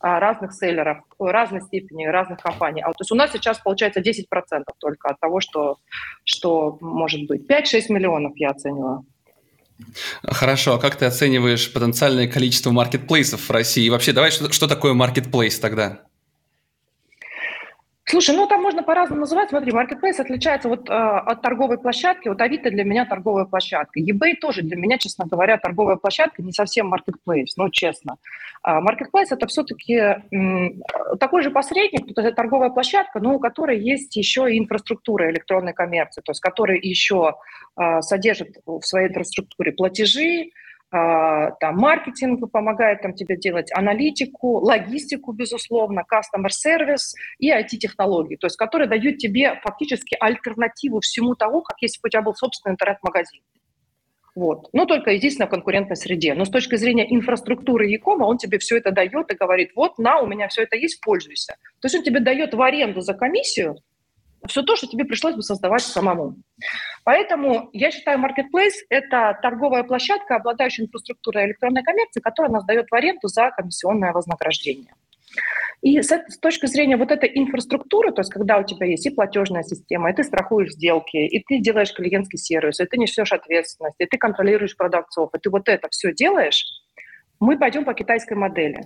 разных 0.00 0.52
селлеров, 0.52 0.98
разной 1.18 1.62
степени, 1.62 2.06
разных 2.06 2.40
компаний. 2.40 2.82
А, 2.82 2.92
то 2.92 3.00
есть 3.00 3.12
у 3.12 3.14
нас 3.14 3.32
сейчас 3.32 3.58
получается 3.58 4.00
10% 4.00 4.24
только 4.78 5.08
от 5.08 5.20
того, 5.20 5.40
что, 5.40 5.78
что 6.24 6.78
может 6.80 7.26
быть. 7.26 7.50
5-6 7.50 7.86
миллионов 7.88 8.32
я 8.36 8.50
оцениваю. 8.50 9.04
Хорошо, 10.24 10.74
а 10.74 10.78
как 10.78 10.96
ты 10.96 11.04
оцениваешь 11.04 11.72
потенциальное 11.72 12.26
количество 12.26 12.70
маркетплейсов 12.70 13.48
в 13.48 13.50
России? 13.50 13.84
И 13.84 13.90
вообще, 13.90 14.12
давай, 14.12 14.30
что, 14.30 14.52
что 14.52 14.66
такое 14.66 14.92
маркетплейс 14.92 15.58
тогда? 15.58 16.02
Слушай, 18.10 18.36
ну 18.36 18.46
там 18.46 18.62
можно 18.62 18.82
по-разному 18.82 19.20
называть. 19.20 19.50
Смотри, 19.50 19.70
маркетплейс 19.70 20.18
отличается 20.18 20.70
вот 20.70 20.88
э, 20.88 20.92
от 20.92 21.42
торговой 21.42 21.76
площадки. 21.76 22.28
Вот 22.28 22.40
Авито 22.40 22.70
для 22.70 22.82
меня 22.82 23.04
торговая 23.04 23.44
площадка. 23.44 24.00
eBay 24.00 24.36
тоже 24.40 24.62
для 24.62 24.76
меня, 24.76 24.96
честно 24.96 25.26
говоря, 25.26 25.58
торговая 25.58 25.96
площадка, 25.96 26.42
не 26.42 26.52
совсем 26.52 26.88
маркетплейс, 26.88 27.56
ну 27.58 27.68
честно. 27.68 28.16
Маркетплейс 28.64 29.30
это 29.30 29.46
все-таки 29.46 29.94
э, 29.94 30.16
такой 31.20 31.42
же 31.42 31.50
посредник, 31.50 32.14
то 32.14 32.22
есть 32.22 32.34
торговая 32.34 32.70
площадка, 32.70 33.20
но 33.20 33.34
у 33.34 33.38
которой 33.38 33.78
есть 33.78 34.16
еще 34.16 34.50
и 34.50 34.58
инфраструктура 34.58 35.30
электронной 35.30 35.74
коммерции, 35.74 36.22
то 36.22 36.30
есть 36.30 36.40
который 36.40 36.80
еще 36.80 37.34
э, 37.78 38.00
содержит 38.00 38.56
в 38.64 38.80
своей 38.82 39.08
инфраструктуре 39.08 39.72
платежи, 39.72 40.46
а, 40.46 40.48
там, 40.90 41.76
маркетинг 41.76 42.50
помогает 42.50 43.02
там, 43.02 43.12
тебе 43.12 43.36
делать 43.36 43.70
аналитику, 43.74 44.58
логистику, 44.58 45.32
безусловно, 45.32 46.02
customer 46.10 46.48
service 46.48 47.12
и 47.38 47.50
IT-технологии, 47.50 48.36
то 48.36 48.46
есть 48.46 48.56
которые 48.56 48.88
дают 48.88 49.18
тебе 49.18 49.60
фактически 49.62 50.16
альтернативу 50.18 51.00
всему 51.00 51.34
тому, 51.34 51.62
как 51.62 51.76
если 51.82 52.00
бы 52.00 52.06
у 52.06 52.08
тебя 52.08 52.22
был 52.22 52.34
собственный 52.34 52.72
интернет-магазин. 52.72 53.42
Вот. 54.34 54.68
Но 54.72 54.86
только, 54.86 55.10
единственное, 55.10 55.48
в 55.48 55.50
конкурентной 55.50 55.96
среде. 55.96 56.32
Но 56.34 56.44
с 56.44 56.50
точки 56.50 56.76
зрения 56.76 57.12
инфраструктуры 57.12 57.88
Якома, 57.88 58.24
он 58.24 58.38
тебе 58.38 58.60
все 58.60 58.76
это 58.76 58.92
дает 58.92 59.32
и 59.32 59.34
говорит, 59.34 59.72
вот, 59.74 59.98
на, 59.98 60.20
у 60.20 60.28
меня 60.28 60.46
все 60.46 60.62
это 60.62 60.76
есть, 60.76 61.00
пользуйся. 61.00 61.56
То 61.80 61.86
есть 61.86 61.96
он 61.96 62.04
тебе 62.04 62.20
дает 62.20 62.54
в 62.54 62.62
аренду 62.62 63.00
за 63.00 63.14
комиссию 63.14 63.78
все 64.46 64.62
то, 64.62 64.76
что 64.76 64.86
тебе 64.86 65.04
пришлось 65.04 65.34
бы 65.34 65.42
создавать 65.42 65.82
самому. 65.82 66.36
Поэтому 67.04 67.70
я 67.72 67.90
считаю, 67.90 68.18
Marketplace– 68.18 68.74
это 68.90 69.38
торговая 69.42 69.82
площадка, 69.82 70.36
обладающая 70.36 70.84
инфраструктурой 70.84 71.46
электронной 71.46 71.82
коммерции, 71.82 72.20
которая 72.20 72.52
нас 72.52 72.64
дает 72.64 72.86
в 72.90 72.94
аренду 72.94 73.28
за 73.28 73.50
комиссионное 73.50 74.12
вознаграждение. 74.12 74.94
И 75.80 76.02
с, 76.02 76.10
с 76.10 76.38
точки 76.38 76.66
зрения 76.66 76.96
вот 76.96 77.12
этой 77.12 77.30
инфраструктуры, 77.32 78.12
то 78.12 78.20
есть 78.20 78.32
когда 78.32 78.58
у 78.58 78.64
тебя 78.64 78.86
есть 78.86 79.06
и 79.06 79.10
платежная 79.10 79.62
система, 79.62 80.10
и 80.10 80.14
ты 80.14 80.24
страхуешь 80.24 80.72
сделки, 80.72 81.16
и 81.16 81.42
ты 81.44 81.60
делаешь 81.60 81.92
клиентский 81.92 82.38
сервис, 82.38 82.80
и 82.80 82.84
ты 82.84 82.98
несешь 82.98 83.32
ответственность, 83.32 83.96
и 83.98 84.06
ты 84.06 84.18
контролируешь 84.18 84.76
продавцов, 84.76 85.30
и 85.34 85.38
ты 85.38 85.50
вот 85.50 85.68
это 85.68 85.88
все 85.90 86.12
делаешь, 86.12 86.64
мы 87.38 87.56
пойдем 87.58 87.84
по 87.84 87.94
китайской 87.94 88.34
модели. 88.34 88.80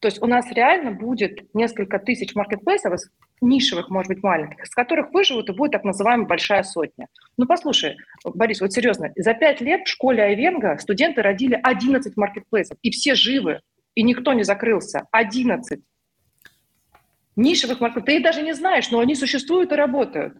То 0.00 0.08
есть 0.08 0.22
у 0.22 0.26
нас 0.26 0.50
реально 0.52 0.92
будет 0.92 1.52
несколько 1.54 1.98
тысяч 1.98 2.34
маркетплейсов, 2.34 2.94
нишевых, 3.40 3.90
может 3.90 4.08
быть, 4.08 4.22
маленьких, 4.22 4.66
с 4.66 4.74
которых 4.74 5.12
выживут 5.12 5.48
и 5.48 5.52
будет 5.52 5.72
так 5.72 5.84
называемая 5.84 6.26
большая 6.26 6.62
сотня. 6.62 7.08
Ну, 7.36 7.46
послушай, 7.46 7.96
Борис, 8.24 8.60
вот 8.60 8.72
серьезно, 8.72 9.12
за 9.16 9.34
пять 9.34 9.60
лет 9.60 9.86
в 9.86 9.90
школе 9.90 10.22
Айвенга 10.22 10.78
студенты 10.78 11.22
родили 11.22 11.58
11 11.62 12.16
маркетплейсов, 12.16 12.78
и 12.82 12.90
все 12.90 13.14
живы, 13.14 13.60
и 13.94 14.02
никто 14.02 14.32
не 14.32 14.42
закрылся. 14.42 15.06
11 15.12 15.80
нишевых 17.36 17.80
маркетплейсов. 17.80 18.06
Ты 18.06 18.16
их 18.16 18.22
даже 18.22 18.42
не 18.42 18.54
знаешь, 18.54 18.90
но 18.90 19.00
они 19.00 19.14
существуют 19.14 19.72
и 19.72 19.76
работают. 19.76 20.36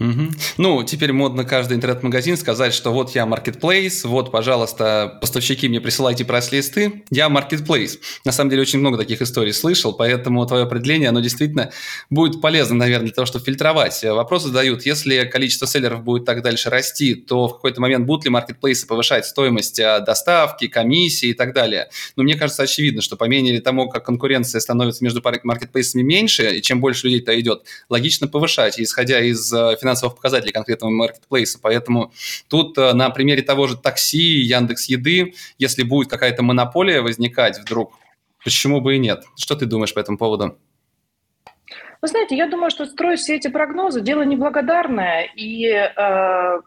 Угу. 0.00 0.30
Ну, 0.56 0.82
теперь 0.82 1.12
модно 1.12 1.44
каждый 1.44 1.76
интернет-магазин 1.76 2.38
сказать, 2.38 2.72
что 2.72 2.90
вот 2.90 3.14
я 3.14 3.24
marketplace, 3.24 4.06
вот, 4.08 4.32
пожалуйста, 4.32 5.18
поставщики 5.20 5.68
мне 5.68 5.78
присылайте 5.78 6.24
прайс-листы, 6.24 7.04
я 7.10 7.28
marketplace. 7.28 7.98
На 8.24 8.32
самом 8.32 8.48
деле 8.48 8.62
очень 8.62 8.78
много 8.78 8.96
таких 8.96 9.20
историй 9.20 9.52
слышал, 9.52 9.92
поэтому 9.92 10.46
твое 10.46 10.62
определение, 10.62 11.10
оно 11.10 11.20
действительно 11.20 11.70
будет 12.08 12.40
полезно, 12.40 12.76
наверное, 12.76 13.06
для 13.06 13.14
того, 13.14 13.26
чтобы 13.26 13.44
фильтровать. 13.44 14.02
Вопросы 14.02 14.48
задают, 14.48 14.86
если 14.86 15.24
количество 15.24 15.66
селлеров 15.66 16.02
будет 16.02 16.24
так 16.24 16.42
дальше 16.42 16.70
расти, 16.70 17.14
то 17.14 17.48
в 17.48 17.56
какой-то 17.56 17.82
момент 17.82 18.06
будут 18.06 18.24
ли 18.24 18.30
маркетплейсы 18.30 18.86
повышать 18.86 19.26
стоимость 19.26 19.78
а, 19.80 20.00
доставки, 20.00 20.66
комиссии 20.66 21.28
и 21.28 21.34
так 21.34 21.52
далее. 21.52 21.90
Но 22.16 22.22
мне 22.22 22.36
кажется 22.36 22.62
очевидно, 22.62 23.02
что 23.02 23.16
по 23.16 23.24
мере 23.24 23.60
тому, 23.60 23.90
как 23.90 24.06
конкуренция 24.06 24.60
становится 24.60 25.04
между 25.04 25.22
маркетплейсами 25.44 26.02
меньше, 26.02 26.56
и 26.56 26.62
чем 26.62 26.80
больше 26.80 27.06
людей-то 27.06 27.38
идет, 27.38 27.64
логично 27.90 28.28
повышать. 28.28 28.80
Исходя 28.80 29.20
из 29.20 29.50
финансовых 29.50 29.89
финансовых 29.90 30.16
показателей 30.16 30.52
конкретного 30.52 30.92
маркетплейса. 30.92 31.58
Поэтому 31.60 32.12
тут 32.48 32.78
э, 32.78 32.92
на 32.92 33.10
примере 33.10 33.42
того 33.42 33.66
же 33.66 33.76
такси, 33.76 34.40
Яндекс 34.40 34.88
Еды, 34.88 35.34
если 35.58 35.82
будет 35.82 36.08
какая-то 36.08 36.42
монополия 36.42 37.00
возникать 37.00 37.58
вдруг, 37.58 37.92
почему 38.44 38.80
бы 38.80 38.96
и 38.96 38.98
нет? 38.98 39.24
Что 39.36 39.56
ты 39.56 39.66
думаешь 39.66 39.92
по 39.92 39.98
этому 39.98 40.16
поводу? 40.18 40.56
Вы 42.02 42.08
знаете, 42.08 42.34
я 42.34 42.46
думаю, 42.46 42.70
что 42.70 42.86
строить 42.86 43.20
все 43.20 43.36
эти 43.36 43.48
прогнозы– 43.48 44.00
дело 44.02 44.22
неблагодарное 44.22 45.28
и 45.36 45.66
э, 45.66 45.90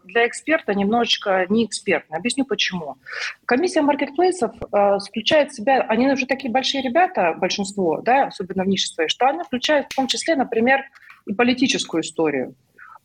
для 0.04 0.26
эксперта 0.28 0.74
немножечко 0.74 1.46
не 1.48 1.64
экспертное. 1.66 2.20
Объясню 2.20 2.44
почему. 2.44 2.98
Комиссия 3.44 3.80
маркетплейсов 3.80 4.52
э, 4.52 4.98
включает 4.98 5.50
в 5.50 5.56
себя, 5.56 5.80
они 5.88 6.08
уже 6.08 6.26
такие 6.26 6.52
большие 6.52 6.82
ребята, 6.82 7.34
большинство, 7.36 8.00
да, 8.00 8.26
особенно 8.26 8.62
в 8.62 8.68
нише 8.68 8.86
своей, 8.86 9.08
что 9.08 9.26
они 9.26 9.42
включают 9.42 9.88
в 9.90 9.96
том 9.96 10.06
числе, 10.06 10.36
например, 10.36 10.82
и 11.26 11.34
политическую 11.34 12.02
историю. 12.02 12.54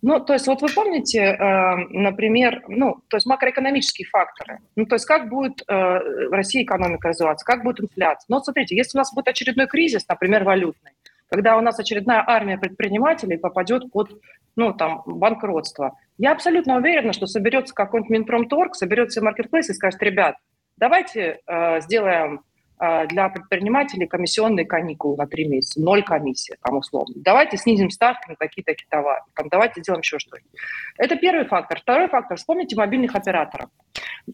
Ну, 0.01 0.19
то 0.19 0.33
есть 0.33 0.47
вот 0.47 0.61
вы 0.61 0.69
помните, 0.73 1.19
э, 1.19 1.75
например, 1.89 2.63
ну, 2.67 3.01
то 3.09 3.17
есть 3.17 3.25
макроэкономические 3.25 4.07
факторы. 4.07 4.59
Ну, 4.75 4.85
то 4.85 4.95
есть 4.95 5.05
как 5.05 5.29
будет 5.29 5.61
э, 5.67 5.73
в 5.73 6.31
России 6.31 6.63
экономика 6.63 7.09
развиваться, 7.09 7.45
как 7.45 7.63
будет 7.63 7.81
инфляция. 7.81 8.25
Но 8.29 8.37
вот 8.37 8.45
смотрите, 8.45 8.75
если 8.75 8.97
у 8.97 8.99
нас 8.99 9.13
будет 9.13 9.27
очередной 9.27 9.67
кризис, 9.67 10.07
например, 10.07 10.45
валютный, 10.45 10.91
когда 11.29 11.57
у 11.57 11.61
нас 11.61 11.77
очередная 11.79 12.23
армия 12.25 12.57
предпринимателей 12.57 13.37
попадет 13.37 13.91
под 13.91 14.11
ну, 14.55 14.73
там, 14.73 15.03
банкротство, 15.05 15.97
я 16.17 16.31
абсолютно 16.31 16.77
уверена, 16.77 17.13
что 17.13 17.27
соберется 17.27 17.73
какой-нибудь 17.73 18.09
Минпромторг, 18.09 18.75
соберется 18.75 19.21
маркетплейс 19.21 19.69
и 19.69 19.73
скажет, 19.73 20.01
ребят, 20.01 20.35
давайте 20.77 21.39
э, 21.45 21.81
сделаем 21.81 22.41
для 22.79 23.29
предпринимателей 23.29 24.07
комиссионные 24.07 24.65
каникулы 24.65 25.17
на 25.17 25.27
три 25.27 25.45
месяца, 25.45 25.81
ноль 25.81 26.03
комиссии, 26.03 26.55
там 26.63 26.77
условно. 26.77 27.13
Давайте 27.17 27.57
снизим 27.57 27.89
ставки 27.89 28.29
на 28.29 28.35
такие-такие 28.35 28.87
товары, 28.89 29.21
там, 29.35 29.49
давайте 29.49 29.81
сделаем 29.81 30.01
еще 30.01 30.19
что-нибудь. 30.19 30.49
Это 30.97 31.15
первый 31.15 31.45
фактор. 31.45 31.79
Второй 31.79 32.07
фактор, 32.07 32.37
вспомните 32.37 32.75
мобильных 32.75 33.15
операторов. 33.15 33.69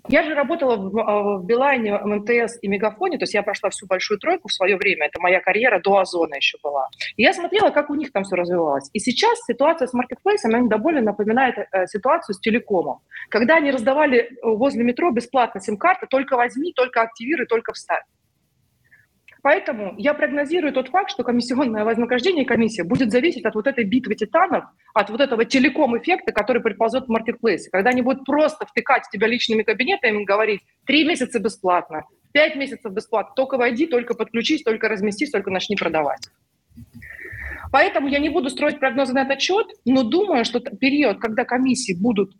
Я 0.08 0.24
же 0.24 0.34
работала 0.34 0.76
в, 0.76 1.00
а, 1.00 1.38
в 1.38 1.46
Билайне, 1.46 1.98
МТС 1.98 2.58
и 2.62 2.68
Мегафоне, 2.68 3.18
то 3.18 3.24
есть 3.24 3.34
я 3.34 3.44
прошла 3.44 3.70
всю 3.70 3.88
большую 3.88 4.20
тройку 4.20 4.48
в 4.48 4.54
свое 4.54 4.78
время, 4.78 5.08
это 5.08 5.20
моя 5.22 5.40
карьера 5.40 5.80
до 5.80 6.00
Озона 6.00 6.36
еще 6.36 6.58
была. 6.62 6.90
И 7.16 7.24
я 7.24 7.34
смотрела, 7.34 7.70
как 7.70 7.90
у 7.90 7.96
них 7.96 8.12
там 8.12 8.24
все 8.24 8.36
развивалось. 8.36 8.90
И 8.94 9.00
сейчас 9.00 9.40
ситуация 9.46 9.88
с 9.88 9.94
маркетплейсом, 9.94 10.54
она 10.54 10.68
довольно 10.68 11.02
напоминает 11.02 11.56
э, 11.58 11.88
ситуацию 11.88 12.36
с 12.36 12.40
телекомом. 12.40 13.00
Когда 13.30 13.56
они 13.56 13.72
раздавали 13.72 14.32
возле 14.44 14.84
метро 14.84 15.12
бесплатно 15.12 15.62
сим-карты, 15.62 16.08
только 16.10 16.36
возьми, 16.36 16.74
только 16.74 17.02
активируй, 17.02 17.48
только 17.48 17.74
вставь. 17.74 18.04
Поэтому 19.46 19.94
я 20.00 20.16
прогнозирую 20.16 20.74
тот 20.74 20.88
факт, 20.88 21.12
что 21.12 21.24
комиссионное 21.24 21.84
вознаграждение 21.84 22.46
комиссия 22.46 22.84
будет 22.84 23.12
зависеть 23.12 23.46
от 23.46 23.54
вот 23.54 23.68
этой 23.68 23.84
битвы 23.84 24.16
титанов, 24.16 24.64
от 24.96 25.12
вот 25.12 25.22
этого 25.22 25.46
телеком-эффекта, 25.46 26.32
который 26.32 26.64
предползет 26.64 27.06
в 27.06 27.10
маркетплейсе. 27.10 27.70
Когда 27.70 27.92
они 27.92 28.02
будут 28.02 28.26
просто 28.26 28.66
втыкать 28.66 29.04
тебя 29.12 29.28
личными 29.28 29.62
кабинетами 29.62 30.24
и 30.24 30.26
говорить 30.26 30.62
«три 30.88 31.08
месяца 31.08 31.40
бесплатно», 31.40 32.06
«пять 32.32 32.56
месяцев 32.56 32.92
бесплатно», 32.92 33.34
только 33.36 33.58
войди, 33.58 33.86
только 33.86 34.16
подключись, 34.16 34.64
только 34.64 34.90
разместись, 34.90 35.30
только 35.30 35.52
начни 35.52 35.76
продавать. 35.76 36.28
Поэтому 37.72 38.08
я 38.08 38.18
не 38.18 38.30
буду 38.30 38.50
строить 38.50 38.80
прогнозы 38.80 39.14
на 39.14 39.22
этот 39.22 39.42
счет, 39.42 39.68
но 39.86 40.02
думаю, 40.02 40.44
что 40.46 40.60
период, 40.60 41.20
когда 41.20 41.46
комиссии 41.46 41.94
будут 41.94 42.32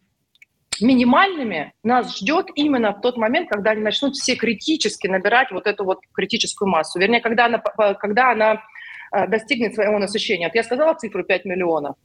минимальными 0.82 1.74
нас 1.84 2.18
ждет 2.18 2.48
именно 2.56 2.94
в 2.94 3.02
тот 3.02 3.18
момент, 3.18 3.50
когда 3.50 3.72
они 3.72 3.82
начнут 3.82 4.16
все 4.16 4.36
критически 4.36 5.08
набирать 5.08 5.52
вот 5.52 5.68
эту 5.68 5.86
вот 5.86 6.00
критическую 6.14 6.70
массу. 6.70 7.00
Вернее, 7.00 7.22
когда 7.22 7.46
она, 7.46 7.60
когда 7.96 8.32
она 8.32 8.64
э, 9.12 9.28
достигнет 9.28 9.76
своего 9.76 10.00
насыщения. 10.00 10.48
Вот 10.48 10.56
я 10.56 10.64
сказала 10.64 10.94
цифру 10.96 11.24
5 11.24 11.46
миллионов. 11.46 11.96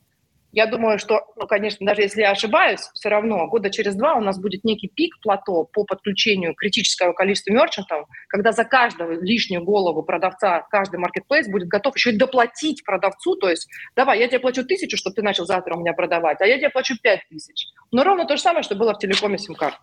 Я 0.53 0.66
думаю, 0.66 0.98
что, 0.98 1.20
ну, 1.36 1.46
конечно, 1.46 1.86
даже 1.86 2.03
если 2.03 2.22
я 2.22 2.32
ошибаюсь, 2.32 2.80
все 2.94 3.09
равно 3.09 3.46
года 3.46 3.70
через 3.70 3.94
два 3.94 4.14
у 4.14 4.20
нас 4.20 4.40
будет 4.40 4.64
некий 4.64 4.88
пик 4.88 5.14
плато 5.22 5.64
по 5.72 5.84
подключению 5.84 6.55
критического 6.55 7.12
количества 7.12 7.53
мерчантов, 7.53 8.07
когда 8.28 8.51
за 8.51 8.64
каждого 8.64 9.12
лишнюю 9.12 9.62
голову 9.62 10.03
продавца 10.03 10.66
каждый 10.70 10.98
маркетплейс 10.98 11.48
будет 11.48 11.68
готов 11.68 11.94
еще 11.94 12.11
и 12.11 12.18
доплатить 12.18 12.84
продавцу, 12.84 13.36
то 13.36 13.48
есть 13.48 13.68
давай, 13.94 14.18
я 14.18 14.28
тебе 14.28 14.40
плачу 14.40 14.64
тысячу, 14.64 14.96
чтобы 14.96 15.14
ты 15.14 15.22
начал 15.22 15.46
завтра 15.46 15.76
у 15.76 15.80
меня 15.80 15.92
продавать, 15.92 16.40
а 16.40 16.46
я 16.46 16.59
тебе 16.59 16.70
плачу 16.70 16.96
пять 17.01 17.20
тысяч. 17.28 17.68
Но 17.92 18.03
ровно 18.03 18.26
то 18.26 18.36
же 18.36 18.42
самое, 18.42 18.62
что 18.62 18.74
было 18.74 18.94
в 18.94 18.98
телекоме 18.98 19.38
сим-карта. 19.38 19.78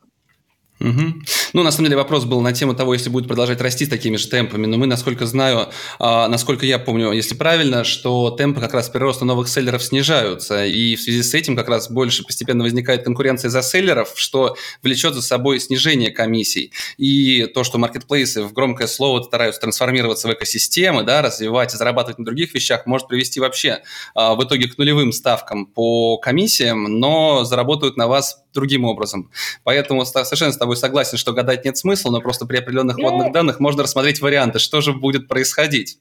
Угу. 0.80 1.14
Ну, 1.54 1.64
на 1.64 1.72
самом 1.72 1.86
деле, 1.86 1.98
вопрос 1.98 2.26
был 2.26 2.42
на 2.42 2.54
тему 2.54 2.76
того, 2.76 2.94
если 2.94 3.10
будет 3.10 3.28
продолжать 3.28 3.62
расти 3.62 3.86
с 3.86 3.90
такими 3.90 4.16
же 4.16 4.28
темпами. 4.28 4.68
Но 4.68 4.78
мы, 4.78 4.86
насколько 4.86 5.26
знаю, 5.26 5.70
а, 5.98 6.28
насколько 6.28 6.66
я 6.66 6.78
помню, 6.78 7.12
если 7.12 7.34
правильно, 7.34 7.84
что 7.84 8.30
темпы 8.30 8.62
как 8.62 8.74
раз 8.74 8.90
прироста 8.90 9.26
новых 9.26 9.48
селлеров 9.48 9.84
снижаются. 9.84 10.66
И 10.66 10.96
в 10.96 11.02
связи 11.02 11.24
с 11.24 11.34
этим 11.34 11.56
как 11.56 11.68
раз 11.68 11.90
больше 11.90 12.24
постепенно 12.24 12.64
возникает 12.64 13.04
конкуренция 13.04 13.50
за 13.50 13.64
селлеров, 13.64 14.14
что 14.16 14.56
влечет 14.84 15.16
за 15.16 15.24
собой 15.24 15.60
снижение 15.60 16.12
комиссий. 16.12 16.72
И 16.98 17.48
то, 17.54 17.64
что 17.64 17.80
маркетплейсы 17.80 18.44
в 18.44 18.54
громкое 18.54 18.88
слово 18.88 19.24
стараются 19.24 19.62
трансформироваться 19.62 20.28
в 20.28 20.34
экосистемы, 20.34 21.04
да, 21.04 21.24
развивать 21.24 21.74
и 21.74 21.78
зарабатывать 21.78 22.20
на 22.20 22.26
других 22.26 22.54
вещах, 22.54 22.86
может 22.86 23.08
привести 23.08 23.40
вообще 23.40 23.82
а, 24.14 24.36
в 24.36 24.44
итоге 24.44 24.68
к 24.68 24.78
нулевым 24.78 25.12
ставкам 25.12 25.66
по 25.66 26.18
комиссиям, 26.18 26.84
но 26.84 27.46
заработают 27.46 27.98
на 27.98 28.08
вас 28.08 28.44
другим 28.58 28.86
образом. 28.86 29.30
Поэтому 29.64 30.04
совершенно 30.04 30.52
с 30.52 30.58
тобой 30.58 30.76
согласен, 30.76 31.18
что 31.18 31.32
гадать 31.32 31.64
нет 31.64 31.78
смысла, 31.78 32.12
но 32.12 32.22
просто 32.22 32.46
при 32.46 32.58
определенных 32.58 32.98
ну, 32.98 33.04
вводных 33.04 33.32
данных 33.32 33.60
можно 33.60 33.84
рассмотреть 33.84 34.20
варианты, 34.20 34.60
что 34.60 34.82
же 34.82 34.94
будет 34.94 35.28
происходить. 35.28 36.00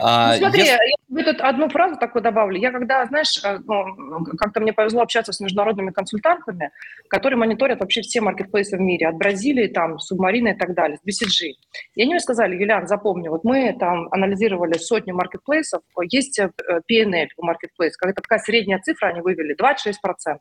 А, 0.00 0.32
ну, 0.32 0.38
смотри, 0.38 0.60
если... 0.60 0.72
я 0.72 1.24
тут 1.24 1.40
одну 1.40 1.68
фразу 1.68 1.96
такую 1.98 2.22
добавлю. 2.22 2.58
Я 2.58 2.70
когда, 2.72 3.04
знаешь, 3.06 3.38
э, 3.44 3.58
ну, 3.66 4.24
как-то 4.38 4.60
мне 4.60 4.72
повезло 4.72 5.02
общаться 5.02 5.32
с 5.32 5.40
международными 5.40 5.90
консультантами, 5.90 6.70
которые 7.08 7.38
мониторят 7.38 7.80
вообще 7.80 8.00
все 8.00 8.20
маркетплейсы 8.20 8.76
в 8.76 8.80
мире, 8.80 9.08
от 9.08 9.16
Бразилии, 9.16 9.66
там, 9.66 9.98
Субмарины 9.98 10.50
и 10.50 10.58
так 10.58 10.74
далее, 10.74 10.98
с 10.98 11.06
BCG. 11.06 11.52
И 11.94 12.02
они 12.02 12.12
мне 12.12 12.20
сказали, 12.20 12.54
Юлиан, 12.54 12.86
запомни, 12.86 13.28
вот 13.28 13.44
мы 13.44 13.76
там 13.78 14.08
анализировали 14.10 14.74
сотню 14.74 15.14
маркетплейсов, 15.14 15.82
есть 16.02 16.38
э, 16.38 16.50
P&L 16.90 17.28
у 17.36 17.44
маркетплейса, 17.44 17.98
это 18.02 18.22
такая 18.22 18.38
средняя 18.38 18.80
цифра 18.80 19.08
они 19.08 19.20
вывели, 19.20 19.54
26%. 19.54 20.38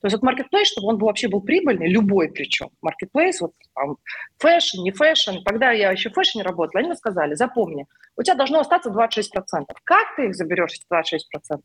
То 0.00 0.06
есть 0.06 0.14
вот 0.16 0.22
маркетплейс, 0.22 0.68
чтобы 0.68 0.88
он 0.88 0.98
был, 0.98 1.06
вообще 1.06 1.28
был 1.28 1.40
прибыльный, 1.40 1.88
любой 1.88 2.30
причем, 2.30 2.70
маркетплейс, 2.82 3.40
вот 3.40 3.52
там, 3.74 3.96
fashion, 4.38 4.82
не 4.82 4.90
fashion, 4.90 5.38
тогда 5.44 5.70
я 5.70 5.90
еще 5.90 6.10
в 6.10 6.14
fashion 6.14 6.38
е 6.38 6.42
работала, 6.42 6.80
они 6.80 6.88
мне 6.88 6.96
сказали, 6.96 7.34
запомни, 7.34 7.86
у 8.16 8.22
тебя 8.22 8.34
должно 8.34 8.60
остаться 8.60 8.90
26%. 8.90 9.64
Как 9.84 10.16
ты 10.16 10.26
их 10.26 10.34
заберешь, 10.34 10.72
эти 10.72 10.86
26%? 10.92 11.60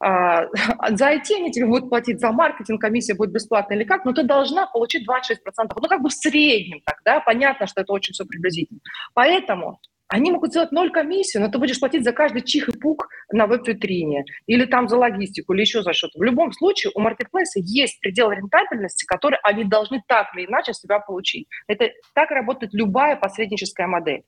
А, 0.00 0.46
за 0.90 1.12
IT 1.12 1.34
они 1.36 1.52
тебе 1.52 1.66
будут 1.66 1.88
платить, 1.88 2.20
за 2.20 2.32
маркетинг 2.32 2.80
комиссия 2.80 3.14
будет 3.14 3.32
бесплатная 3.32 3.76
или 3.76 3.84
как, 3.84 4.04
но 4.04 4.12
ты 4.12 4.22
должна 4.22 4.66
получить 4.66 5.08
26%. 5.08 5.36
Ну, 5.76 5.88
как 5.88 6.02
бы 6.02 6.08
в 6.08 6.12
среднем 6.12 6.80
так, 6.84 6.96
да, 7.04 7.20
понятно, 7.20 7.66
что 7.66 7.80
это 7.80 7.92
очень 7.92 8.12
все 8.12 8.24
приблизительно. 8.24 8.80
Поэтому 9.14 9.80
они 10.08 10.32
могут 10.32 10.50
сделать 10.50 10.72
ноль 10.72 10.90
комиссию, 10.90 11.42
но 11.42 11.50
ты 11.50 11.58
будешь 11.58 11.78
платить 11.78 12.04
за 12.04 12.12
каждый 12.12 12.42
чих 12.42 12.68
и 12.68 12.78
пук 12.78 13.08
на 13.30 13.46
веб-витрине 13.46 14.24
или 14.46 14.64
там 14.64 14.88
за 14.88 14.96
логистику 14.96 15.52
или 15.52 15.60
еще 15.60 15.82
за 15.82 15.92
что-то. 15.92 16.18
В 16.18 16.22
любом 16.22 16.52
случае 16.52 16.92
у 16.94 17.00
маркетплейса 17.00 17.60
есть 17.60 18.00
предел 18.00 18.30
рентабельности, 18.30 19.04
который 19.06 19.38
они 19.42 19.64
должны 19.64 20.02
так 20.08 20.28
или 20.34 20.46
иначе 20.46 20.72
себя 20.72 20.98
получить. 20.98 21.46
Это 21.66 21.90
так 22.14 22.30
работает 22.30 22.72
любая 22.72 23.16
посредническая 23.16 23.86
модель. 23.86 24.22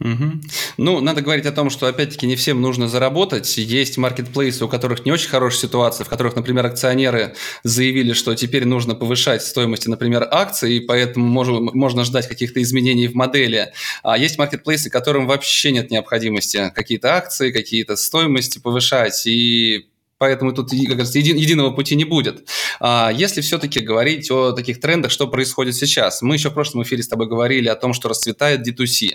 Угу. 0.00 0.32
Ну, 0.78 1.00
надо 1.00 1.20
говорить 1.20 1.44
о 1.44 1.52
том, 1.52 1.68
что, 1.68 1.86
опять-таки, 1.86 2.26
не 2.26 2.34
всем 2.34 2.62
нужно 2.62 2.88
заработать. 2.88 3.58
Есть 3.58 3.98
маркетплейсы, 3.98 4.64
у 4.64 4.68
которых 4.68 5.04
не 5.04 5.12
очень 5.12 5.28
хорошая 5.28 5.60
ситуация, 5.60 6.04
в 6.04 6.08
которых, 6.08 6.36
например, 6.36 6.64
акционеры 6.64 7.34
заявили, 7.64 8.14
что 8.14 8.34
теперь 8.34 8.64
нужно 8.64 8.94
повышать 8.94 9.42
стоимость, 9.42 9.86
например, 9.86 10.26
акций, 10.30 10.78
и 10.78 10.80
поэтому 10.80 11.26
можно, 11.26 11.60
можно 11.60 12.04
ждать 12.04 12.28
каких-то 12.28 12.62
изменений 12.62 13.08
в 13.08 13.14
модели. 13.14 13.72
А 14.02 14.16
есть 14.16 14.38
маркетплейсы, 14.38 14.88
которым 14.88 15.26
вообще 15.26 15.70
нет 15.70 15.90
необходимости 15.90 16.72
какие-то 16.74 17.14
акции, 17.14 17.52
какие-то 17.52 17.96
стоимости 17.96 18.58
повышать, 18.58 19.26
и 19.26 19.89
поэтому 20.20 20.52
тут, 20.52 20.68
как 20.68 20.78
говорится, 20.78 21.18
еди, 21.18 21.30
единого 21.30 21.70
пути 21.70 21.96
не 21.96 22.04
будет. 22.04 22.46
А 22.78 23.10
если 23.10 23.40
все-таки 23.40 23.80
говорить 23.80 24.30
о 24.30 24.52
таких 24.52 24.78
трендах, 24.78 25.10
что 25.10 25.26
происходит 25.26 25.74
сейчас, 25.74 26.20
мы 26.20 26.34
еще 26.34 26.50
в 26.50 26.54
прошлом 26.54 26.82
эфире 26.82 27.02
с 27.02 27.08
тобой 27.08 27.26
говорили 27.26 27.68
о 27.68 27.74
том, 27.74 27.94
что 27.94 28.10
расцветает 28.10 28.68
D2C. 28.68 29.12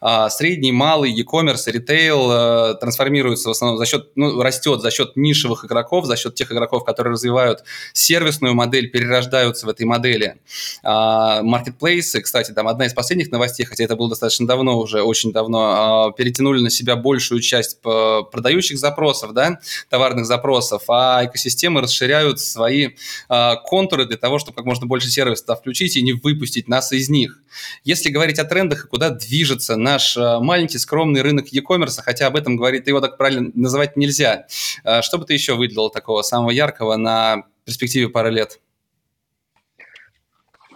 А 0.00 0.28
средний, 0.28 0.72
малый, 0.72 1.12
e-commerce, 1.12 1.70
ритейл 1.70 2.28
а, 2.28 2.74
трансформируется 2.74 3.48
в 3.48 3.52
основном 3.52 3.78
за 3.78 3.86
счет, 3.86 4.10
ну, 4.16 4.42
растет 4.42 4.80
за 4.80 4.90
счет 4.90 5.12
нишевых 5.14 5.64
игроков, 5.64 6.06
за 6.06 6.16
счет 6.16 6.34
тех 6.34 6.50
игроков, 6.50 6.84
которые 6.84 7.12
развивают 7.12 7.62
сервисную 7.92 8.54
модель, 8.54 8.90
перерождаются 8.90 9.64
в 9.64 9.68
этой 9.68 9.86
модели. 9.86 10.40
А, 10.82 11.40
маркетплейсы, 11.44 12.20
кстати, 12.20 12.50
там 12.50 12.66
одна 12.66 12.86
из 12.86 12.94
последних 12.94 13.30
новостей, 13.30 13.64
хотя 13.64 13.84
это 13.84 13.94
было 13.94 14.08
достаточно 14.08 14.44
давно 14.44 14.76
уже, 14.76 15.02
очень 15.02 15.32
давно, 15.32 16.08
а, 16.08 16.12
перетянули 16.12 16.60
на 16.60 16.70
себя 16.70 16.96
большую 16.96 17.42
часть 17.42 17.80
продающих 17.80 18.76
запросов, 18.76 19.32
да, 19.34 19.60
товарных 19.88 20.26
запросов, 20.26 20.47
запросов, 20.48 20.82
а 20.88 21.24
экосистемы 21.24 21.80
расширяют 21.80 22.40
свои 22.40 22.90
э, 23.28 23.54
контуры 23.64 24.06
для 24.06 24.16
того, 24.16 24.38
чтобы 24.38 24.56
как 24.56 24.64
можно 24.64 24.86
больше 24.86 25.08
сервисов 25.08 25.58
включить 25.58 25.96
и 25.96 26.02
не 26.02 26.12
выпустить 26.12 26.68
нас 26.68 26.92
из 26.92 27.08
них. 27.08 27.42
Если 27.84 28.10
говорить 28.10 28.38
о 28.38 28.44
трендах 28.44 28.84
и 28.84 28.88
куда 28.88 29.10
движется 29.10 29.76
наш 29.76 30.16
э, 30.16 30.38
маленький 30.40 30.78
скромный 30.78 31.22
рынок 31.22 31.48
e-commerce, 31.48 32.00
хотя 32.02 32.26
об 32.26 32.36
этом 32.36 32.56
говорить 32.56 32.86
его 32.86 33.00
так 33.00 33.18
правильно 33.18 33.50
называть 33.54 33.96
нельзя, 33.96 34.46
э, 34.84 35.02
что 35.02 35.18
бы 35.18 35.24
ты 35.24 35.34
еще 35.34 35.54
выделил 35.54 35.90
такого 35.90 36.22
самого 36.22 36.50
яркого 36.50 36.96
на 36.96 37.44
перспективе 37.64 38.08
пары 38.08 38.30
лет? 38.30 38.58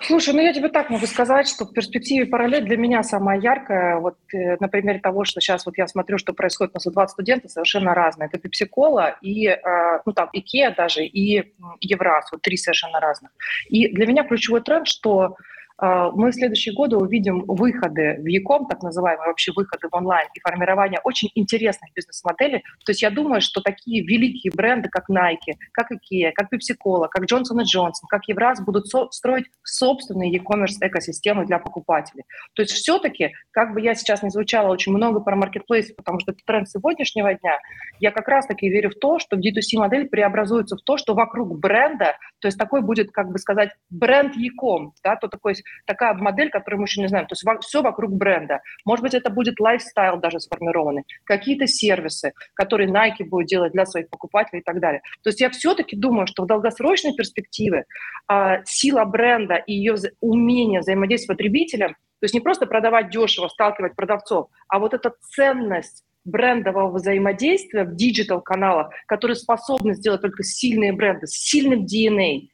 Слушай, 0.04 0.34
ну 0.34 0.40
я 0.40 0.52
тебе 0.52 0.68
так 0.68 0.90
могу 0.90 1.06
сказать, 1.06 1.48
что 1.48 1.64
в 1.64 1.72
перспективе 1.72 2.26
параллель 2.26 2.64
для 2.64 2.76
меня 2.76 3.02
самая 3.02 3.40
яркая, 3.40 3.96
вот 3.96 4.16
э, 4.34 4.56
на 4.58 4.68
примере 4.68 4.98
того, 4.98 5.24
что 5.24 5.40
сейчас 5.40 5.64
вот 5.64 5.78
я 5.78 5.86
смотрю, 5.86 6.18
что 6.18 6.32
происходит, 6.32 6.72
у 6.74 6.76
нас 6.76 6.92
20 6.92 7.12
студентов 7.12 7.50
совершенно 7.50 7.94
разные. 7.94 8.28
Это 8.28 8.38
Пепси-Кола 8.38 9.16
и, 9.20 9.46
э, 9.46 9.58
ну 10.04 10.12
там, 10.12 10.28
Икеа 10.32 10.74
даже, 10.76 11.04
и 11.04 11.52
Евраз, 11.80 12.32
вот 12.32 12.42
три 12.42 12.56
совершенно 12.56 12.98
разных. 13.00 13.30
И 13.68 13.88
для 13.88 14.06
меня 14.06 14.24
ключевой 14.24 14.60
тренд, 14.62 14.88
что 14.88 15.36
мы 15.82 16.30
в 16.30 16.34
следующие 16.34 16.74
годы 16.74 16.96
увидим 16.96 17.44
выходы 17.46 18.16
в 18.20 18.26
Яком, 18.26 18.66
так 18.66 18.82
называемые 18.82 19.26
вообще 19.26 19.52
выходы 19.54 19.88
в 19.90 19.94
онлайн 19.94 20.28
и 20.32 20.40
формирование 20.40 21.00
очень 21.02 21.28
интересных 21.34 21.92
бизнес-моделей. 21.92 22.62
То 22.84 22.92
есть 22.92 23.02
я 23.02 23.10
думаю, 23.10 23.40
что 23.40 23.60
такие 23.60 24.04
великие 24.04 24.52
бренды, 24.54 24.88
как 24.88 25.10
Nike, 25.10 25.56
как 25.72 25.90
IKEA, 25.90 26.30
как 26.34 26.52
Pepsi-Cola, 26.52 27.08
как 27.10 27.24
Johnson 27.24 27.62
Johnson, 27.62 28.06
как 28.08 28.28
Евраз 28.28 28.62
будут 28.64 28.86
со- 28.86 29.10
строить 29.10 29.46
собственные 29.64 30.32
e-commerce 30.32 30.76
экосистемы 30.80 31.46
для 31.46 31.58
покупателей. 31.58 32.24
То 32.54 32.62
есть 32.62 32.72
все-таки, 32.72 33.32
как 33.50 33.74
бы 33.74 33.80
я 33.80 33.96
сейчас 33.96 34.22
не 34.22 34.30
звучала 34.30 34.72
очень 34.72 34.92
много 34.92 35.18
про 35.18 35.34
маркетплейсы, 35.34 35.94
потому 35.94 36.20
что 36.20 36.30
это 36.30 36.40
тренд 36.46 36.68
сегодняшнего 36.68 37.34
дня, 37.34 37.58
я 37.98 38.12
как 38.12 38.28
раз-таки 38.28 38.68
верю 38.68 38.90
в 38.90 38.94
то, 38.94 39.18
что 39.18 39.36
D2C-модель 39.36 40.08
преобразуется 40.08 40.76
в 40.76 40.82
то, 40.82 40.96
что 40.96 41.14
вокруг 41.14 41.58
бренда, 41.58 42.16
то 42.38 42.46
есть 42.46 42.58
такой 42.58 42.82
будет, 42.82 43.10
как 43.10 43.32
бы 43.32 43.38
сказать, 43.38 43.70
бренд 43.90 44.36
Яком, 44.36 44.94
да, 45.02 45.16
то 45.16 45.28
такой 45.28 45.54
такая 45.86 46.14
модель, 46.14 46.50
которую 46.50 46.80
мы 46.80 46.86
еще 46.86 47.00
не 47.00 47.08
знаем. 47.08 47.26
То 47.26 47.34
есть 47.34 47.44
все 47.66 47.82
вокруг 47.82 48.12
бренда. 48.12 48.60
Может 48.84 49.02
быть, 49.02 49.14
это 49.14 49.30
будет 49.30 49.60
лайфстайл 49.60 50.18
даже 50.18 50.40
сформированный, 50.40 51.04
какие-то 51.24 51.66
сервисы, 51.66 52.32
которые 52.54 52.90
Nike 52.90 53.24
будет 53.24 53.48
делать 53.48 53.72
для 53.72 53.86
своих 53.86 54.08
покупателей 54.08 54.60
и 54.60 54.62
так 54.64 54.80
далее. 54.80 55.02
То 55.22 55.30
есть 55.30 55.40
я 55.40 55.50
все-таки 55.50 55.96
думаю, 55.96 56.26
что 56.26 56.44
в 56.44 56.46
долгосрочной 56.46 57.14
перспективе 57.14 57.84
а, 58.28 58.62
сила 58.64 59.04
бренда 59.04 59.56
и 59.56 59.72
ее 59.72 59.96
умение 60.20 60.80
взаимодействовать 60.80 61.22
с 61.22 61.26
потребителем, 61.26 61.90
то 61.90 62.24
есть 62.24 62.34
не 62.34 62.40
просто 62.40 62.66
продавать 62.66 63.10
дешево, 63.10 63.48
сталкивать 63.48 63.96
продавцов, 63.96 64.48
а 64.68 64.78
вот 64.78 64.94
эта 64.94 65.12
ценность 65.34 66.04
брендового 66.24 66.92
взаимодействия 66.92 67.84
в 67.84 67.96
диджитал-каналах, 67.96 68.90
которые 69.06 69.34
способны 69.34 69.94
сделать 69.94 70.20
только 70.20 70.42
сильные 70.44 70.92
бренды 70.92 71.26
с 71.26 71.32
сильным 71.32 71.84
DNA, 71.84 72.48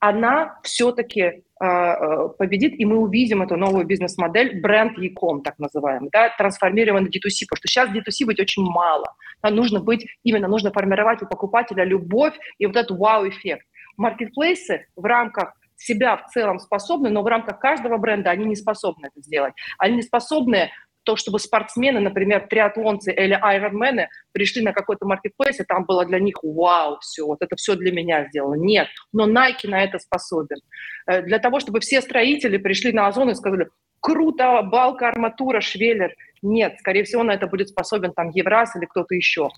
она 0.00 0.58
все-таки 0.62 1.20
э, 1.20 1.32
э, 1.34 1.42
победит, 1.58 2.78
и 2.78 2.84
мы 2.84 2.98
увидим 2.98 3.42
эту 3.42 3.56
новую 3.56 3.86
бизнес-модель, 3.86 4.60
бренд 4.60 4.98
Яком, 4.98 5.42
так 5.42 5.58
называемый, 5.58 6.10
да, 6.12 6.34
трансформированный 6.36 7.08
D2C, 7.08 7.46
потому 7.48 7.56
что 7.56 7.68
сейчас 7.68 7.88
D2C 7.90 8.26
быть 8.26 8.40
очень 8.40 8.62
мало. 8.62 9.14
Нам 9.42 9.54
нужно 9.54 9.80
быть, 9.80 10.06
именно 10.22 10.48
нужно 10.48 10.70
формировать 10.70 11.22
у 11.22 11.26
покупателя 11.26 11.84
любовь 11.84 12.34
и 12.58 12.66
вот 12.66 12.76
этот 12.76 12.98
вау-эффект. 12.98 13.66
Маркетплейсы 13.96 14.86
в 14.96 15.04
рамках 15.04 15.54
себя 15.76 16.16
в 16.16 16.26
целом 16.30 16.58
способны, 16.58 17.10
но 17.10 17.22
в 17.22 17.26
рамках 17.26 17.58
каждого 17.58 17.96
бренда 17.96 18.30
они 18.30 18.44
не 18.44 18.56
способны 18.56 19.06
это 19.06 19.20
сделать. 19.22 19.54
Они 19.78 19.96
не 19.96 20.02
способны 20.02 20.70
то, 21.06 21.16
чтобы 21.16 21.38
спортсмены, 21.38 22.00
например, 22.00 22.46
триатлонцы 22.50 23.12
или 23.12 23.38
айронмены 23.40 24.08
пришли 24.32 24.62
на 24.62 24.72
какой-то 24.72 25.06
маркетплейс, 25.06 25.60
и 25.60 25.64
там 25.64 25.84
было 25.84 26.04
для 26.04 26.18
них 26.18 26.34
вау, 26.42 26.98
все, 27.00 27.24
вот 27.24 27.38
это 27.40 27.54
все 27.56 27.76
для 27.76 27.92
меня 27.92 28.26
сделано. 28.28 28.56
Нет, 28.56 28.88
но 29.12 29.26
Nike 29.26 29.68
на 29.68 29.82
это 29.82 29.98
способен. 29.98 30.58
Э, 31.06 31.22
для 31.22 31.38
того, 31.38 31.60
чтобы 31.60 31.80
все 31.80 32.02
строители 32.02 32.58
пришли 32.58 32.92
на 32.92 33.06
Озон 33.06 33.30
и 33.30 33.34
сказали, 33.34 33.68
круто, 34.00 34.62
балка, 34.62 35.08
арматура, 35.08 35.60
швеллер. 35.60 36.12
Нет, 36.42 36.76
скорее 36.80 37.04
всего, 37.04 37.22
на 37.22 37.32
это 37.32 37.46
будет 37.46 37.68
способен 37.68 38.12
там 38.12 38.30
Евраз 38.30 38.74
или 38.76 38.84
кто-то 38.84 39.14
еще. 39.14 39.48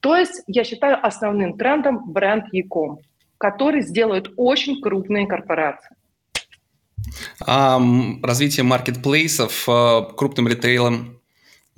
То 0.00 0.16
есть 0.16 0.42
я 0.48 0.64
считаю 0.64 0.98
основным 1.04 1.56
трендом 1.56 2.12
бренд 2.12 2.44
Яком, 2.52 2.98
который 3.38 3.82
сделают 3.82 4.32
очень 4.36 4.80
крупные 4.80 5.26
корпорации. 5.26 5.96
А 7.40 7.80
развитие 8.22 8.64
маркетплейсов 8.64 9.68
э, 9.68 10.00
крупным 10.16 10.48
ритейлом 10.48 11.18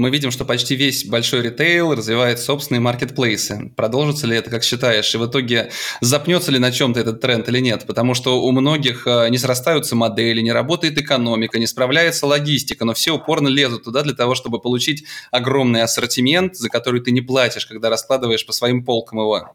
мы 0.01 0.09
видим, 0.09 0.31
что 0.31 0.47
почти 0.47 0.76
весь 0.76 1.05
большой 1.05 1.43
ритейл 1.43 1.95
развивает 1.95 2.41
собственные 2.41 2.81
маркетплейсы. 2.81 3.70
Продолжится 3.76 4.26
ли 4.26 4.35
это, 4.35 4.49
как 4.49 4.64
считаешь? 4.64 5.14
И 5.14 5.18
в 5.18 5.26
итоге 5.26 5.70
запнется 6.01 6.51
ли 6.51 6.59
на 6.59 6.72
чем-то 6.72 6.99
этот 6.99 7.20
тренд 7.20 7.47
или 7.51 7.59
нет? 7.59 7.85
Потому 7.87 8.14
что 8.14 8.43
у 8.43 8.51
многих 8.51 9.07
э, 9.07 9.28
не 9.28 9.37
срастаются 9.37 9.97
модели, 9.97 10.41
не 10.41 10.53
работает 10.53 10.97
экономика, 10.97 11.59
не 11.59 11.66
справляется 11.66 12.26
логистика, 12.26 12.87
но 12.87 12.95
все 12.95 13.12
упорно 13.12 13.49
лезут 13.49 13.85
туда 13.85 14.03
для 14.03 14.14
того, 14.14 14.35
чтобы 14.35 14.59
получить 14.59 15.05
огромный 15.31 15.83
ассортимент, 15.83 16.57
за 16.57 16.70
который 16.70 17.03
ты 17.03 17.11
не 17.11 17.20
платишь, 17.20 17.66
когда 17.66 17.91
раскладываешь 17.91 18.47
по 18.47 18.53
своим 18.53 18.87
полкам 18.87 19.18
его. 19.18 19.51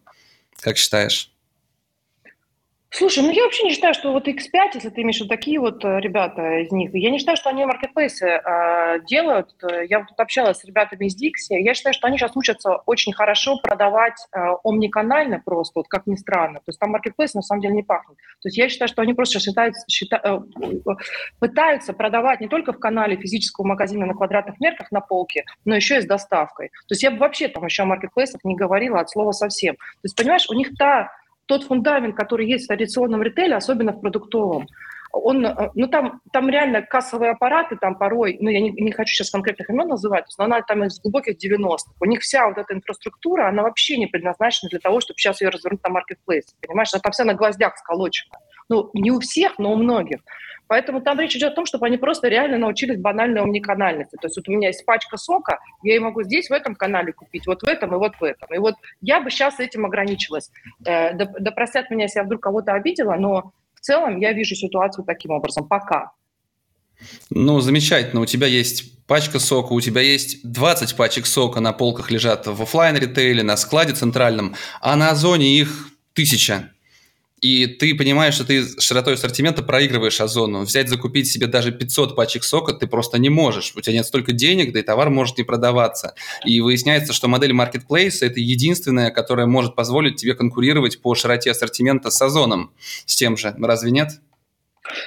Как 0.60 0.78
считаешь? 0.78 1.35
Слушай, 2.98 3.24
ну 3.26 3.32
я 3.32 3.44
вообще 3.44 3.64
не 3.64 3.72
считаю, 3.72 3.94
что 3.94 4.14
вот 4.14 4.26
X5, 4.26 4.72
если 4.76 4.90
ты 4.90 5.02
имеешь 5.02 5.20
вот 5.20 5.28
такие 5.28 5.60
вот 5.60 5.84
э, 5.84 6.00
ребята 6.00 6.62
из 6.62 6.72
них, 6.72 6.92
я 6.94 7.12
не 7.12 7.20
считаю, 7.20 7.36
что 7.36 7.50
они 7.50 7.66
маркетплейсы 7.66 8.26
э, 8.26 9.02
делают. 9.06 9.50
Я 9.90 10.00
вот 10.00 10.18
общалась 10.18 10.60
с 10.60 10.64
ребятами 10.64 11.08
из 11.08 11.22
Dixie, 11.22 11.60
я 11.60 11.74
считаю, 11.74 11.94
что 11.94 12.08
они 12.08 12.18
сейчас 12.18 12.32
учатся 12.38 12.78
очень 12.86 13.12
хорошо 13.12 13.58
продавать 13.62 14.16
э, 14.32 14.40
омниканально 14.64 15.42
просто, 15.44 15.80
вот 15.80 15.90
как 15.90 16.08
ни 16.08 16.16
странно. 16.16 16.60
То 16.60 16.70
есть 16.70 16.80
там 16.80 16.92
маркетплейс 16.92 17.34
на 17.34 17.42
самом 17.42 17.64
деле 17.64 17.74
не 17.74 17.84
пахнет. 17.84 18.16
То 18.42 18.48
есть 18.48 18.58
я 18.58 18.70
считаю, 18.70 18.88
что 18.88 19.02
они 19.02 19.14
просто 19.14 19.42
считают, 19.42 19.76
считают, 19.90 20.46
э, 20.64 20.92
пытаются 21.42 21.92
продавать 21.92 22.40
не 22.40 22.48
только 22.48 22.72
в 22.72 22.80
канале 22.80 23.18
физического 23.18 23.66
магазина 23.66 24.06
на 24.06 24.14
квадратных 24.14 24.58
мерках 24.62 24.90
на 24.94 25.02
полке, 25.02 25.44
но 25.66 25.76
еще 25.76 25.98
и 25.98 26.02
с 26.02 26.06
доставкой. 26.06 26.70
То 26.70 26.94
есть 26.94 27.04
я 27.04 27.12
бы 27.12 27.18
вообще 27.18 27.50
там 27.50 27.66
еще 27.66 27.84
о 27.84 27.88
маркетплейсах 27.88 28.46
не 28.46 28.56
говорила 28.56 29.02
от 29.02 29.10
слова 29.10 29.34
совсем. 29.34 29.76
То 29.76 30.06
есть, 30.06 30.16
понимаешь, 30.16 30.48
у 30.50 30.54
них 30.54 30.78
та 30.78 31.12
тот 31.46 31.64
фундамент, 31.64 32.16
который 32.16 32.48
есть 32.48 32.66
в 32.66 32.68
традиционном 32.68 33.22
ритейле, 33.22 33.56
особенно 33.56 33.92
в 33.92 34.02
продуктовом, 34.02 34.68
он, 35.16 35.46
э, 35.46 35.72
ну 35.74 35.88
там, 35.88 36.22
там 36.32 36.50
реально 36.50 36.82
кассовые 36.82 37.32
аппараты, 37.32 37.78
там 37.78 37.96
порой, 37.96 38.38
ну 38.40 38.50
я 38.50 38.60
не, 38.60 38.72
не 38.72 38.92
хочу 38.92 39.14
сейчас 39.14 39.32
конкретных 39.32 39.70
имен 39.70 39.88
называть, 39.88 40.26
но 40.38 40.46
она 40.46 40.62
там 40.62 40.84
из 40.84 41.00
глубоких 41.00 41.36
90-х. 41.38 41.94
У 42.00 42.06
них 42.06 42.22
вся 42.22 42.48
вот 42.48 42.58
эта 42.58 42.74
инфраструктура, 42.74 43.48
она 43.48 43.64
вообще 43.64 43.98
не 43.98 44.08
предназначена 44.08 44.70
для 44.70 44.80
того, 44.80 45.00
чтобы 45.00 45.18
сейчас 45.18 45.42
ее 45.42 45.50
развернуть 45.50 45.84
на 45.84 45.90
маркетплейс. 45.90 46.56
Понимаешь, 46.62 46.90
она 46.94 47.02
там 47.02 47.12
вся 47.12 47.24
на 47.24 47.34
гвоздях 47.34 47.78
сколочена. 47.78 48.38
Ну, 48.70 48.90
не 48.94 49.12
у 49.12 49.20
всех, 49.20 49.58
но 49.58 49.74
у 49.74 49.76
многих. 49.78 50.20
Поэтому 50.68 51.02
там 51.02 51.20
речь 51.20 51.36
идет 51.36 51.54
о 51.54 51.56
том, 51.56 51.66
чтобы 51.66 51.86
они 51.86 51.98
просто 51.98 52.28
реально 52.28 52.58
научились 52.58 53.00
банальной 53.00 53.42
омниканальности. 53.42 54.16
То 54.16 54.26
есть 54.26 54.38
вот 54.38 54.48
у 54.48 54.52
меня 54.52 54.70
есть 54.70 54.84
пачка 54.86 55.18
сока, 55.18 55.60
я 55.84 55.94
ее 55.94 56.00
могу 56.02 56.24
здесь, 56.24 56.50
в 56.50 56.54
этом 56.54 56.76
канале 56.76 57.14
купить, 57.14 57.46
вот 57.46 57.62
в 57.62 57.68
этом 57.68 57.94
и 57.94 57.98
вот 57.98 58.16
в 58.16 58.24
этом. 58.24 58.52
И 58.54 58.58
вот 58.58 58.74
я 59.02 59.22
бы 59.22 59.30
сейчас 59.30 59.60
этим 59.60 59.86
ограничилась. 59.86 60.50
Э, 60.86 61.14
да, 61.14 61.26
да 61.40 61.52
простят 61.52 61.92
меня, 61.92 62.06
если 62.06 62.20
я 62.20 62.26
вдруг 62.26 62.42
кого-то 62.42 62.74
обидела, 62.74 63.16
но 63.16 63.52
целом 63.86 64.20
я 64.20 64.34
вижу 64.34 64.56
ситуацию 64.56 65.06
таким 65.06 65.32
образом. 65.32 65.68
Пока. 65.68 66.12
Ну, 67.30 67.60
замечательно. 67.60 68.22
У 68.22 68.26
тебя 68.26 68.48
есть 68.48 69.06
пачка 69.06 69.40
сока, 69.40 69.74
у 69.74 69.82
тебя 69.82 70.02
есть 70.02 70.50
20 70.50 70.96
пачек 70.96 71.26
сока 71.26 71.60
на 71.60 71.74
полках 71.74 72.10
лежат 72.12 72.48
в 72.48 72.62
офлайн 72.62 72.98
ритейле 72.98 73.44
на 73.44 73.58
складе 73.58 73.94
центральном, 73.94 74.56
а 74.82 74.96
на 74.96 75.12
Озоне 75.12 75.60
их 75.60 75.90
тысяча 76.14 76.72
и 77.42 77.68
ты 77.68 77.94
понимаешь, 77.96 78.36
что 78.36 78.46
ты 78.46 78.64
широтой 78.80 79.16
ассортимента 79.16 79.62
проигрываешь 79.62 80.20
Озону. 80.22 80.62
Взять, 80.62 80.90
закупить 80.90 81.30
себе 81.30 81.48
даже 81.48 81.72
500 81.72 82.16
пачек 82.16 82.44
сока 82.44 82.74
ты 82.74 82.88
просто 82.88 83.18
не 83.18 83.30
можешь. 83.30 83.74
У 83.76 83.82
тебя 83.82 83.94
нет 83.94 84.06
столько 84.06 84.32
денег, 84.32 84.72
да 84.74 84.80
и 84.80 84.84
товар 84.84 85.10
может 85.10 85.38
не 85.38 85.44
продаваться. 85.44 86.16
И 86.46 86.62
выясняется, 86.62 87.14
что 87.14 87.28
модель 87.28 87.52
Marketplace– 87.52 88.18
это 88.22 88.40
единственная, 88.40 89.12
которая 89.12 89.48
может 89.48 89.76
позволить 89.76 90.16
тебе 90.16 90.34
конкурировать 90.34 91.02
по 91.02 91.14
широте 91.14 91.52
ассортимента 91.52 92.10
с 92.10 92.22
Озоном. 92.22 92.72
С 93.06 93.16
тем 93.16 93.38
же. 93.38 93.54
Разве 93.60 93.92
нет? 93.92 94.22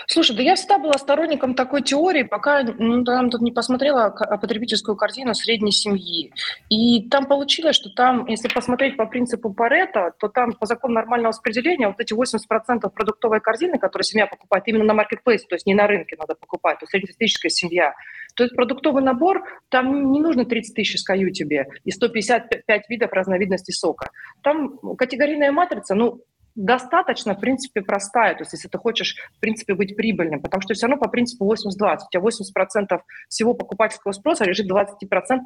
Слушай, 0.06 0.36
да 0.36 0.42
я 0.42 0.54
всегда 0.54 0.78
была 0.78 0.94
сторонником 0.94 1.54
такой 1.54 1.82
теории, 1.82 2.22
пока 2.22 2.62
ну, 2.62 3.04
там 3.04 3.30
тут 3.30 3.40
не 3.40 3.52
посмотрела 3.52 4.10
потребительскую 4.10 4.96
картину 4.96 5.34
средней 5.34 5.72
семьи. 5.72 6.32
И 6.68 7.08
там 7.08 7.26
получилось, 7.26 7.76
что 7.76 7.90
там, 7.90 8.26
если 8.26 8.48
посмотреть 8.48 8.96
по 8.96 9.06
принципу 9.06 9.52
Парета, 9.52 10.12
то 10.18 10.28
там 10.28 10.52
по 10.52 10.66
закону 10.66 10.94
нормального 10.94 11.32
распределения 11.32 11.88
вот 11.88 12.00
эти 12.00 12.12
80% 12.12 12.90
продуктовой 12.90 13.40
корзины, 13.40 13.78
которые 13.78 14.04
семья 14.04 14.26
покупает 14.26 14.66
именно 14.66 14.84
на 14.84 14.94
маркетплейсе, 14.94 15.46
то 15.48 15.54
есть 15.54 15.66
не 15.66 15.74
на 15.74 15.86
рынке 15.86 16.16
надо 16.18 16.34
покупать, 16.34 16.78
то 16.80 16.86
среднестатистическая 16.86 17.50
семья, 17.50 17.94
то 18.34 18.44
есть 18.44 18.54
продуктовый 18.54 19.02
набор, 19.02 19.42
там 19.68 20.12
не 20.12 20.20
нужно 20.20 20.44
30 20.44 20.74
тысяч 20.74 21.00
скаю 21.00 21.30
тебе 21.30 21.66
и 21.84 21.90
155 21.90 22.88
видов 22.88 23.12
разновидностей 23.12 23.74
сока. 23.74 24.10
Там 24.42 24.78
категорийная 24.96 25.52
матрица, 25.52 25.94
ну, 25.94 26.22
достаточно, 26.58 27.34
в 27.34 27.40
принципе, 27.40 27.82
простая. 27.82 28.34
То 28.34 28.42
есть 28.42 28.52
если 28.52 28.68
ты 28.68 28.78
хочешь, 28.78 29.16
в 29.36 29.40
принципе, 29.40 29.74
быть 29.74 29.96
прибыльным, 29.96 30.42
потому 30.42 30.60
что 30.60 30.74
все 30.74 30.86
равно 30.86 31.00
по 31.00 31.08
принципу 31.08 31.46
80-20. 31.46 31.98
У 32.06 32.10
тебя 32.10 32.20
80% 32.20 33.00
всего 33.28 33.54
покупательского 33.54 34.12
спроса 34.12 34.44
лежит 34.44 34.70
20%, 34.70 34.84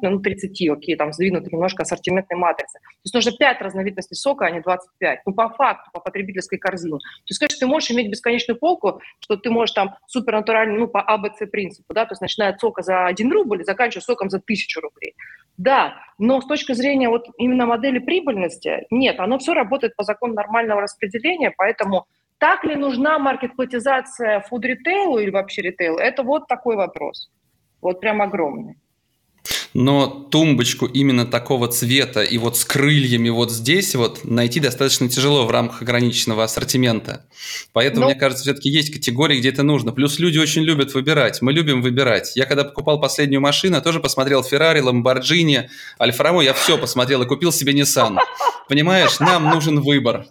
ну 0.01 0.19
30, 0.19 0.69
окей, 0.69 0.95
там 0.95 1.13
сдвинуты 1.13 1.49
немножко 1.51 1.83
ассортиментной 1.83 2.37
матрицы. 2.37 2.79
То 2.79 3.05
есть 3.05 3.13
нужно 3.13 3.31
5 3.31 3.61
разновидностей 3.61 4.15
сока, 4.15 4.45
а 4.45 4.51
не 4.51 4.61
25. 4.61 5.19
Ну, 5.25 5.33
по 5.33 5.49
факту, 5.49 5.91
по 5.93 5.99
потребительской 5.99 6.57
корзине. 6.57 6.97
То 6.97 7.29
есть, 7.29 7.39
конечно, 7.39 7.59
ты 7.59 7.67
можешь 7.67 7.91
иметь 7.91 8.09
бесконечную 8.09 8.57
полку, 8.57 8.99
что 9.19 9.37
ты 9.37 9.51
можешь 9.51 9.73
там 9.73 9.95
супернатуральный, 10.07 10.79
ну, 10.79 10.87
по 10.87 11.01
АБЦ 11.01 11.49
принципу, 11.51 11.93
да, 11.93 12.05
то 12.05 12.13
есть 12.13 12.21
начиная 12.21 12.49
от 12.49 12.59
сока 12.59 12.81
за 12.81 13.05
1 13.05 13.31
рубль 13.31 13.61
и 13.61 13.63
заканчивая 13.63 14.01
соком 14.01 14.29
за 14.29 14.37
1000 14.37 14.81
рублей. 14.81 15.15
Да, 15.57 15.95
но 16.17 16.41
с 16.41 16.45
точки 16.45 16.73
зрения 16.73 17.09
вот 17.09 17.27
именно 17.37 17.65
модели 17.65 17.99
прибыльности, 17.99 18.85
нет, 18.89 19.19
оно 19.19 19.37
все 19.37 19.53
работает 19.53 19.95
по 19.95 20.03
закону 20.03 20.33
нормального 20.33 20.81
распределения, 20.81 21.53
поэтому 21.55 22.05
так 22.39 22.63
ли 22.63 22.75
нужна 22.75 23.19
маркетплатизация 23.19 24.41
фуд-ритейлу 24.41 25.19
или 25.19 25.29
вообще 25.29 25.61
ритейлу, 25.61 25.97
это 25.97 26.23
вот 26.23 26.47
такой 26.47 26.75
вопрос. 26.75 27.29
Вот 27.81 27.99
прям 27.99 28.21
огромный 28.21 28.77
но 29.73 30.07
тумбочку 30.07 30.85
именно 30.85 31.25
такого 31.25 31.67
цвета 31.67 32.21
и 32.21 32.37
вот 32.37 32.57
с 32.57 32.65
крыльями 32.65 33.29
вот 33.29 33.51
здесь 33.51 33.95
вот 33.95 34.23
найти 34.23 34.59
достаточно 34.59 35.09
тяжело 35.09 35.45
в 35.45 35.51
рамках 35.51 35.81
ограниченного 35.81 36.43
ассортимента. 36.43 37.25
Поэтому. 37.73 38.01
Ну. 38.01 38.07
мне 38.07 38.15
кажется, 38.15 38.43
все-таки 38.43 38.69
есть 38.69 38.93
категории, 38.93 39.39
где 39.39 39.49
это 39.49 39.63
нужно. 39.63 39.91
Плюс 39.91 40.19
люди 40.19 40.37
очень 40.37 40.61
любят 40.61 40.93
выбирать. 40.93 41.41
Мы 41.41 41.53
любим 41.53 41.81
выбирать. 41.81 42.35
Я 42.35 42.45
когда 42.45 42.63
покупал 42.63 42.99
последнюю 42.99 43.41
машину, 43.41 43.81
тоже 43.81 43.99
посмотрел 43.99 44.41
Ferrari, 44.41 44.81
Lamborghini, 44.81 45.67
Альфа 45.99 46.23
Ромео, 46.23 46.41
я 46.41 46.53
все 46.53 46.77
посмотрел 46.77 47.21
и 47.23 47.25
купил 47.25 47.51
себе 47.51 47.73
Nissan. 47.73 48.17
Понимаешь, 48.67 49.19
нам 49.19 49.49
нужен 49.49 49.81
выбор. 49.81 50.27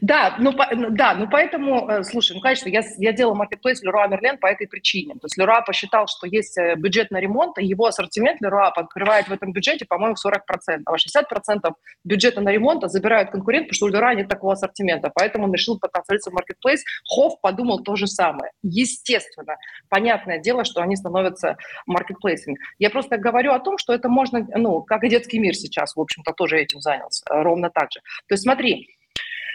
Да, 0.00 0.36
ну, 0.38 0.52
по, 0.52 0.68
ну, 0.74 0.90
да, 0.90 1.14
ну 1.14 1.28
поэтому, 1.30 1.88
э, 1.88 2.02
слушай, 2.04 2.34
ну, 2.34 2.40
конечно, 2.40 2.68
я, 2.68 2.82
я 2.98 3.12
делала 3.12 3.34
маркетплейс 3.34 3.82
Леруа 3.82 4.06
Мерлен 4.06 4.38
по 4.38 4.46
этой 4.46 4.66
причине. 4.66 5.14
То 5.14 5.24
есть 5.24 5.36
Леруа 5.36 5.62
посчитал, 5.62 6.06
что 6.06 6.26
есть 6.26 6.56
э, 6.58 6.74
бюджет 6.76 7.10
на 7.10 7.18
ремонт, 7.20 7.58
и 7.58 7.64
его 7.64 7.86
ассортимент 7.86 8.40
Леруа 8.40 8.70
покрывает 8.70 9.28
в 9.28 9.32
этом 9.32 9.52
бюджете, 9.52 9.86
по-моему, 9.86 10.14
40%. 10.14 10.82
А 10.84 10.94
60% 10.94 11.72
бюджета 12.04 12.40
на 12.40 12.50
ремонт 12.50 12.82
забирают 12.90 13.30
конкурент, 13.30 13.66
потому 13.68 13.76
что 13.76 13.86
у 13.86 13.88
Леруа 13.88 14.14
нет 14.14 14.28
такого 14.28 14.52
ассортимента. 14.52 15.10
Поэтому 15.14 15.44
он 15.44 15.52
решил 15.52 15.78
поднацелиться 15.78 16.30
в 16.30 16.34
маркетплейс. 16.34 16.82
Хофф 17.08 17.40
подумал 17.40 17.80
то 17.80 17.96
же 17.96 18.06
самое. 18.06 18.52
Естественно, 18.62 19.56
понятное 19.88 20.38
дело, 20.38 20.64
что 20.64 20.82
они 20.82 20.96
становятся 20.96 21.56
маркетплейсами. 21.86 22.56
Я 22.78 22.90
просто 22.90 23.16
говорю 23.16 23.52
о 23.52 23.60
том, 23.60 23.78
что 23.78 23.92
это 23.92 24.08
можно, 24.08 24.46
ну, 24.54 24.82
как 24.82 25.04
и 25.04 25.08
детский 25.08 25.38
мир 25.38 25.54
сейчас, 25.54 25.96
в 25.96 26.00
общем-то, 26.00 26.32
тоже 26.32 26.58
этим 26.58 26.80
занялся, 26.80 27.24
э, 27.30 27.42
ровно 27.42 27.70
так 27.70 27.90
же. 27.92 28.00
То 28.28 28.34
есть 28.34 28.42
смотри, 28.42 28.97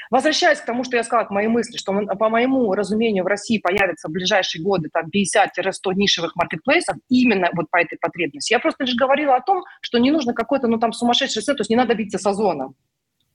Возвращаясь 0.09 0.59
к 0.59 0.65
тому, 0.65 0.83
что 0.83 0.97
я 0.97 1.03
сказала, 1.03 1.25
к 1.25 1.31
моей 1.31 1.47
мысли, 1.47 1.77
что 1.77 1.93
по 1.93 2.29
моему 2.29 2.73
разумению 2.73 3.23
в 3.23 3.27
России 3.27 3.57
появится 3.57 4.07
в 4.07 4.11
ближайшие 4.11 4.63
годы 4.63 4.89
там 4.91 5.05
50-100 5.05 5.93
нишевых 5.95 6.35
маркетплейсов 6.35 6.97
именно 7.09 7.49
вот 7.53 7.69
по 7.69 7.77
этой 7.77 7.97
потребности. 7.99 8.53
Я 8.53 8.59
просто 8.59 8.83
лишь 8.83 8.95
говорила 8.95 9.35
о 9.35 9.41
том, 9.41 9.63
что 9.81 9.97
не 9.97 10.11
нужно 10.11 10.33
какой-то, 10.33 10.67
ну 10.67 10.77
там 10.77 10.93
сумасшедший 10.93 11.41
сет, 11.41 11.57
то 11.57 11.61
есть 11.61 11.69
не 11.69 11.75
надо 11.75 11.95
биться 11.95 12.17
с 12.17 12.25
озоном. 12.25 12.75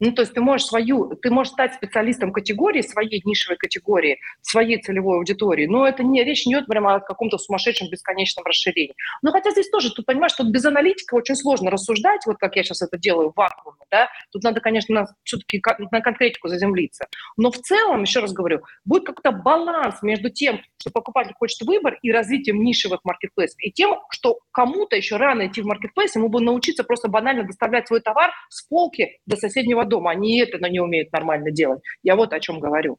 Ну, 0.00 0.12
то 0.12 0.22
есть 0.22 0.32
ты 0.32 0.40
можешь 0.40 0.66
свою, 0.66 1.16
ты 1.16 1.30
можешь 1.30 1.52
стать 1.52 1.74
специалистом 1.74 2.32
категории, 2.32 2.82
своей 2.82 3.20
нишевой 3.24 3.56
категории, 3.56 4.20
своей 4.42 4.80
целевой 4.80 5.18
аудитории, 5.18 5.66
но 5.66 5.86
это 5.86 6.02
не, 6.04 6.22
речь 6.24 6.46
не 6.46 6.54
идет 6.54 6.66
прямо 6.66 6.94
о 6.94 7.00
каком-то 7.00 7.38
сумасшедшем 7.38 7.88
бесконечном 7.90 8.44
расширении. 8.44 8.94
Но 9.22 9.32
хотя 9.32 9.50
здесь 9.50 9.68
тоже, 9.70 9.92
тут 9.92 10.06
понимаешь, 10.06 10.32
что 10.32 10.44
без 10.44 10.64
аналитика 10.64 11.14
очень 11.14 11.34
сложно 11.34 11.70
рассуждать, 11.70 12.20
вот 12.26 12.36
как 12.38 12.56
я 12.56 12.62
сейчас 12.62 12.82
это 12.82 12.96
делаю 12.96 13.30
в 13.30 13.36
вакууме, 13.36 13.78
да, 13.90 14.08
тут 14.30 14.44
надо, 14.44 14.60
конечно, 14.60 15.06
все-таки 15.24 15.60
на 15.90 16.00
конкретику 16.00 16.48
заземлиться. 16.48 17.06
Но 17.36 17.50
в 17.50 17.58
целом, 17.58 18.02
еще 18.02 18.20
раз 18.20 18.32
говорю, 18.32 18.62
будет 18.84 19.06
какой-то 19.06 19.32
баланс 19.32 20.02
между 20.02 20.30
тем, 20.30 20.60
что 20.78 20.90
покупатель 20.90 21.34
хочет 21.34 21.66
выбор 21.66 21.98
и 22.02 22.12
развитием 22.12 22.62
нишевых 22.62 23.00
маркетплейсов, 23.04 23.60
и 23.60 23.72
тем, 23.72 23.96
что 24.10 24.38
кому-то 24.52 24.96
еще 24.96 25.16
рано 25.16 25.46
идти 25.46 25.60
в 25.60 25.66
маркетплейс, 25.66 26.14
ему 26.14 26.28
бы 26.28 26.40
научиться 26.40 26.84
просто 26.84 27.08
банально 27.08 27.44
доставлять 27.44 27.88
свой 27.88 28.00
товар 28.00 28.30
с 28.48 28.62
полки 28.62 29.18
до 29.26 29.36
соседнего 29.36 29.84
дома. 29.88 30.10
Они 30.10 30.40
это 30.40 30.58
не 30.68 30.80
умеют 30.80 31.12
нормально 31.12 31.50
делать. 31.50 31.80
Я 32.02 32.16
вот 32.16 32.32
о 32.32 32.40
чем 32.40 32.60
говорю. 32.60 32.98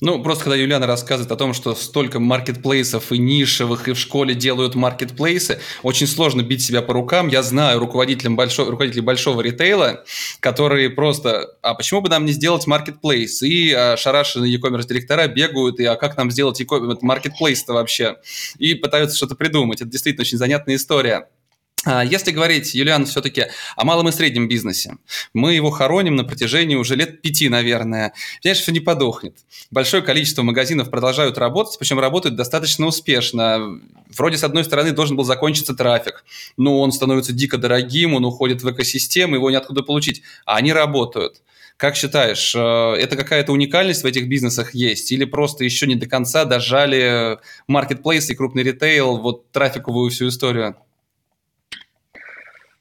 Ну, 0.00 0.22
просто 0.22 0.44
когда 0.44 0.56
Юлиана 0.56 0.86
рассказывает 0.86 1.30
о 1.30 1.36
том, 1.36 1.52
что 1.52 1.74
столько 1.74 2.20
маркетплейсов 2.20 3.12
и 3.12 3.18
нишевых, 3.18 3.88
и 3.88 3.92
в 3.92 3.98
школе 3.98 4.34
делают 4.34 4.74
маркетплейсы, 4.74 5.60
очень 5.82 6.06
сложно 6.06 6.42
бить 6.42 6.62
себя 6.62 6.82
по 6.82 6.94
рукам. 6.94 7.28
Я 7.28 7.42
знаю 7.42 7.78
руководителям 7.78 8.36
большого, 8.36 8.70
руководителей 8.70 9.02
большого 9.02 9.40
ритейла, 9.42 10.04
которые 10.40 10.90
просто, 10.90 11.56
а 11.62 11.74
почему 11.74 12.00
бы 12.00 12.08
нам 12.08 12.24
не 12.24 12.32
сделать 12.32 12.66
маркетплейс? 12.66 13.42
И 13.42 13.72
а, 13.72 13.96
шарашенные 13.96 14.52
e-commerce 14.52 14.86
директора 14.86 15.26
бегают, 15.26 15.80
и 15.80 15.84
а 15.84 15.96
как 15.96 16.16
нам 16.16 16.30
сделать 16.30 16.60
маркетплейс-то 17.02 17.74
вообще? 17.74 18.16
И 18.58 18.74
пытаются 18.74 19.16
что-то 19.16 19.34
придумать. 19.34 19.80
Это 19.80 19.90
действительно 19.90 20.22
очень 20.22 20.38
занятная 20.38 20.76
история. 20.76 21.28
А, 21.84 22.04
если 22.04 22.32
говорить, 22.32 22.74
Юлиан, 22.74 23.06
все-таки 23.06 23.46
о 23.76 23.84
малом 23.84 24.08
и 24.08 24.12
среднем 24.12 24.48
бизнесе, 24.48 24.96
мы 25.32 25.54
его 25.54 25.70
хороним 25.70 26.16
на 26.16 26.24
протяжении 26.24 26.74
уже 26.74 26.96
лет 26.96 27.22
пяти, 27.22 27.48
наверное. 27.48 28.12
Понимаешь, 28.42 28.62
что 28.62 28.72
не 28.72 28.80
подохнет. 28.80 29.36
Большое 29.70 30.02
количество 30.02 30.42
магазинов 30.42 30.90
продолжают 30.90 31.38
работать, 31.38 31.78
причем 31.78 32.00
работают 32.00 32.36
достаточно 32.36 32.86
успешно. 32.86 33.80
Вроде, 34.16 34.38
с 34.38 34.44
одной 34.44 34.64
стороны, 34.64 34.90
должен 34.92 35.16
был 35.16 35.24
закончиться 35.24 35.74
трафик, 35.74 36.24
но 36.56 36.80
он 36.80 36.90
становится 36.90 37.32
дико 37.32 37.58
дорогим, 37.58 38.14
он 38.14 38.24
уходит 38.24 38.62
в 38.62 38.70
экосистему, 38.70 39.36
его 39.36 39.50
неоткуда 39.50 39.82
получить, 39.82 40.22
а 40.46 40.56
они 40.56 40.72
работают. 40.72 41.42
Как 41.76 41.94
считаешь, 41.94 42.56
э, 42.56 42.58
это 42.58 43.16
какая-то 43.16 43.52
уникальность 43.52 44.02
в 44.02 44.06
этих 44.06 44.28
бизнесах 44.28 44.74
есть? 44.74 45.12
Или 45.12 45.24
просто 45.24 45.62
еще 45.62 45.86
не 45.86 45.94
до 45.94 46.06
конца 46.06 46.44
дожали 46.44 47.38
маркетплейс 47.68 48.28
и 48.30 48.34
крупный 48.34 48.64
ритейл, 48.64 49.18
вот 49.18 49.52
трафиковую 49.52 50.10
всю 50.10 50.26
историю? 50.26 50.74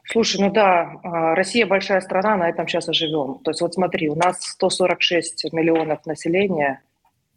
Слушай, 0.10 0.40
ну 0.40 0.52
да, 0.52 1.00
а, 1.04 1.36
Россия 1.36 1.66
большая 1.66 2.00
страна, 2.00 2.38
на 2.38 2.50
этом 2.50 2.66
сейчас 2.68 2.88
и 2.88 2.94
живем. 2.94 3.40
То 3.44 3.52
есть 3.52 3.62
вот 3.62 3.74
смотри, 3.74 4.10
у 4.10 4.16
нас 4.16 4.42
146 4.42 5.52
миллионов 5.52 6.06
населения, 6.06 6.82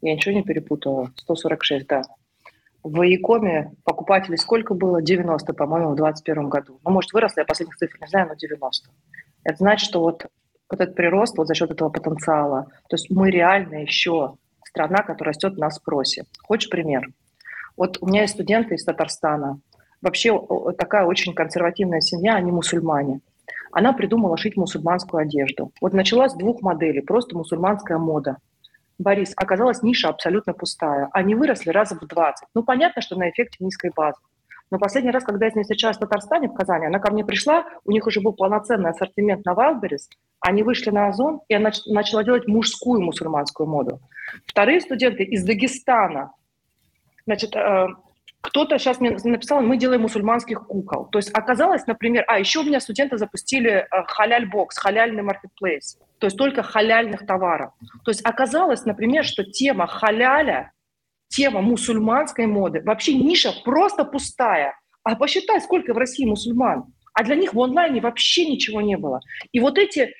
я 0.01 0.13
ничего 0.13 0.33
не 0.33 0.43
перепутала, 0.43 1.11
146, 1.17 1.85
да. 1.85 2.03
В 2.83 3.01
Якоме 3.03 3.73
покупателей 3.83 4.37
сколько 4.37 4.73
было? 4.73 5.01
90, 5.01 5.53
по-моему, 5.53 5.91
в 5.91 5.95
2021 5.95 6.49
году. 6.49 6.79
Ну, 6.83 6.91
может, 6.91 7.11
выросли, 7.11 7.41
я 7.41 7.45
последних 7.45 7.75
цифр 7.75 7.97
не 7.99 8.07
знаю, 8.07 8.29
но 8.29 8.35
90. 8.35 8.89
Это 9.43 9.57
значит, 9.57 9.89
что 9.89 9.99
вот, 9.99 10.25
вот 10.69 10.81
этот 10.81 10.95
прирост 10.95 11.37
вот 11.37 11.47
за 11.47 11.53
счет 11.53 11.71
этого 11.71 11.89
потенциала, 11.89 12.67
то 12.87 12.95
есть 12.95 13.09
мы 13.09 13.29
реально 13.29 13.81
еще 13.81 14.35
страна, 14.63 14.99
которая 14.99 15.33
растет 15.33 15.57
на 15.57 15.69
спросе. 15.69 16.23
Хочешь 16.41 16.69
пример? 16.69 17.09
Вот 17.75 17.97
у 18.01 18.07
меня 18.07 18.21
есть 18.21 18.33
студенты 18.35 18.75
из 18.75 18.85
Татарстана, 18.85 19.59
вообще 20.01 20.39
такая 20.77 21.05
очень 21.05 21.33
консервативная 21.33 22.01
семья, 22.01 22.35
они 22.35 22.51
мусульмане. 22.51 23.21
Она 23.71 23.93
придумала 23.93 24.37
шить 24.37 24.57
мусульманскую 24.57 25.21
одежду. 25.21 25.71
Вот 25.81 25.93
начала 25.93 26.27
с 26.29 26.35
двух 26.35 26.61
моделей, 26.61 27.01
просто 27.01 27.37
мусульманская 27.37 27.97
мода. 27.97 28.37
Борис, 28.99 29.33
оказалась 29.35 29.81
ниша 29.81 30.09
абсолютно 30.09 30.53
пустая. 30.53 31.09
Они 31.11 31.35
выросли 31.35 31.71
раза 31.71 31.95
в 31.95 32.05
20. 32.05 32.47
Ну, 32.53 32.63
понятно, 32.63 33.01
что 33.01 33.15
на 33.15 33.29
эффекте 33.29 33.63
низкой 33.63 33.91
базы. 33.95 34.19
Но 34.69 34.79
последний 34.79 35.11
раз, 35.11 35.25
когда 35.25 35.45
я 35.45 35.51
с 35.51 35.55
ней 35.55 35.63
встречалась 35.63 35.97
в 35.97 35.99
Татарстане, 35.99 36.47
в 36.47 36.53
Казани, 36.53 36.85
она 36.85 36.99
ко 36.99 37.11
мне 37.11 37.25
пришла, 37.25 37.65
у 37.83 37.91
них 37.91 38.07
уже 38.07 38.21
был 38.21 38.33
полноценный 38.33 38.91
ассортимент 38.91 39.45
на 39.45 39.51
Wildberries, 39.51 40.07
они 40.39 40.63
вышли 40.63 40.91
на 40.91 41.07
Озон, 41.07 41.41
и 41.49 41.53
она 41.53 41.71
начала 41.87 42.23
делать 42.23 42.47
мужскую 42.47 43.01
мусульманскую 43.01 43.67
моду. 43.67 43.99
Вторые 44.45 44.79
студенты 44.79 45.23
из 45.23 45.43
Дагестана, 45.43 46.31
значит, 47.25 47.53
э, 47.53 47.87
кто-то 48.41 48.79
сейчас 48.79 48.99
мне 48.99 49.15
написал, 49.23 49.61
мы 49.61 49.77
делаем 49.77 50.01
мусульманских 50.01 50.65
кукол. 50.65 51.05
То 51.05 51.19
есть 51.19 51.29
оказалось, 51.31 51.85
например, 51.85 52.25
а 52.27 52.39
еще 52.39 52.59
у 52.59 52.63
меня 52.63 52.79
студенты 52.79 53.17
запустили 53.17 53.69
э, 53.69 53.87
халяль-бокс, 54.07 54.77
халяльный 54.77 55.21
маркетплейс, 55.21 55.99
то 56.17 56.25
есть 56.27 56.37
только 56.37 56.63
халяльных 56.63 57.25
товаров. 57.25 57.71
То 58.03 58.11
есть 58.11 58.25
оказалось, 58.25 58.83
например, 58.85 59.25
что 59.25 59.43
тема 59.43 59.85
халяля, 59.85 60.71
тема 61.29 61.61
мусульманской 61.61 62.47
моды, 62.47 62.81
вообще 62.83 63.13
ниша 63.13 63.53
просто 63.63 64.05
пустая. 64.05 64.75
А 65.03 65.15
посчитай, 65.15 65.61
сколько 65.61 65.93
в 65.93 65.97
России 65.97 66.25
мусульман. 66.25 66.85
А 67.13 67.23
для 67.23 67.35
них 67.35 67.53
в 67.53 67.59
онлайне 67.59 68.01
вообще 68.01 68.45
ничего 68.45 68.81
не 68.81 68.97
было. 68.97 69.19
И 69.51 69.59
вот 69.59 69.77
эти 69.77 70.13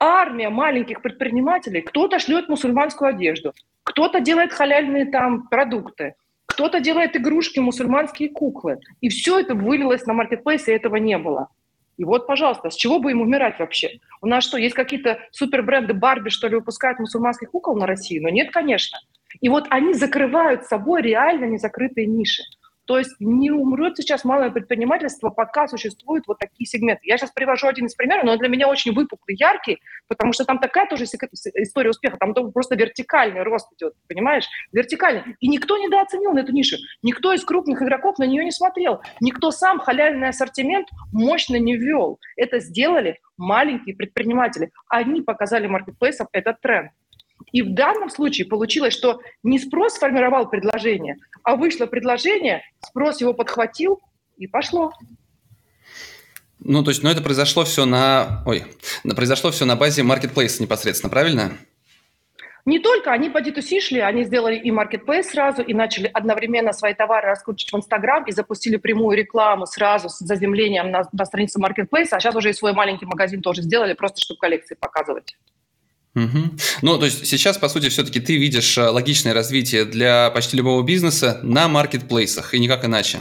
армия 0.00 0.48
маленьких 0.48 1.02
предпринимателей, 1.02 1.82
кто-то 1.82 2.18
шлет 2.18 2.48
мусульманскую 2.48 3.10
одежду, 3.10 3.52
кто-то 3.82 4.20
делает 4.20 4.52
халяльные 4.52 5.06
там 5.06 5.48
продукты, 5.48 6.14
кто-то 6.58 6.80
делает 6.80 7.16
игрушки, 7.16 7.60
мусульманские 7.60 8.30
куклы. 8.30 8.80
И 9.00 9.10
все 9.10 9.38
это 9.38 9.54
вылилось 9.54 10.04
на 10.06 10.12
маркетплейс, 10.12 10.66
и 10.66 10.72
этого 10.72 10.96
не 10.96 11.16
было. 11.16 11.50
И 11.98 12.04
вот, 12.04 12.26
пожалуйста, 12.26 12.70
с 12.70 12.74
чего 12.74 12.98
бы 12.98 13.12
им 13.12 13.20
умирать 13.20 13.60
вообще? 13.60 14.00
У 14.20 14.26
нас 14.26 14.42
что, 14.42 14.58
есть 14.58 14.74
какие-то 14.74 15.20
супербренды 15.30 15.94
Барби, 15.94 16.30
что 16.30 16.48
ли, 16.48 16.56
выпускают 16.56 16.98
мусульманских 16.98 17.52
кукол 17.52 17.76
на 17.76 17.86
Россию? 17.86 18.24
Но 18.24 18.30
нет, 18.30 18.50
конечно. 18.50 18.98
И 19.40 19.48
вот 19.48 19.66
они 19.70 19.94
закрывают 19.94 20.64
собой 20.64 21.02
реально 21.02 21.44
незакрытые 21.44 22.08
ниши. 22.08 22.42
То 22.88 22.96
есть 22.96 23.16
не 23.20 23.50
умрет 23.50 23.98
сейчас 23.98 24.24
малое 24.24 24.48
предпринимательство, 24.48 25.28
пока 25.28 25.68
существуют 25.68 26.26
вот 26.26 26.38
такие 26.38 26.66
сегменты. 26.66 27.02
Я 27.04 27.18
сейчас 27.18 27.30
привожу 27.32 27.66
один 27.66 27.84
из 27.84 27.94
примеров, 27.94 28.24
но 28.24 28.32
он 28.32 28.38
для 28.38 28.48
меня 28.48 28.66
очень 28.66 28.94
выпуклый, 28.94 29.36
яркий, 29.38 29.82
потому 30.08 30.32
что 30.32 30.46
там 30.46 30.58
такая 30.58 30.86
тоже 30.86 31.04
история 31.04 31.90
успеха, 31.90 32.16
там 32.16 32.32
просто 32.50 32.76
вертикальный 32.76 33.42
рост 33.42 33.70
идет, 33.74 33.92
понимаешь? 34.08 34.46
Вертикальный. 34.72 35.36
И 35.38 35.48
никто 35.48 35.76
недооценил 35.76 36.32
на 36.32 36.38
эту 36.38 36.52
нишу. 36.52 36.78
Никто 37.02 37.34
из 37.34 37.44
крупных 37.44 37.82
игроков 37.82 38.18
на 38.18 38.24
нее 38.24 38.42
не 38.42 38.52
смотрел. 38.52 39.02
Никто 39.20 39.50
сам 39.50 39.80
халяльный 39.80 40.30
ассортимент 40.30 40.88
мощно 41.12 41.56
не 41.56 41.76
ввел. 41.76 42.18
Это 42.36 42.58
сделали 42.58 43.20
маленькие 43.36 43.96
предприниматели. 43.96 44.70
Они 44.88 45.20
показали 45.20 45.66
маркетплейсам 45.66 46.28
этот 46.32 46.62
тренд. 46.62 46.92
И 47.52 47.62
в 47.62 47.74
данном 47.74 48.10
случае 48.10 48.46
получилось, 48.46 48.94
что 48.94 49.20
не 49.42 49.58
спрос 49.58 49.94
сформировал 49.94 50.48
предложение, 50.48 51.16
а 51.42 51.56
вышло 51.56 51.86
предложение, 51.86 52.62
спрос 52.86 53.20
его 53.20 53.32
подхватил 53.32 54.00
и 54.36 54.46
пошло. 54.46 54.92
Ну, 56.60 56.82
то 56.82 56.90
есть, 56.90 57.02
ну, 57.02 57.10
это 57.10 57.22
произошло 57.22 57.64
все 57.64 57.84
на... 57.84 58.42
Ой, 58.44 58.64
произошло 59.14 59.50
все 59.50 59.64
на 59.64 59.76
базе 59.76 60.02
маркетплейса 60.02 60.62
непосредственно, 60.62 61.10
правильно? 61.10 61.52
Не 62.64 62.80
только, 62.80 63.12
они 63.12 63.30
по 63.30 63.38
D2C 63.38 63.80
шли, 63.80 64.00
они 64.00 64.24
сделали 64.24 64.56
и 64.56 64.70
маркетплейс 64.70 65.30
сразу, 65.30 65.62
и 65.62 65.72
начали 65.72 66.10
одновременно 66.12 66.74
свои 66.74 66.92
товары 66.92 67.28
раскручивать 67.28 67.72
в 67.72 67.76
Инстаграм, 67.76 68.24
и 68.24 68.32
запустили 68.32 68.76
прямую 68.76 69.16
рекламу 69.16 69.64
сразу 69.64 70.10
с 70.10 70.18
заземлением 70.18 70.90
на, 70.90 71.08
на 71.10 71.24
странице 71.24 71.58
маркетплейса, 71.60 72.16
а 72.16 72.20
сейчас 72.20 72.34
уже 72.34 72.50
и 72.50 72.52
свой 72.52 72.74
маленький 72.74 73.06
магазин 73.06 73.40
тоже 73.40 73.62
сделали, 73.62 73.94
просто 73.94 74.20
чтобы 74.20 74.38
коллекции 74.38 74.74
показывать. 74.74 75.34
Угу. 76.24 76.50
Ну, 76.82 76.98
то 76.98 77.04
есть 77.06 77.26
сейчас, 77.26 77.58
по 77.58 77.68
сути, 77.68 77.88
все-таки 77.88 78.20
ты 78.20 78.36
видишь 78.36 78.76
э, 78.78 78.88
логичное 78.88 79.34
развитие 79.34 79.84
для 79.84 80.30
почти 80.30 80.56
любого 80.56 80.82
бизнеса 80.82 81.40
на 81.42 81.68
маркетплейсах, 81.68 82.54
и 82.54 82.58
никак 82.58 82.84
иначе. 82.84 83.20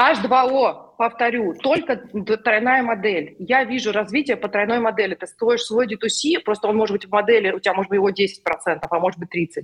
H2O. 0.00 0.84
Но, 0.94 0.94
повторю, 0.96 1.54
только 1.54 1.96
тройная 1.96 2.82
модель. 2.82 3.36
Я 3.38 3.64
вижу 3.64 3.92
развитие 3.92 4.36
по 4.36 4.48
тройной 4.48 4.78
модели. 4.78 5.14
Ты 5.14 5.26
строишь 5.26 5.62
свой 5.62 5.86
D2C, 5.86 6.40
просто 6.44 6.68
он 6.68 6.76
может 6.76 6.94
быть 6.94 7.06
в 7.06 7.10
модели, 7.10 7.50
у 7.50 7.60
тебя 7.60 7.74
может 7.74 7.90
быть 7.90 7.96
его 7.96 8.10
10%, 8.10 8.78
а 8.88 8.98
может 8.98 9.18
быть 9.18 9.28
30%. 9.34 9.62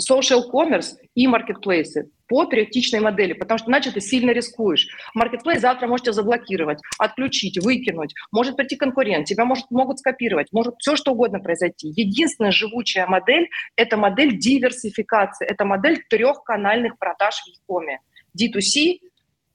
Social 0.00 0.42
commerce 0.52 0.96
и 1.14 1.26
маркетплейсы 1.26 2.10
по 2.28 2.46
триотичной 2.46 3.00
модели, 3.00 3.32
потому 3.32 3.58
что 3.58 3.70
иначе 3.70 3.90
ты 3.90 4.00
сильно 4.00 4.30
рискуешь. 4.30 4.88
Маркетплейс 5.14 5.60
завтра 5.60 5.86
можете 5.88 6.12
заблокировать, 6.12 6.80
отключить, 6.98 7.58
выкинуть. 7.62 8.14
Может 8.32 8.56
прийти 8.56 8.76
конкурент, 8.76 9.26
тебя 9.26 9.44
может, 9.44 9.70
могут 9.70 9.98
скопировать, 9.98 10.46
может 10.52 10.74
все 10.78 10.96
что 10.96 11.12
угодно 11.12 11.40
произойти. 11.40 11.88
Единственная 11.88 12.52
живучая 12.52 13.06
модель– 13.06 13.48
это 13.76 13.96
модель 13.96 14.38
диверсификации, 14.38 15.46
это 15.46 15.64
модель 15.64 16.02
трехканальных 16.08 16.98
продаж 16.98 17.34
в 17.66 17.80
e 17.80 17.98
D2C, 18.38 19.09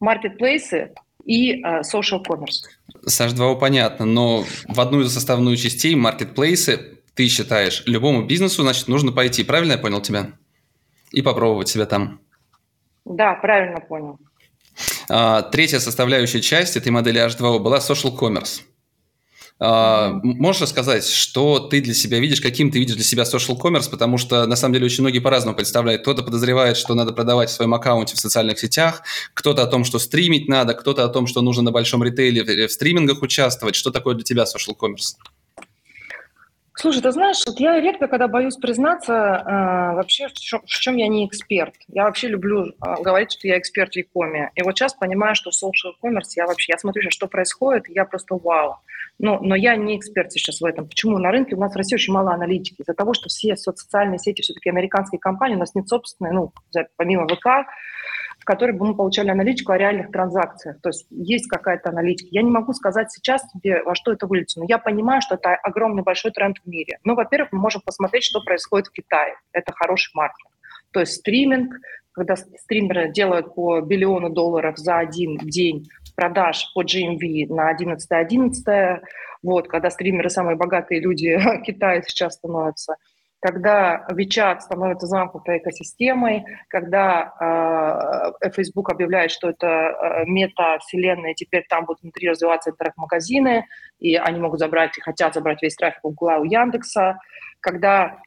маркетплейсы 0.05 0.93
и 1.25 1.61
э, 1.61 1.81
social 1.81 2.23
commerce. 2.23 2.63
С 3.05 3.19
H2O 3.19 3.59
понятно, 3.59 4.05
но 4.05 4.45
в 4.67 4.79
одну 4.79 5.01
из 5.01 5.13
составную 5.13 5.57
частей 5.57 5.95
маркетплейсы 5.95 6.99
ты 7.15 7.27
считаешь, 7.27 7.83
любому 7.85 8.25
бизнесу, 8.25 8.61
значит, 8.61 8.87
нужно 8.87 9.11
пойти. 9.11 9.43
Правильно 9.43 9.73
я 9.73 9.77
понял 9.77 10.01
тебя? 10.01 10.33
И 11.11 11.21
попробовать 11.21 11.69
себя 11.69 11.85
там. 11.85 12.19
Да, 13.05 13.35
правильно 13.35 13.79
понял. 13.79 14.19
А, 15.09 15.41
третья 15.43 15.79
составляющая 15.79 16.41
часть 16.41 16.75
этой 16.75 16.91
модели 16.91 17.25
H2O 17.25 17.59
была 17.59 17.77
social 17.77 18.17
commerce. 18.17 18.61
А, 19.57 20.19
можешь 20.23 20.61
рассказать, 20.61 21.07
что 21.07 21.59
ты 21.59 21.79
для 21.81 21.93
себя 21.93 22.19
видишь, 22.19 22.41
каким 22.41 22.71
ты 22.71 22.79
видишь 22.79 22.95
для 22.95 23.05
себя 23.05 23.23
social 23.23 23.57
commerce, 23.57 23.89
потому 23.89 24.17
что 24.17 24.45
на 24.45 24.55
самом 24.55 24.73
деле 24.73 24.85
очень 24.85 25.03
многие 25.03 25.19
по-разному 25.19 25.55
представляют. 25.55 26.01
Кто-то 26.01 26.23
подозревает, 26.23 26.75
что 26.75 26.93
надо 26.93 27.13
продавать 27.13 27.49
в 27.49 27.53
своем 27.53 27.73
аккаунте 27.73 28.15
в 28.15 28.19
социальных 28.19 28.59
сетях, 28.59 29.03
кто-то 29.33 29.63
о 29.63 29.67
том, 29.67 29.85
что 29.85 29.99
стримить 29.99 30.49
надо, 30.49 30.73
кто-то 30.73 31.05
о 31.05 31.07
том, 31.07 31.25
что 31.25 31.41
нужно 31.41 31.63
на 31.63 31.71
большом 31.71 32.03
ритейле 32.03 32.67
в 32.67 32.71
стримингах 32.71 33.21
участвовать. 33.21 33.75
Что 33.75 33.91
такое 33.91 34.15
для 34.15 34.23
тебя 34.23 34.43
social 34.43 34.75
commerce? 34.77 35.15
Слушай, 36.77 37.01
ты 37.01 37.11
знаешь, 37.11 37.41
вот 37.47 37.57
я 37.61 37.79
редко, 37.79 38.07
когда 38.07 38.27
боюсь 38.27 38.57
признаться, 38.57 39.13
э, 39.13 39.95
вообще 39.95 40.27
в 40.27 40.33
чем, 40.33 40.61
в 40.61 40.67
чем 40.67 40.97
я 40.97 41.07
не 41.07 41.25
эксперт. 41.25 41.73
Я 41.87 42.03
вообще 42.03 42.27
люблю 42.27 42.65
э, 42.65 43.01
говорить, 43.01 43.31
что 43.31 43.47
я 43.47 43.57
эксперт 43.57 43.93
в 43.93 43.95
Якоме. 43.95 44.51
И 44.55 44.61
вот 44.61 44.77
сейчас 44.77 44.93
понимаю, 44.93 45.35
что 45.35 45.51
в 45.51 45.53
social 45.53 45.93
commerce 46.03 46.33
я 46.35 46.45
вообще, 46.45 46.73
я 46.73 46.77
смотрю, 46.77 47.09
что 47.11 47.27
происходит, 47.27 47.89
и 47.89 47.93
я 47.93 48.03
просто 48.03 48.35
вау. 48.35 48.75
Но, 49.19 49.39
но 49.39 49.55
я 49.55 49.77
не 49.77 49.97
эксперт 49.97 50.33
сейчас 50.33 50.59
в 50.59 50.65
этом. 50.65 50.89
Почему? 50.89 51.17
На 51.17 51.31
рынке 51.31 51.55
у 51.55 51.59
нас 51.59 51.73
в 51.73 51.77
России 51.77 51.95
очень 51.95 52.13
мало 52.13 52.33
аналитики. 52.33 52.81
Из-за 52.81 52.93
того, 52.93 53.13
что 53.13 53.29
все 53.29 53.55
социальные 53.55 54.19
сети 54.19 54.41
все-таки 54.41 54.69
американские 54.69 55.19
компании, 55.19 55.55
у 55.55 55.59
нас 55.59 55.75
нет 55.75 55.87
собственной, 55.87 56.33
ну, 56.33 56.51
помимо 56.97 57.25
ВК, 57.25 57.69
в 58.45 58.47
которой 58.47 58.73
бы 58.73 58.85
мы 58.85 58.95
получали 58.95 59.29
аналитику 59.29 59.71
о 59.71 59.77
реальных 59.79 60.11
транзакциях. 60.11 60.79
То 60.79 60.89
есть 60.89 61.07
есть 61.09 61.47
какая-то 61.47 61.89
аналитика. 61.89 62.29
Я 62.29 62.43
не 62.43 62.51
могу 62.51 62.73
сказать 62.73 63.11
сейчас 63.11 63.41
тебе, 63.51 63.81
во 63.81 63.95
что 63.95 64.11
это 64.11 64.27
выльется, 64.27 64.59
но 64.59 64.67
я 64.69 64.77
понимаю, 64.77 65.23
что 65.23 65.33
это 65.33 65.55
огромный 65.55 66.03
большой 66.03 66.29
тренд 66.29 66.57
в 66.63 66.67
мире. 66.69 66.99
Ну, 67.03 67.15
во-первых, 67.15 67.51
мы 67.53 67.59
можем 67.59 67.81
посмотреть, 67.83 68.23
что 68.23 68.43
происходит 68.43 68.89
в 68.89 68.91
Китае. 68.91 69.33
Это 69.51 69.73
хороший 69.73 70.11
маркет. 70.13 70.45
То 70.91 70.99
есть 70.99 71.13
стриминг, 71.13 71.73
когда 72.11 72.35
стримеры 72.35 73.11
делают 73.11 73.55
по 73.55 73.81
биллиону 73.81 74.29
долларов 74.29 74.77
за 74.77 74.99
один 74.99 75.39
день 75.39 75.87
продаж 76.15 76.71
по 76.75 76.83
GMV 76.83 77.47
на 77.51 77.69
11 77.69 78.11
11 78.11 79.01
вот, 79.41 79.67
когда 79.67 79.89
стримеры 79.89 80.29
самые 80.29 80.55
богатые 80.55 81.01
люди 81.01 81.35
Китая 81.65 82.03
сейчас 82.03 82.35
становятся– 82.35 82.95
когда 83.41 84.07
WeChat 84.11 84.61
становится 84.61 85.07
замкнутой 85.07 85.59
экосистемой, 85.59 86.45
когда 86.67 88.33
э, 88.41 88.49
Facebook 88.51 88.89
объявляет, 88.89 89.31
что 89.31 89.49
это 89.49 89.67
э, 89.67 90.25
мета-вселенная, 90.25 91.33
теперь 91.35 91.65
там 91.69 91.85
будут 91.85 92.01
внутри 92.01 92.29
развиваться 92.29 92.71
интернет-магазины, 92.71 93.65
и 93.99 94.15
они 94.15 94.39
могут 94.39 94.59
забрать 94.59 94.97
и 94.97 95.01
хотят 95.01 95.33
забрать 95.33 95.61
весь 95.61 95.75
трафик 95.75 95.99
у 96.03 96.09
Гугла, 96.09 96.37
у 96.39 96.43
Яндекса, 96.43 97.19
когда 97.59 98.17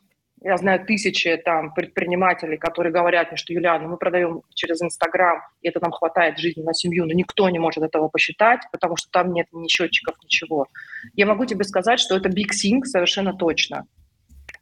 я 0.40 0.56
знаю 0.56 0.84
тысячи 0.86 1.36
там 1.36 1.74
предпринимателей, 1.74 2.56
которые 2.56 2.92
говорят 2.92 3.28
мне, 3.28 3.36
что, 3.36 3.52
Юлиана, 3.52 3.88
мы 3.88 3.96
продаем 3.96 4.42
через 4.54 4.80
Инстаграм, 4.82 5.40
и 5.62 5.68
это 5.68 5.80
нам 5.80 5.90
хватает 5.90 6.38
жизни 6.38 6.62
на 6.62 6.74
семью, 6.74 7.06
но 7.06 7.12
никто 7.12 7.48
не 7.50 7.58
может 7.58 7.82
этого 7.82 8.08
посчитать, 8.08 8.60
потому 8.70 8.96
что 8.96 9.10
там 9.10 9.32
нет 9.32 9.48
ни 9.52 9.66
счетчиков, 9.68 10.14
ничего. 10.22 10.66
Я 11.14 11.26
могу 11.26 11.44
тебе 11.44 11.64
сказать, 11.64 11.98
что 11.98 12.16
это 12.16 12.28
big 12.28 12.50
thing 12.52 12.84
совершенно 12.84 13.34
точно. 13.34 13.86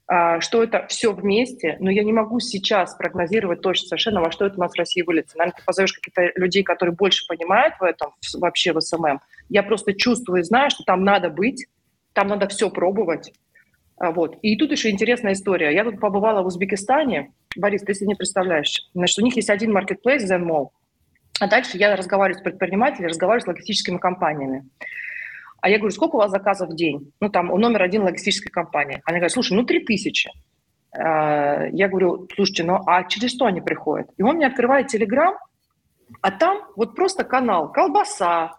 А, 0.08 0.40
что 0.40 0.62
это 0.62 0.86
все 0.88 1.12
вместе, 1.12 1.76
но 1.80 1.90
я 1.90 2.04
не 2.04 2.12
могу 2.12 2.38
сейчас 2.38 2.94
прогнозировать 2.94 3.60
точно 3.60 3.88
совершенно, 3.88 4.20
во 4.20 4.30
что 4.30 4.46
это 4.46 4.56
у 4.56 4.60
нас 4.60 4.72
в 4.72 4.78
России 4.78 5.02
выльется. 5.02 5.36
Наверное, 5.36 5.58
ты 5.58 5.64
позовешь 5.64 5.92
каких-то 5.94 6.30
людей, 6.36 6.62
которые 6.62 6.94
больше 6.94 7.26
понимают 7.26 7.74
в 7.80 7.82
этом, 7.82 8.12
вообще 8.34 8.72
в 8.72 8.80
SMM. 8.80 9.20
Я 9.48 9.64
просто 9.64 9.94
чувствую 9.94 10.40
и 10.40 10.44
знаю, 10.44 10.70
что 10.70 10.84
там 10.84 11.02
надо 11.02 11.28
быть, 11.28 11.66
там 12.12 12.28
надо 12.28 12.46
все 12.46 12.70
пробовать. 12.70 13.32
А, 13.96 14.12
вот. 14.12 14.38
И 14.42 14.56
тут 14.56 14.70
еще 14.70 14.90
интересная 14.90 15.32
история. 15.32 15.74
Я 15.74 15.82
тут 15.82 15.98
побывала 15.98 16.42
в 16.42 16.46
Узбекистане. 16.46 17.32
Борис, 17.56 17.82
ты 17.82 17.92
себе 17.94 18.08
не 18.08 18.14
представляешь. 18.14 18.88
Значит, 18.94 19.18
у 19.18 19.22
них 19.22 19.34
есть 19.34 19.50
один 19.50 19.72
маркетплейс, 19.72 20.30
ZoodMall. 20.30 20.68
А 21.40 21.48
дальше 21.48 21.78
я 21.78 21.96
разговариваю 21.96 22.38
с 22.38 22.44
предпринимателями, 22.44 23.08
разговариваю 23.08 23.42
с 23.42 23.48
логистическими 23.48 23.98
компаниями. 23.98 24.68
А 25.60 25.68
я 25.68 25.78
говорю, 25.78 25.94
сколько 25.94 26.16
у 26.16 26.18
вас 26.18 26.30
заказов 26.30 26.70
в 26.70 26.76
день? 26.76 27.12
Ну, 27.20 27.28
там, 27.28 27.50
у 27.50 27.58
номер 27.58 27.82
один 27.82 28.02
логистической 28.02 28.50
компании. 28.50 29.00
Они 29.04 29.18
говорят, 29.18 29.32
слушай, 29.32 29.54
ну, 29.54 29.64
три 29.64 29.84
тысячи. 29.84 30.30
А, 30.92 31.66
я 31.72 31.88
говорю, 31.88 32.28
слушайте, 32.34 32.64
ну, 32.64 32.80
а 32.86 33.04
через 33.04 33.32
что 33.32 33.46
они 33.46 33.60
приходят? 33.60 34.08
И 34.16 34.22
он 34.22 34.36
мне 34.36 34.46
открывает 34.46 34.88
Телеграм, 34.88 35.36
а 36.20 36.30
там 36.30 36.62
вот 36.76 36.94
просто 36.94 37.24
канал 37.24 37.72
колбаса, 37.72 38.52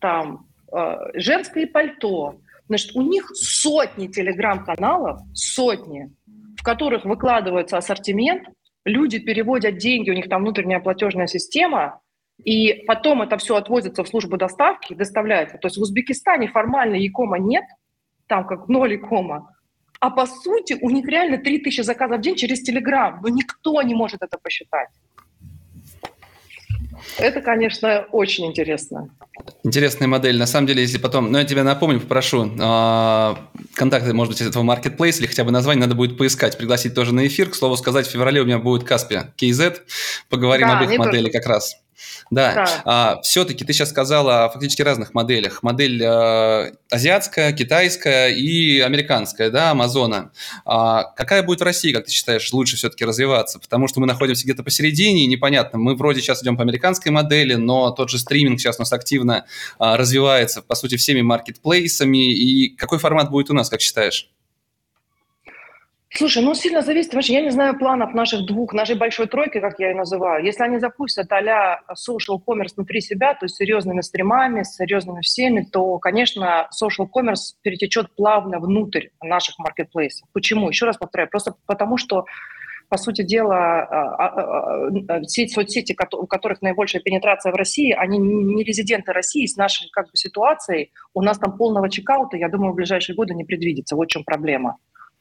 там 0.00 0.46
э, 0.72 0.96
женское 1.14 1.66
пальто. 1.66 2.36
Значит, 2.68 2.96
у 2.96 3.02
них 3.02 3.30
сотни 3.34 4.08
телеграм-каналов, 4.08 5.20
сотни, 5.34 6.12
в 6.56 6.62
которых 6.62 7.04
выкладывается 7.04 7.76
ассортимент, 7.76 8.48
люди 8.84 9.18
переводят 9.18 9.78
деньги, 9.78 10.10
у 10.10 10.14
них 10.14 10.28
там 10.28 10.42
внутренняя 10.42 10.80
платежная 10.80 11.26
система, 11.26 12.00
и 12.44 12.84
потом 12.86 13.22
это 13.22 13.38
все 13.38 13.56
отвозится 13.56 14.04
в 14.04 14.08
службу 14.08 14.36
доставки 14.36 14.94
доставляется. 14.94 15.58
То 15.58 15.66
есть 15.66 15.78
в 15.78 15.82
Узбекистане 15.82 16.48
формально 16.48 16.96
Якома 16.96 17.38
нет, 17.38 17.64
там 18.26 18.46
как 18.46 18.68
ноль 18.68 18.92
Якома, 18.92 19.52
а 20.00 20.10
по 20.10 20.26
сути 20.26 20.76
у 20.80 20.90
них 20.90 21.06
реально 21.06 21.38
3000 21.38 21.80
заказов 21.82 22.18
в 22.18 22.20
день 22.20 22.36
через 22.36 22.62
Телеграм. 22.62 23.20
Но 23.22 23.28
никто 23.28 23.80
не 23.82 23.94
может 23.94 24.22
это 24.22 24.38
посчитать. 24.38 24.88
Это, 27.18 27.40
конечно, 27.40 28.06
очень 28.10 28.46
интересно. 28.46 29.08
Интересная 29.64 30.08
модель. 30.08 30.38
На 30.38 30.46
самом 30.46 30.66
деле, 30.66 30.82
если 30.82 30.98
потом... 30.98 31.30
Ну, 31.30 31.38
я 31.38 31.44
тебя 31.44 31.62
напомню, 31.62 32.00
попрошу. 32.00 32.50
Э, 32.58 33.34
контакты, 33.74 34.12
может 34.12 34.32
быть, 34.32 34.40
этого 34.40 34.62
маркетплейса 34.62 35.20
или 35.20 35.26
хотя 35.26 35.44
бы 35.44 35.50
название 35.50 35.82
надо 35.82 35.94
будет 35.94 36.18
поискать, 36.18 36.56
пригласить 36.58 36.94
тоже 36.94 37.14
на 37.14 37.26
эфир. 37.26 37.50
К 37.50 37.54
слову 37.54 37.76
сказать, 37.76 38.06
в 38.06 38.10
феврале 38.10 38.40
у 38.40 38.44
меня 38.44 38.58
будет 38.58 38.84
Каспия 38.84 39.32
KZ. 39.38 39.82
Поговорим 40.28 40.68
да, 40.68 40.78
об 40.78 40.90
их 40.90 40.98
модели 40.98 41.26
тоже. 41.26 41.38
как 41.38 41.46
раз. 41.46 41.85
Да, 42.30 42.54
да. 42.54 42.82
А, 42.84 43.20
все-таки 43.22 43.64
ты 43.64 43.72
сейчас 43.72 43.90
сказала 43.90 44.44
о 44.44 44.48
фактически 44.48 44.82
разных 44.82 45.14
моделях. 45.14 45.62
Модель 45.62 46.02
э, 46.02 46.72
азиатская, 46.90 47.52
китайская 47.52 48.30
и 48.30 48.80
американская, 48.80 49.50
да, 49.50 49.70
Амазона. 49.70 50.32
А, 50.64 51.04
какая 51.16 51.42
будет 51.42 51.60
в 51.60 51.64
России, 51.64 51.92
как 51.92 52.06
ты 52.06 52.10
считаешь, 52.10 52.52
лучше 52.52 52.76
все-таки 52.76 53.04
развиваться? 53.04 53.58
Потому 53.60 53.86
что 53.88 54.00
мы 54.00 54.06
находимся 54.06 54.44
где-то 54.44 54.62
посередине, 54.62 55.24
и 55.24 55.26
непонятно. 55.26 55.78
Мы 55.78 55.94
вроде 55.94 56.20
сейчас 56.20 56.42
идем 56.42 56.56
по 56.56 56.62
американской 56.62 57.12
модели, 57.12 57.54
но 57.54 57.90
тот 57.90 58.10
же 58.10 58.18
стриминг 58.18 58.60
сейчас 58.60 58.78
у 58.78 58.82
нас 58.82 58.92
активно 58.92 59.46
а, 59.78 59.96
развивается, 59.96 60.62
по 60.62 60.74
сути, 60.74 60.96
всеми 60.96 61.22
маркетплейсами. 61.22 62.32
И 62.32 62.68
какой 62.76 62.98
формат 62.98 63.30
будет 63.30 63.50
у 63.50 63.54
нас, 63.54 63.68
как 63.68 63.80
считаешь? 63.80 64.30
Слушай, 66.16 66.42
ну 66.42 66.54
сильно 66.54 66.80
зависит. 66.80 67.12
Вообще, 67.12 67.34
я 67.34 67.42
не 67.42 67.50
знаю 67.50 67.78
планов 67.78 68.14
наших 68.14 68.46
двух, 68.46 68.72
нашей 68.72 68.96
большой 68.96 69.26
тройки, 69.26 69.60
как 69.60 69.78
я 69.78 69.90
ее 69.90 69.94
называю. 69.94 70.42
Если 70.42 70.62
они 70.62 70.78
запустят 70.78 71.30
а-ля 71.30 71.82
social 71.92 72.38
commerce 72.38 72.72
внутри 72.74 73.02
себя, 73.02 73.34
то 73.34 73.44
есть 73.44 73.56
серьезными 73.56 74.00
стримами, 74.00 74.62
с 74.62 74.76
серьезными 74.76 75.20
всеми, 75.20 75.60
то, 75.70 75.98
конечно, 75.98 76.70
social 76.72 77.06
commerce 77.14 77.52
перетечет 77.60 78.14
плавно 78.16 78.60
внутрь 78.60 79.08
наших 79.22 79.58
маркетплейсов. 79.58 80.26
Почему? 80.32 80.70
Еще 80.70 80.86
раз 80.86 80.96
повторяю, 80.96 81.28
просто 81.28 81.54
потому 81.66 81.98
что 81.98 82.24
по 82.88 82.96
сути 82.96 83.22
дела, 83.22 83.80
а, 83.82 84.26
а, 84.26 84.88
а, 85.08 85.22
сеть, 85.24 85.52
соцсети, 85.52 85.94
у 86.12 86.26
которых 86.26 86.62
наибольшая 86.62 87.02
пенетрация 87.02 87.52
в 87.52 87.56
России, 87.56 87.92
они 87.92 88.16
не 88.18 88.64
резиденты 88.64 89.12
России 89.12 89.44
с 89.44 89.56
нашей 89.56 89.90
как 89.90 90.06
бы, 90.06 90.12
ситуацией. 90.14 90.92
У 91.12 91.20
нас 91.20 91.38
там 91.38 91.58
полного 91.58 91.90
чекаута, 91.90 92.38
я 92.38 92.48
думаю, 92.48 92.72
в 92.72 92.76
ближайшие 92.76 93.16
годы 93.16 93.34
не 93.34 93.44
предвидится. 93.44 93.96
Вот 93.96 94.06
в 94.06 94.10
чем 94.12 94.24
проблема. 94.24 94.78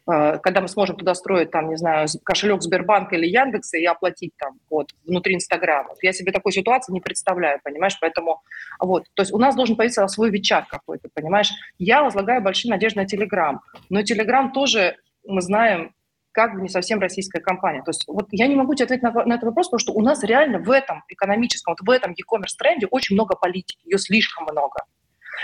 Э, 0.07 0.37
когда 0.39 0.61
мы 0.61 0.67
сможем 0.67 0.95
туда 0.97 1.15
строить, 1.15 1.51
там, 1.51 1.69
не 1.69 1.77
знаю, 1.77 2.07
кошелек 2.23 2.61
Сбербанка 2.61 3.15
или 3.15 3.25
Яндекса 3.25 3.77
и 3.77 3.85
оплатить 3.85 4.33
там 4.37 4.59
вот 4.69 4.91
внутри 5.05 5.35
Инстаграма. 5.35 5.95
Я 6.01 6.13
себе 6.13 6.31
такой 6.31 6.51
ситуации 6.51 6.93
не 6.93 7.01
представляю, 7.01 7.59
понимаешь, 7.63 7.97
поэтому 7.99 8.41
вот, 8.79 9.05
то 9.15 9.23
есть 9.23 9.33
у 9.33 9.39
нас 9.39 9.55
должен 9.55 9.75
появиться 9.75 10.07
свой 10.07 10.29
Вичат 10.29 10.67
какой-то, 10.67 11.09
понимаешь. 11.13 11.51
Я 11.79 12.03
возлагаю 12.03 12.41
большие 12.41 12.69
надежды 12.69 12.99
на 12.99 13.07
Телеграм, 13.07 13.61
но 13.89 14.03
Телеграм 14.03 14.51
тоже, 14.51 14.97
мы 15.25 15.41
знаем, 15.41 15.93
как 16.31 16.53
бы 16.53 16.61
не 16.61 16.69
совсем 16.69 16.99
российская 16.99 17.39
компания. 17.39 17.81
То 17.81 17.89
есть 17.89 18.03
вот 18.07 18.27
я 18.31 18.47
не 18.47 18.55
могу 18.55 18.75
тебе 18.75 18.85
ответить 18.85 19.03
на, 19.03 19.11
на 19.11 19.33
этот 19.35 19.45
вопрос, 19.45 19.67
потому 19.67 19.79
что 19.79 19.93
у 19.93 20.01
нас 20.01 20.21
реально 20.23 20.59
в 20.59 20.69
этом 20.69 21.03
экономическом, 21.07 21.75
вот 21.79 21.87
в 21.87 21.89
этом 21.89 22.11
e-commerce 22.11 22.55
тренде 22.59 22.87
очень 22.87 23.15
много 23.15 23.35
политики, 23.35 23.79
ее 23.85 23.97
слишком 23.97 24.43
много. 24.43 24.83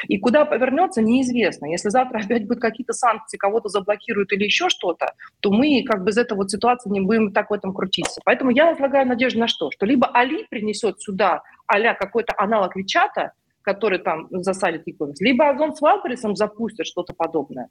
И 0.07 0.17
куда 0.19 0.45
повернется, 0.45 1.01
неизвестно. 1.01 1.65
Если 1.67 1.89
завтра 1.89 2.19
опять 2.23 2.47
будут 2.47 2.61
какие-то 2.61 2.93
санкции, 2.93 3.37
кого-то 3.37 3.69
заблокируют 3.69 4.31
или 4.33 4.45
еще 4.45 4.69
что-то, 4.69 5.13
то 5.39 5.51
мы 5.51 5.83
как 5.83 6.03
бы 6.03 6.11
из 6.11 6.17
этого 6.17 6.39
вот 6.39 6.51
ситуации 6.51 6.89
не 6.89 7.01
будем 7.01 7.31
так 7.31 7.49
в 7.49 7.53
этом 7.53 7.73
крутиться. 7.73 8.21
Поэтому 8.25 8.51
я 8.51 8.71
возлагаю 8.71 9.07
надежду 9.07 9.39
на 9.39 9.47
что? 9.47 9.71
Что 9.71 9.85
либо 9.85 10.09
Али 10.13 10.45
принесет 10.49 11.01
сюда 11.01 11.41
а 11.67 11.93
какой-то 11.93 12.33
аналог 12.37 12.75
Вичата, 12.75 13.31
который 13.61 13.99
там 13.99 14.27
засадит 14.29 14.83
e-commerce, 14.87 15.15
либо 15.19 15.49
Озон 15.49 15.75
с 15.75 15.81
Валбересом 15.81 16.35
запустят 16.35 16.85
что-то 16.85 17.13
подобное, 17.13 17.69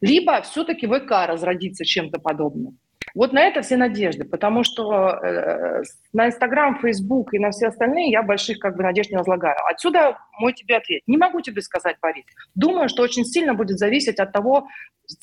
либо 0.00 0.40
все-таки 0.42 0.86
ВК 0.86 1.26
разродится 1.26 1.84
чем-то 1.84 2.20
подобным. 2.20 2.78
Вот 3.14 3.32
на 3.32 3.42
это 3.42 3.62
все 3.62 3.76
надежды, 3.76 4.24
потому 4.24 4.64
что 4.64 5.10
э, 5.10 5.82
на 6.12 6.28
Инстаграм, 6.28 6.78
Фейсбук 6.80 7.34
и 7.34 7.38
на 7.38 7.50
все 7.50 7.68
остальные 7.68 8.10
я 8.10 8.22
больших 8.22 8.58
как 8.58 8.76
бы 8.76 8.82
надежд 8.82 9.10
не 9.10 9.16
возлагаю. 9.16 9.56
Отсюда 9.70 10.18
мой 10.38 10.52
тебе 10.52 10.76
ответ. 10.76 11.02
Не 11.06 11.16
могу 11.16 11.40
тебе 11.40 11.62
сказать, 11.62 11.96
Борис. 12.00 12.24
Думаю, 12.54 12.88
что 12.88 13.02
очень 13.02 13.24
сильно 13.24 13.54
будет 13.54 13.78
зависеть 13.78 14.18
от 14.18 14.32
того, 14.32 14.68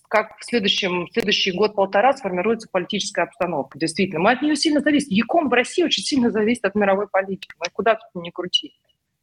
как 0.09 0.37
в 0.39 0.45
следующем, 0.45 1.05
в 1.07 1.13
следующий 1.13 1.51
год-полтора 1.51 2.13
сформируется 2.13 2.67
политическая 2.71 3.23
обстановка. 3.23 3.77
Действительно, 3.77 4.19
мы 4.19 4.31
от 4.31 4.41
нее 4.41 4.55
сильно 4.55 4.81
зависим. 4.81 5.09
Яком 5.11 5.49
в 5.49 5.53
России 5.53 5.83
очень 5.83 6.03
сильно 6.03 6.31
зависит 6.31 6.65
от 6.65 6.75
мировой 6.75 7.07
политики. 7.07 7.53
Мы 7.59 7.67
куда 7.71 7.95
тут 7.95 8.21
не 8.21 8.31
крути. 8.31 8.73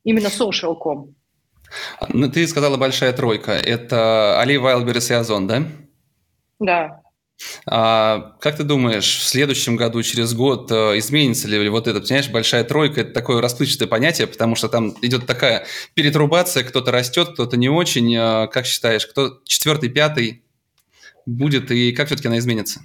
Именно 0.04 0.28
social.com. 0.28 1.14
Ну, 2.08 2.30
ты 2.30 2.46
сказала 2.46 2.76
большая 2.76 3.12
тройка. 3.12 3.52
Это 3.52 4.40
Али 4.40 4.56
Вайлберес 4.58 5.10
и 5.10 5.14
Озон, 5.14 5.46
да? 5.46 5.62
Да. 6.58 7.01
А, 7.66 8.36
как 8.40 8.56
ты 8.56 8.64
думаешь, 8.64 9.18
в 9.18 9.24
следующем 9.24 9.76
году, 9.76 10.02
через 10.02 10.34
год, 10.34 10.70
э, 10.70 10.98
изменится 10.98 11.48
ли 11.48 11.68
вот 11.68 11.86
это, 11.88 12.00
понимаешь, 12.00 12.28
большая 12.28 12.64
тройка, 12.64 13.02
это 13.02 13.12
такое 13.12 13.40
расплывчатое 13.40 13.88
понятие, 13.88 14.26
потому 14.26 14.56
что 14.56 14.68
там 14.68 14.94
идет 15.02 15.26
такая 15.26 15.66
перетрубация, 15.94 16.64
кто-то 16.64 16.90
растет, 16.90 17.30
кто-то 17.34 17.56
не 17.56 17.68
очень. 17.68 18.14
А, 18.16 18.46
как 18.46 18.66
считаешь, 18.66 19.06
кто 19.06 19.40
четвертый, 19.44 19.88
пятый 19.88 20.42
будет 21.26 21.70
и 21.70 21.92
как 21.92 22.06
все-таки 22.08 22.28
она 22.28 22.38
изменится? 22.38 22.80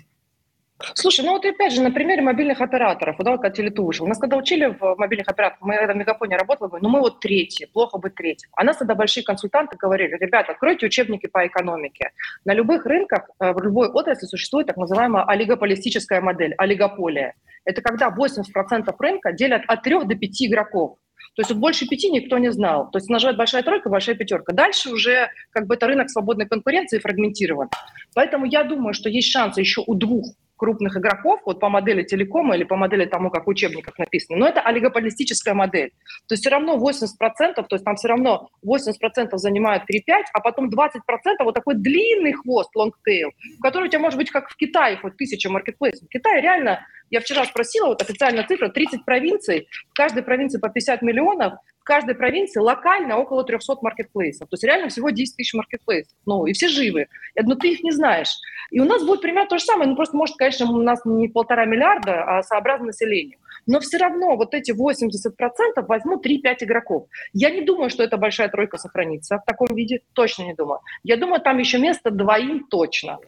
Слушай, 0.93 1.25
ну 1.25 1.31
вот 1.31 1.43
опять 1.43 1.73
же 1.73 1.81
на 1.81 1.89
примере 1.91 2.21
мобильных 2.21 2.61
операторов, 2.61 3.15
вот 3.17 3.41
когда 3.41 3.49
Теле2 3.49 3.81
вышел. 3.81 4.05
Нас 4.05 4.19
когда 4.19 4.37
учили 4.37 4.67
в 4.67 4.95
мобильных 4.97 5.27
операторах, 5.27 5.59
мы 5.61 5.75
в 5.75 5.95
Мегафоне 5.95 6.37
работали, 6.37 6.69
ну 6.81 6.89
мы 6.89 6.99
вот 6.99 7.19
третьи, 7.19 7.65
плохо 7.65 7.97
быть 7.97 8.13
третьим. 8.13 8.49
А 8.55 8.63
нас 8.63 8.77
тогда 8.77 8.93
большие 8.93 9.23
консультанты 9.23 9.75
говорили, 9.75 10.15
ребята, 10.19 10.51
откройте 10.51 10.85
учебники 10.85 11.25
по 11.27 11.47
экономике. 11.47 12.11
На 12.45 12.53
любых 12.53 12.85
рынках, 12.85 13.27
э, 13.39 13.53
в 13.53 13.59
любой 13.59 13.87
отрасли 13.87 14.27
существует 14.27 14.67
так 14.67 14.77
называемая 14.77 15.23
олигополистическая 15.23 16.21
модель, 16.21 16.53
олигополия. 16.57 17.33
Это 17.65 17.81
когда 17.81 18.09
80% 18.09 18.95
рынка 18.99 19.31
делят 19.31 19.63
от 19.67 19.81
3 19.81 20.03
до 20.05 20.15
5 20.15 20.43
игроков. 20.43 20.97
То 21.35 21.41
есть 21.41 21.51
вот 21.51 21.59
больше 21.59 21.87
пяти 21.87 22.09
никто 22.09 22.37
не 22.37 22.51
знал. 22.51 22.89
То 22.91 22.97
есть 22.97 23.09
нажать 23.09 23.35
большая 23.35 23.63
тройка, 23.63 23.89
большая 23.89 24.15
пятерка. 24.15 24.53
Дальше 24.53 24.91
уже 24.91 25.29
как 25.51 25.67
бы 25.67 25.75
это 25.75 25.87
рынок 25.87 26.09
свободной 26.09 26.47
конкуренции 26.47 26.99
фрагментирован. 26.99 27.69
Поэтому 28.15 28.45
я 28.45 28.63
думаю, 28.63 28.93
что 28.93 29.09
есть 29.09 29.31
шансы 29.31 29.61
еще 29.61 29.83
у 29.85 29.93
двух 29.95 30.25
крупных 30.57 30.97
игроков, 30.97 31.41
вот 31.45 31.59
по 31.59 31.69
модели 31.69 32.03
телекома 32.03 32.55
или 32.55 32.63
по 32.63 32.75
модели 32.75 33.05
тому, 33.05 33.29
как 33.29 33.45
в 33.45 33.49
учебниках 33.49 33.97
написано, 33.97 34.37
но 34.39 34.47
это 34.47 34.61
олигополистическая 34.61 35.53
модель. 35.53 35.91
То 36.27 36.33
есть 36.33 36.43
все 36.43 36.49
равно 36.49 36.77
80%, 36.77 37.55
то 37.55 37.65
есть 37.71 37.85
там 37.85 37.95
все 37.95 38.09
равно 38.09 38.49
80% 38.65 39.37
занимают 39.37 39.83
3-5, 39.83 40.23
а 40.33 40.39
потом 40.41 40.69
20% 40.69 40.99
вот 41.43 41.53
такой 41.53 41.75
длинный 41.75 42.33
хвост, 42.33 42.75
long 42.75 43.00
tail, 43.00 43.31
в 43.57 43.61
который 43.61 43.85
у 43.85 43.87
тебя 43.87 43.99
может 43.99 44.17
быть 44.17 44.31
как 44.31 44.49
в 44.49 44.55
Китае, 44.57 44.97
хоть 44.97 45.15
тысяча 45.15 45.49
маркетплейсов. 45.49 46.07
В 46.07 46.11
Китае 46.11 46.41
реально, 46.41 46.85
я 47.09 47.21
вчера 47.21 47.45
спросила, 47.45 47.87
вот 47.87 48.01
официальная 48.01 48.45
цифра, 48.45 48.69
30 48.69 49.05
провинций, 49.05 49.67
в 49.89 49.93
каждой 49.93 50.23
провинции 50.23 50.59
по 50.59 50.69
50 50.69 51.01
миллионов, 51.03 51.53
каждой 51.87 52.15
провинции 52.15 52.59
локально 52.59 53.17
около 53.17 53.45
300 53.45 53.77
маркетплейсов. 53.81 54.49
То 54.49 54.55
есть 54.55 54.63
реально 54.65 54.89
всего 54.89 55.09
10 55.09 55.37
тысяч 55.37 55.53
маркетплейсов. 55.53 56.13
Ну, 56.25 56.45
и 56.45 56.51
все 56.51 56.67
живы. 56.67 57.07
Но 57.41 57.55
ты 57.55 57.69
их 57.69 57.81
не 57.81 57.91
знаешь. 57.91 58.35
И 58.71 58.81
у 58.81 58.85
нас 58.85 59.05
будет 59.05 59.21
примерно 59.21 59.47
то 59.47 59.57
же 59.57 59.63
самое. 59.63 59.89
Ну, 59.89 59.95
просто, 59.95 60.17
может, 60.17 60.35
конечно, 60.35 60.69
у 60.69 60.81
нас 60.81 60.99
не 61.05 61.29
полтора 61.29 61.65
миллиарда, 61.65 62.23
а 62.23 62.43
сообразно 62.43 62.87
населению. 62.87 63.39
Но 63.65 63.79
все 63.79 63.97
равно 63.97 64.35
вот 64.35 64.53
эти 64.53 64.71
80% 64.71 65.85
возьмут 65.87 66.25
3-5 66.25 66.57
игроков. 66.61 67.07
Я 67.31 67.51
не 67.51 67.61
думаю, 67.61 67.89
что 67.89 68.03
эта 68.03 68.17
большая 68.17 68.49
тройка 68.49 68.77
сохранится 68.77 69.37
в 69.37 69.45
таком 69.45 69.73
виде. 69.73 70.01
Точно 70.13 70.43
не 70.43 70.53
думаю. 70.53 70.81
Я 71.03 71.15
думаю, 71.15 71.41
там 71.41 71.57
еще 71.57 71.79
место 71.79 72.11
двоим 72.11 72.67
точно. 72.69 73.19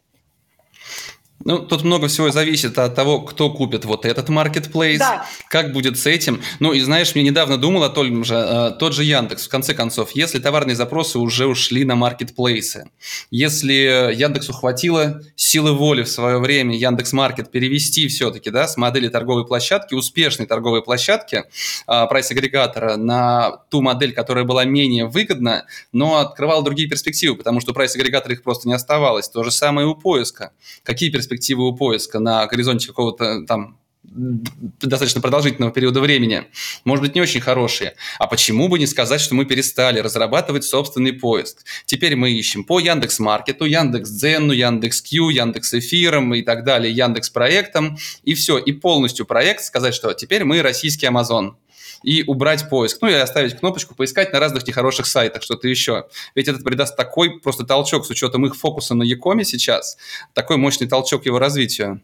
Ну, 1.46 1.60
тут 1.60 1.84
много 1.84 2.08
всего 2.10 2.32
зависит 2.32 2.78
от 2.78 2.96
того, 2.96 3.22
кто 3.22 3.50
купит 3.50 3.86
вот 3.86 4.06
этот 4.06 4.28
маркетплейс, 4.28 5.00
да. 5.00 5.26
как 5.48 5.72
будет 5.72 5.98
с 5.98 6.06
этим. 6.06 6.42
Ну, 6.60 6.74
и 6.74 6.82
знаешь, 6.82 7.16
мне 7.16 7.24
недавно 7.24 7.58
думал 7.58 7.84
о 7.84 7.90
том 7.90 8.26
же, 8.26 8.36
э, 8.36 8.72
тот 8.78 8.94
же 8.94 9.06
Яндекс, 9.06 9.48
в 9.48 9.50
конце 9.50 9.74
концов, 9.74 10.12
если 10.12 10.40
товарные 10.40 10.76
запросы 10.76 11.18
уже 11.18 11.48
ушли 11.48 11.86
на 11.86 11.96
маркетплейсы, 11.96 12.90
если 13.32 14.14
Яндексу 14.14 14.52
хватило 14.52 15.22
силы 15.38 15.72
воли 15.74 16.04
в 16.04 16.10
свое 16.10 16.40
время 16.40 16.76
Яндекс 16.76 17.14
Маркет 17.14 17.52
перевести 17.52 18.10
все-таки, 18.10 18.50
да, 18.50 18.68
с 18.68 18.76
модели 18.76 19.08
торговой 19.08 19.48
площадки, 19.48 19.94
успешной 19.94 20.46
торговой 20.46 20.84
площадки, 20.84 21.46
э, 21.88 22.08
прайс-агрегатора, 22.10 22.98
на 22.98 23.62
ту 23.70 23.82
модель, 23.82 24.12
которая 24.12 24.44
была 24.44 24.66
менее 24.66 25.06
выгодна, 25.06 25.66
но 25.94 26.18
открывала 26.18 26.64
другие 26.64 26.90
перспективы, 26.90 27.38
потому 27.38 27.62
что 27.62 27.72
прайс-агрегатора 27.72 28.34
их 28.34 28.44
просто 28.44 28.68
не 28.68 28.74
оставалось. 28.74 29.30
То 29.30 29.44
же 29.44 29.52
самое 29.52 29.88
и 29.88 29.90
у 29.90 29.96
поиска. 29.96 30.52
Какие 30.84 31.10
перспективы 31.10 31.29
перспективы 31.30 31.68
у 31.68 31.76
поиска 31.76 32.20
на 32.20 32.46
горизонте 32.48 32.88
какого-то 32.88 33.46
там 33.46 33.78
достаточно 34.02 35.22
продолжительного 35.22 35.72
периода 35.72 36.00
времени, 36.00 36.46
может 36.84 37.06
быть, 37.06 37.16
не 37.16 37.22
очень 37.22 37.42
хорошие. 37.42 37.94
А 38.18 38.26
почему 38.26 38.68
бы 38.68 38.80
не 38.80 38.88
сказать, 38.88 39.22
что 39.22 39.36
мы 39.36 39.46
перестали 39.46 40.00
разрабатывать 40.00 40.64
собственный 40.64 41.14
поиск? 41.14 41.64
Теперь 41.86 42.16
мы 42.16 42.32
ищем 42.32 42.64
по 42.64 42.80
Яндекс 42.80 43.20
Маркету, 43.20 43.66
Яндекс 43.66 44.10
Дзену, 44.10 44.54
Яндекс 44.54 45.02
Кью, 45.02 45.30
Яндекс 45.30 45.76
Эфиром 45.76 46.34
и 46.34 46.42
так 46.42 46.64
далее, 46.64 46.92
Яндекс 46.92 47.30
Проектом, 47.30 47.98
и 48.24 48.34
все, 48.34 48.58
и 48.58 48.72
полностью 48.72 49.26
проект 49.26 49.64
сказать, 49.64 49.94
что 49.94 50.14
теперь 50.14 50.44
мы 50.44 50.62
российский 50.64 51.06
Амазон 51.06 51.58
и 52.04 52.24
убрать 52.24 52.70
поиск. 52.70 53.02
Ну 53.02 53.10
и 53.10 53.14
оставить 53.14 53.60
кнопочку 53.60 53.96
поискать 53.96 54.34
на 54.34 54.40
разных 54.40 54.68
нехороших 54.68 55.06
сайтах, 55.06 55.44
что-то 55.44 55.68
еще. 55.68 56.08
Ведь 56.36 56.48
это 56.48 56.64
придаст 56.64 56.96
такой 56.96 57.40
просто 57.40 57.66
толчок 57.66 58.06
с 58.06 58.10
учетом 58.10 58.46
их 58.46 58.56
фокуса 58.56 58.96
на 58.96 59.04
Якоме 59.04 59.44
сейчас, 59.44 59.98
такой 60.34 60.58
мощный 60.58 60.88
толчок 60.88 61.26
его 61.26 61.40
развитию. 61.40 62.02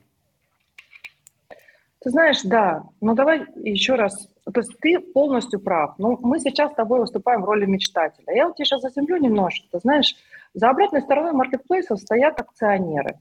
Ты 2.06 2.12
знаешь, 2.12 2.42
да. 2.44 2.84
Но 3.02 3.16
давай 3.16 3.46
еще 3.64 3.96
раз. 3.96 4.30
То 4.54 4.60
есть 4.60 4.78
ты 4.80 5.00
полностью 5.00 5.60
прав. 5.60 5.96
Ну, 5.98 6.20
мы 6.22 6.40
сейчас 6.40 6.72
с 6.72 6.76
тобой 6.76 7.00
выступаем 7.00 7.42
в 7.42 7.46
роли 7.46 7.66
мечтателя. 7.66 8.32
Я 8.32 8.46
вот 8.46 8.56
тебе 8.56 8.66
сейчас 8.66 8.82
заземлю 8.82 9.18
немножко. 9.18 9.66
Ты 9.72 9.80
знаешь, 9.80 10.16
за 10.54 10.70
обратной 10.70 11.02
стороной 11.02 11.32
маркетплейсов 11.32 12.00
стоят 12.00 12.40
акционеры. 12.40 13.18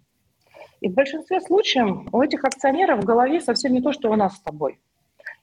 И 0.83 0.89
в 0.91 0.93
большинстве 0.93 1.41
случаев 1.41 2.07
у 2.13 2.21
этих 2.21 2.45
акционеров 2.45 3.01
в 3.01 3.07
голове 3.07 3.41
совсем 3.41 3.73
не 3.73 3.81
то, 3.81 3.91
что 3.91 4.11
у 4.11 4.17
нас 4.17 4.37
с 4.37 4.41
тобой. 4.41 4.79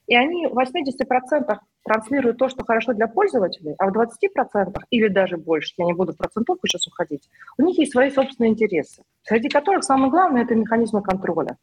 И 0.06 0.16
они 0.16 0.46
в 0.46 0.58
80% 0.58 1.58
транслируют 1.84 2.38
то, 2.38 2.48
что 2.48 2.64
хорошо 2.64 2.92
для 2.92 3.06
пользователей, 3.06 3.74
а 3.78 3.86
в 3.86 3.96
20% 3.96 4.74
или 4.90 5.08
даже 5.08 5.36
больше, 5.36 5.74
я 5.78 5.84
не 5.84 5.94
буду 5.94 6.12
в 6.12 6.16
процентовку 6.16 6.66
сейчас 6.66 6.86
уходить, 6.86 7.28
у 7.58 7.62
них 7.62 7.78
есть 7.78 7.92
свои 7.92 8.10
собственные 8.10 8.52
интересы, 8.52 9.02
среди 9.22 9.48
которых 9.48 9.84
самое 9.84 10.10
главное– 10.10 10.42
это 10.44 10.54
механизмы 10.54 11.02
контроля. 11.02 11.56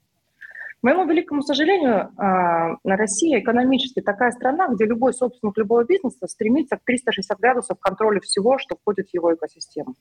К 0.80 0.84
моему 0.84 1.05
великому 1.05 1.41
сожалению, 1.41 2.09
а, 2.15 2.77
Россия 2.86 3.39
экономически 3.41 3.99
такая 3.99 4.32
страна, 4.32 4.69
где 4.69 4.86
любой 4.86 5.13
собственник 5.13 5.57
любого 5.57 5.84
бизнеса 5.84 6.25
стремится 6.27 6.77
к 6.77 6.86
360 6.86 7.38
градусов 7.38 7.77
контроля 7.82 8.21
всего, 8.21 8.57
что 8.57 8.77
входит 8.77 9.09
в 9.09 9.13
его 9.13 9.36
экосистему. 9.36 9.95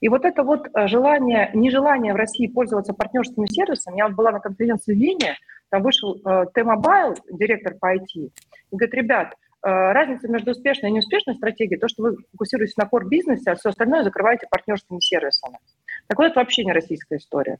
И 0.00 0.08
вот 0.08 0.24
это 0.24 0.42
вот 0.42 0.66
а, 0.72 0.88
желание, 0.88 1.50
нежелание 1.54 2.14
в 2.14 2.16
России 2.16 2.48
пользоваться 2.48 2.94
партнерскими 2.94 3.46
сервисами, 3.46 3.98
я 3.98 4.08
вот 4.08 4.16
была 4.16 4.32
на 4.32 4.40
конференции 4.40 4.92
в 4.92 4.98
Вене, 4.98 5.36
там 5.70 5.82
вышел 5.82 6.16
э, 6.16 6.46
T-Mobile, 6.52 7.16
директор 7.30 7.74
по 7.80 7.94
IT, 7.94 8.02
и 8.14 8.30
говорит, 8.72 8.94
ребят, 8.94 9.34
разница 9.62 10.28
между 10.28 10.50
успешной 10.50 10.90
и 10.90 10.92
неуспешной 10.92 11.36
стратегией, 11.36 11.78
то, 11.78 11.86
что 11.86 12.02
вы 12.02 12.16
фокусируетесь 12.32 12.76
на 12.76 12.82
core-бизнесе, 12.82 13.52
а 13.52 13.54
все 13.54 13.68
остальное 13.68 14.02
закрываете 14.02 14.48
партнерскими 14.50 14.98
сервисами. 14.98 15.60
Так 16.08 16.18
вот, 16.18 16.26
это 16.26 16.40
вообще 16.40 16.64
не 16.64 16.72
российская 16.72 17.16
история. 17.16 17.58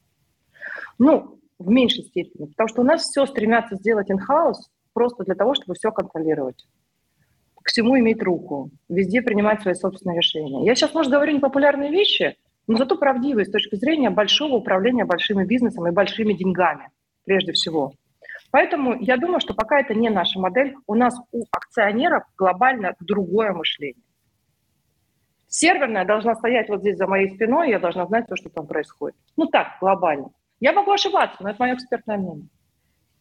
Ну, 0.99 1.39
в 1.63 1.71
меньшей 1.71 2.05
степени, 2.05 2.47
потому 2.47 2.69
что 2.69 2.83
у 2.83 2.85
нас 2.85 3.03
все 3.03 3.27
стремятся 3.27 3.77
сделать 3.77 4.11
in-house 4.11 4.69
просто 4.93 5.25
для 5.25 5.35
того, 5.35 5.55
чтобы 5.55 5.75
все 5.75 5.91
контролировать 5.91 6.67
к 7.63 7.69
всему 7.69 7.99
иметь 7.99 8.23
руку, 8.23 8.71
везде 8.89 9.23
принимать 9.23 9.63
свои 9.63 9.75
собственные 9.75 10.19
решения. 10.19 10.67
Я 10.67 10.75
сейчас, 10.75 10.95
может, 10.95 11.13
говорю 11.13 11.35
непопулярные 11.35 11.91
вещи, 11.91 12.37
но 12.67 12.77
зато 12.77 12.97
правдивые 12.97 13.47
с 13.47 13.51
точки 13.51 13.77
зрения 13.77 14.11
большого 14.11 14.57
управления 14.57 15.05
большими 15.05 15.45
бизнесом 15.45 15.87
и 15.87 15.93
большими 15.93 16.33
деньгами, 16.33 16.91
прежде 17.25 17.53
всего. 17.53 17.93
Поэтому 18.51 18.95
я 19.01 19.17
думаю, 19.17 19.41
что 19.41 19.55
пока 19.55 19.81
это 19.81 19.95
не 19.95 20.11
наша 20.11 20.39
модель, 20.39 20.75
у 20.87 20.95
нас 20.95 21.15
у 21.33 21.45
акционеров 21.51 22.25
глобально 22.37 22.95
другое 23.01 23.53
мышление. 23.53 24.03
Серверная 25.49 26.05
должна 26.05 26.35
стоять 26.35 26.69
вот 26.69 26.81
здесь 26.81 26.97
за 26.97 27.07
моей 27.07 27.35
спиной, 27.35 27.71
я 27.71 27.79
должна 27.79 28.07
знать 28.07 28.27
то, 28.27 28.37
что 28.37 28.49
там 28.49 28.67
происходит. 28.67 29.17
Ну 29.37 29.47
так, 29.47 29.77
глобально. 29.81 30.31
Я 30.63 30.73
могу 30.73 30.93
ошибаться, 30.93 31.39
но 31.41 31.51
это 31.51 31.57
мое 31.59 31.75
экспертное 31.75 32.17
мнение. 32.17 32.47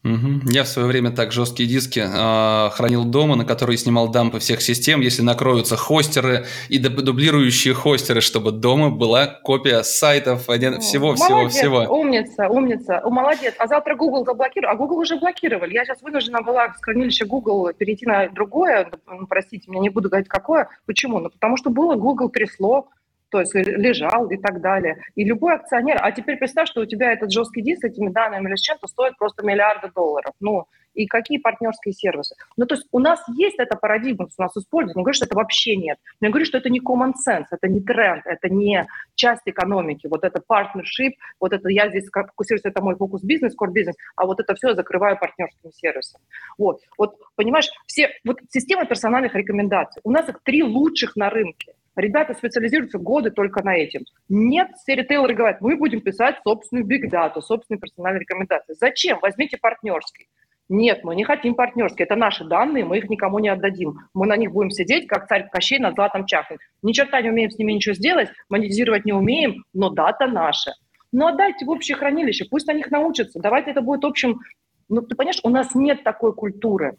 Угу. 0.04 0.50
Я 0.50 0.62
в 0.62 0.68
свое 0.68 0.86
время 0.86 1.10
так 1.10 1.32
жесткие 1.32 1.68
диски 1.68 1.98
э, 1.98 2.70
хранил 2.70 3.04
дома, 3.04 3.34
на 3.34 3.44
которые 3.44 3.78
снимал 3.78 4.08
дампы 4.08 4.38
всех 4.38 4.62
систем, 4.62 5.00
если 5.00 5.22
накроются 5.22 5.76
хостеры 5.76 6.44
и 6.68 6.78
дублирующие 6.78 7.74
хостеры, 7.74 8.20
чтобы 8.20 8.52
дома 8.52 8.90
была 8.90 9.26
копия 9.26 9.82
сайтов, 9.82 10.48
один, 10.48 10.80
всего, 10.80 11.16
всего, 11.16 11.48
всего. 11.48 11.78
Умница, 11.88 12.48
умница, 12.48 13.00
О, 13.02 13.10
молодец. 13.10 13.54
А 13.58 13.66
завтра 13.66 13.96
Google 13.96 14.24
заблокирует, 14.24 14.72
а 14.72 14.76
Google 14.76 14.98
уже 14.98 15.16
блокировали. 15.16 15.74
Я 15.74 15.84
сейчас 15.84 16.00
вынуждена 16.00 16.42
была 16.42 16.72
с 16.74 16.80
хранилища 16.80 17.26
Google 17.26 17.72
перейти 17.76 18.06
на 18.06 18.28
другое, 18.28 18.88
простите 19.28 19.68
меня, 19.68 19.80
не 19.80 19.88
буду 19.88 20.08
говорить 20.08 20.28
какое. 20.28 20.68
Почему? 20.86 21.18
Ну, 21.18 21.28
потому 21.28 21.56
что 21.56 21.70
было 21.70 21.96
Google 21.96 22.30
трясло, 22.30 22.88
то 23.32 23.40
есть 23.40 23.54
лежал 23.54 24.28
и 24.28 24.36
так 24.36 24.60
далее. 24.60 24.98
И 25.14 25.24
любой 25.24 25.54
акционер, 25.54 25.98
а 26.00 26.12
теперь 26.12 26.36
представь, 26.36 26.68
что 26.68 26.82
у 26.82 26.86
тебя 26.86 27.12
этот 27.12 27.32
жесткий 27.32 27.62
диск 27.62 27.80
с 27.80 27.84
этими 27.84 28.10
данными 28.10 28.48
или 28.48 28.56
с 28.56 28.60
чем-то 28.60 28.86
стоит 28.86 29.16
просто 29.16 29.44
миллиарды 29.44 29.90
долларов. 29.94 30.34
Ну, 30.38 30.66
и 30.92 31.06
какие 31.06 31.38
партнерские 31.38 31.94
сервисы. 31.94 32.36
Ну, 32.58 32.66
то 32.66 32.74
есть 32.74 32.86
у 32.92 32.98
нас 32.98 33.22
есть 33.28 33.58
эта 33.58 33.74
парадигма, 33.74 34.26
у 34.26 34.42
нас 34.42 34.54
используют. 34.54 34.96
Не 34.96 35.02
говорю, 35.02 35.14
что 35.14 35.24
это 35.24 35.34
вообще 35.34 35.76
нет. 35.76 35.96
Но 36.20 36.26
я 36.26 36.30
говорю, 36.30 36.44
что 36.44 36.58
это 36.58 36.68
не 36.68 36.80
common 36.80 37.12
sense, 37.26 37.46
это 37.50 37.68
не 37.68 37.80
тренд, 37.80 38.26
это 38.26 38.50
не 38.50 38.86
часть 39.14 39.42
экономики. 39.46 40.06
Вот 40.08 40.24
это 40.24 40.42
partnership, 40.46 41.12
вот 41.40 41.54
это 41.54 41.70
я 41.70 41.88
здесь 41.88 42.10
фокусируюсь, 42.12 42.66
это 42.66 42.82
мой 42.82 42.96
фокус 42.96 43.22
бизнес, 43.22 43.54
core 43.56 43.72
бизнес, 43.72 43.96
а 44.14 44.26
вот 44.26 44.40
это 44.40 44.54
все 44.54 44.68
я 44.68 44.74
закрываю 44.74 45.18
партнерским 45.18 45.72
сервисом. 45.72 46.20
Вот, 46.58 46.82
вот 46.98 47.16
понимаешь, 47.34 47.70
все, 47.86 48.10
вот 48.26 48.40
система 48.50 48.84
персональных 48.84 49.34
рекомендаций. 49.34 50.02
У 50.04 50.10
нас 50.10 50.28
их 50.28 50.40
три 50.42 50.62
лучших 50.62 51.16
на 51.16 51.30
рынке. 51.30 51.72
Ребята 51.96 52.34
специализируются 52.34 52.98
годы 52.98 53.30
только 53.30 53.62
на 53.62 53.76
этом. 53.76 54.04
Нет, 54.28 54.70
все 54.82 54.94
ритейлеры 54.94 55.34
говорят, 55.34 55.60
мы 55.60 55.76
будем 55.76 56.00
писать 56.00 56.36
собственную 56.42 56.86
биг 56.86 57.10
дату, 57.10 57.42
собственные 57.42 57.80
персональные 57.80 58.20
рекомендации. 58.20 58.74
Зачем? 58.74 59.18
Возьмите 59.20 59.58
партнерский. 59.58 60.28
Нет, 60.68 61.00
мы 61.04 61.14
не 61.14 61.24
хотим 61.24 61.54
партнерские. 61.54 62.06
Это 62.06 62.16
наши 62.16 62.44
данные, 62.44 62.84
мы 62.84 62.96
их 62.96 63.10
никому 63.10 63.40
не 63.40 63.50
отдадим. 63.50 63.98
Мы 64.14 64.26
на 64.26 64.36
них 64.38 64.52
будем 64.52 64.70
сидеть, 64.70 65.06
как 65.06 65.28
царь 65.28 65.48
Кощей 65.50 65.78
на 65.78 65.92
златом 65.92 66.24
чахне. 66.24 66.56
Ни 66.82 66.92
черта 66.92 67.20
не 67.20 67.28
умеем 67.28 67.50
с 67.50 67.58
ними 67.58 67.72
ничего 67.72 67.94
сделать, 67.94 68.30
монетизировать 68.48 69.04
не 69.04 69.12
умеем, 69.12 69.64
но 69.74 69.90
дата 69.90 70.26
наша. 70.26 70.72
Ну 71.12 71.26
отдайте 71.26 71.66
в 71.66 71.70
общее 71.70 71.96
хранилище, 71.96 72.46
пусть 72.50 72.66
на 72.66 72.72
них 72.72 72.90
научатся. 72.90 73.38
Давайте 73.38 73.72
это 73.72 73.82
будет 73.82 74.04
общим... 74.04 74.40
Ну, 74.88 75.02
ты 75.02 75.14
понимаешь, 75.14 75.40
у 75.42 75.50
нас 75.50 75.74
нет 75.74 76.04
такой 76.04 76.34
культуры. 76.34 76.96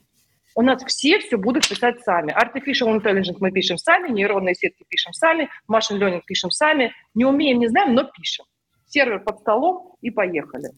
У 0.55 0.61
нас 0.61 0.83
все 0.85 1.19
все 1.19 1.37
будут 1.37 1.67
писать 1.67 2.01
сами. 2.03 2.31
Artificial 2.31 2.95
Intelligence 2.95 3.37
мы 3.39 3.51
пишем 3.51 3.77
сами, 3.77 4.09
нейронные 4.09 4.55
сетки 4.55 4.85
пишем 4.87 5.13
сами, 5.13 5.49
Machine 5.69 5.99
Learning 5.99 6.21
пишем 6.25 6.51
сами. 6.51 6.93
Не 7.15 7.25
умеем, 7.25 7.59
не 7.59 7.67
знаем, 7.67 7.93
но 7.93 8.03
пишем. 8.03 8.45
Сервер 8.85 9.19
под 9.19 9.39
столом 9.39 9.95
и 10.01 10.11
поехали. 10.11 10.69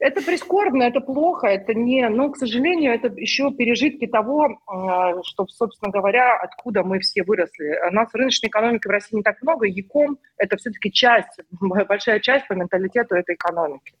Это 0.00 0.22
прискорбно, 0.22 0.84
это 0.84 1.00
плохо, 1.00 1.48
это 1.48 1.74
не, 1.74 2.08
ну, 2.08 2.30
к 2.30 2.36
сожалению, 2.36 2.94
это 2.94 3.08
еще 3.08 3.50
пережитки 3.50 4.06
того, 4.06 4.46
э, 4.46 5.22
что, 5.24 5.44
собственно 5.48 5.90
говоря, 5.90 6.36
откуда 6.36 6.84
мы 6.84 7.00
все 7.00 7.24
выросли. 7.24 7.76
У 7.90 7.92
нас 7.92 8.08
рыночной 8.14 8.48
экономики 8.48 8.86
в 8.86 8.90
России 8.90 9.16
не 9.16 9.22
так 9.22 9.42
много, 9.42 9.66
ЯКОМ– 9.66 10.18
это 10.36 10.56
все-таки 10.56 10.92
часть, 10.92 11.40
большая 11.50 12.20
часть 12.20 12.46
по 12.46 12.52
менталитету 12.52 13.16
этой 13.16 13.34
экономики. 13.34 13.94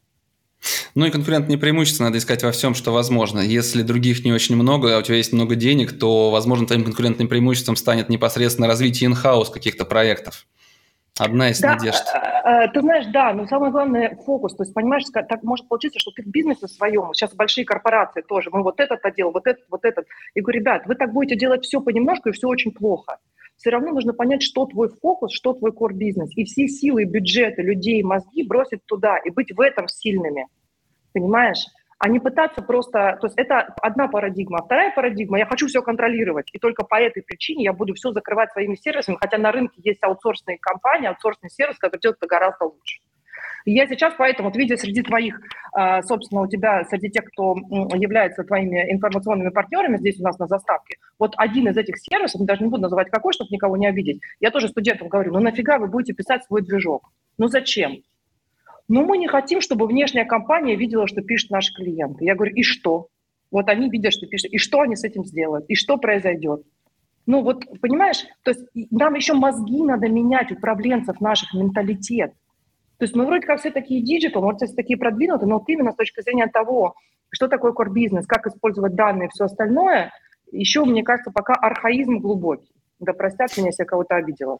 Ну 0.94 1.06
и 1.06 1.10
конкурентные 1.10 1.58
преимущества 1.58 2.04
надо 2.04 2.18
искать 2.18 2.42
во 2.42 2.52
всем, 2.52 2.74
что 2.74 2.92
возможно. 2.92 3.40
Если 3.40 3.82
других 3.82 4.24
не 4.24 4.32
очень 4.32 4.56
много, 4.56 4.96
а 4.96 4.98
у 4.98 5.02
тебя 5.02 5.16
есть 5.16 5.32
много 5.32 5.54
денег, 5.54 5.98
то, 5.98 6.30
возможно, 6.30 6.66
твоим 6.66 6.84
конкурентным 6.84 7.28
преимуществом 7.28 7.76
станет 7.76 8.08
непосредственно 8.08 8.66
развитие 8.66 9.10
in-house 9.10 9.52
каких-то 9.52 9.84
проектов. 9.84 10.46
Одна 11.18 11.50
из 11.50 11.60
да, 11.60 11.74
надежд. 11.74 12.04
Э, 12.14 12.64
э, 12.64 12.68
ты 12.72 12.80
знаешь, 12.80 13.06
да, 13.06 13.32
но 13.32 13.46
самое 13.46 13.72
главное 13.72 14.16
фокус. 14.24 14.54
То 14.54 14.62
есть, 14.62 14.72
понимаешь, 14.72 15.04
так 15.12 15.42
может 15.42 15.68
получиться, 15.68 15.98
что 15.98 16.12
ты 16.12 16.22
в 16.22 16.26
бизнесе 16.26 16.68
своем, 16.68 17.12
сейчас 17.12 17.34
большие 17.34 17.64
корпорации 17.64 18.22
тоже, 18.22 18.50
мы 18.52 18.62
вот 18.62 18.78
этот 18.78 19.04
отдел, 19.04 19.32
вот 19.32 19.46
этот, 19.46 19.64
вот 19.68 19.84
этот. 19.84 20.06
И 20.34 20.40
говорю, 20.40 20.60
ребят, 20.60 20.82
вы 20.86 20.94
так 20.94 21.12
будете 21.12 21.36
делать 21.36 21.64
все 21.64 21.80
понемножку, 21.80 22.28
и 22.28 22.32
все 22.32 22.46
очень 22.46 22.70
плохо. 22.70 23.18
Все 23.56 23.70
равно 23.70 23.90
нужно 23.90 24.12
понять, 24.12 24.42
что 24.42 24.66
твой 24.66 24.88
фокус, 24.88 25.32
что 25.32 25.52
твой 25.52 25.72
core 25.72 25.92
бизнес. 25.92 26.30
И 26.36 26.44
все 26.44 26.68
силы, 26.68 27.04
бюджеты, 27.04 27.62
людей, 27.62 28.02
мозги 28.04 28.44
бросить 28.44 28.84
туда 28.86 29.16
и 29.18 29.30
быть 29.30 29.50
в 29.50 29.60
этом 29.60 29.88
сильными 29.88 30.46
понимаешь? 31.12 31.64
а 31.98 32.08
не 32.08 32.20
пытаться 32.20 32.62
просто... 32.62 33.18
То 33.20 33.26
есть 33.26 33.36
это 33.36 33.74
одна 33.82 34.08
парадигма. 34.08 34.62
Вторая 34.64 34.92
парадигма– 34.94 35.38
я 35.40 35.46
хочу 35.46 35.66
все 35.66 35.82
контролировать, 35.82 36.48
и 36.52 36.58
только 36.58 36.84
по 36.84 36.94
этой 36.94 37.22
причине 37.22 37.64
я 37.64 37.72
буду 37.72 37.94
все 37.94 38.12
закрывать 38.12 38.52
своими 38.52 38.76
сервисами, 38.76 39.16
хотя 39.20 39.36
на 39.38 39.50
рынке 39.50 39.80
есть 39.82 40.02
аутсорсные 40.02 40.58
компании, 40.58 41.08
аутсорсный 41.08 41.50
сервис, 41.50 41.76
который 41.78 42.00
делает 42.00 42.18
это 42.18 42.28
гораздо 42.28 42.66
лучше. 42.66 43.00
Я 43.64 43.86
сейчас 43.86 44.14
поэтому, 44.16 44.48
вот 44.48 44.56
видя 44.56 44.76
среди 44.76 45.02
твоих, 45.02 45.40
а, 45.72 46.02
собственно, 46.02 46.42
у 46.42 46.46
тебя, 46.46 46.84
среди 46.84 47.10
тех, 47.10 47.24
кто 47.24 47.54
является 47.94 48.44
твоими 48.44 48.90
информационными 48.92 49.50
партнерами 49.50 49.98
здесь 49.98 50.18
у 50.20 50.22
нас 50.22 50.38
на 50.38 50.46
заставке, 50.46 50.96
вот 51.18 51.34
один 51.36 51.68
из 51.68 51.76
этих 51.76 51.98
сервисов, 51.98 52.46
даже 52.46 52.62
не 52.62 52.70
буду 52.70 52.82
называть 52.82 53.10
какой, 53.10 53.32
чтобы 53.32 53.50
никого 53.50 53.76
не 53.76 53.86
обидеть, 53.86 54.20
я 54.40 54.50
тоже 54.50 54.68
студентам 54.68 55.08
говорю, 55.08 55.32
ну 55.32 55.40
нафига 55.40 55.78
вы 55.78 55.88
будете 55.88 56.14
писать 56.14 56.44
свой 56.44 56.62
движок? 56.62 57.10
Ну 57.36 57.48
зачем? 57.48 57.98
Но 58.88 59.04
мы 59.04 59.18
не 59.18 59.28
хотим, 59.28 59.60
чтобы 59.60 59.86
внешняя 59.86 60.24
компания 60.24 60.74
видела, 60.74 61.06
что 61.06 61.20
пишут 61.20 61.50
наши 61.50 61.72
клиенты. 61.74 62.24
Я 62.24 62.34
говорю, 62.34 62.54
и 62.54 62.62
что? 62.62 63.08
Вот 63.50 63.68
они 63.68 63.90
видят, 63.90 64.12
что 64.12 64.26
пишут. 64.26 64.50
И 64.50 64.58
что 64.58 64.80
они 64.80 64.96
с 64.96 65.04
этим 65.04 65.24
сделают? 65.24 65.66
И 65.68 65.74
что 65.74 65.98
произойдет? 65.98 66.62
Ну 67.26 67.42
вот, 67.42 67.64
понимаешь, 67.82 68.24
то 68.42 68.52
есть 68.52 68.64
нам 68.90 69.14
еще 69.14 69.34
мозги 69.34 69.82
надо 69.82 70.08
менять, 70.08 70.50
управленцев 70.50 71.20
наших, 71.20 71.52
менталитет. 71.52 72.32
То 72.96 73.04
есть 73.04 73.14
мы 73.14 73.26
вроде 73.26 73.46
как 73.46 73.60
все 73.60 73.70
такие 73.70 74.02
digital, 74.02 74.42
может, 74.42 74.62
все 74.62 74.74
такие 74.74 74.98
продвинутые, 74.98 75.48
но 75.48 75.58
вот 75.58 75.68
именно 75.68 75.92
с 75.92 75.96
точки 75.96 76.22
зрения 76.22 76.46
того, 76.46 76.94
что 77.30 77.46
такое 77.48 77.72
core 77.72 77.92
бизнес, 77.92 78.26
как 78.26 78.46
использовать 78.46 78.94
данные 78.94 79.28
и 79.28 79.30
все 79.30 79.44
остальное, 79.44 80.10
еще, 80.50 80.84
мне 80.86 81.02
кажется, 81.02 81.30
пока 81.30 81.52
архаизм 81.52 82.18
глубокий. 82.18 82.72
Да 82.98 83.12
простят 83.12 83.54
меня, 83.58 83.68
если 83.68 83.82
я 83.82 83.86
кого-то 83.86 84.16
обидела. 84.16 84.58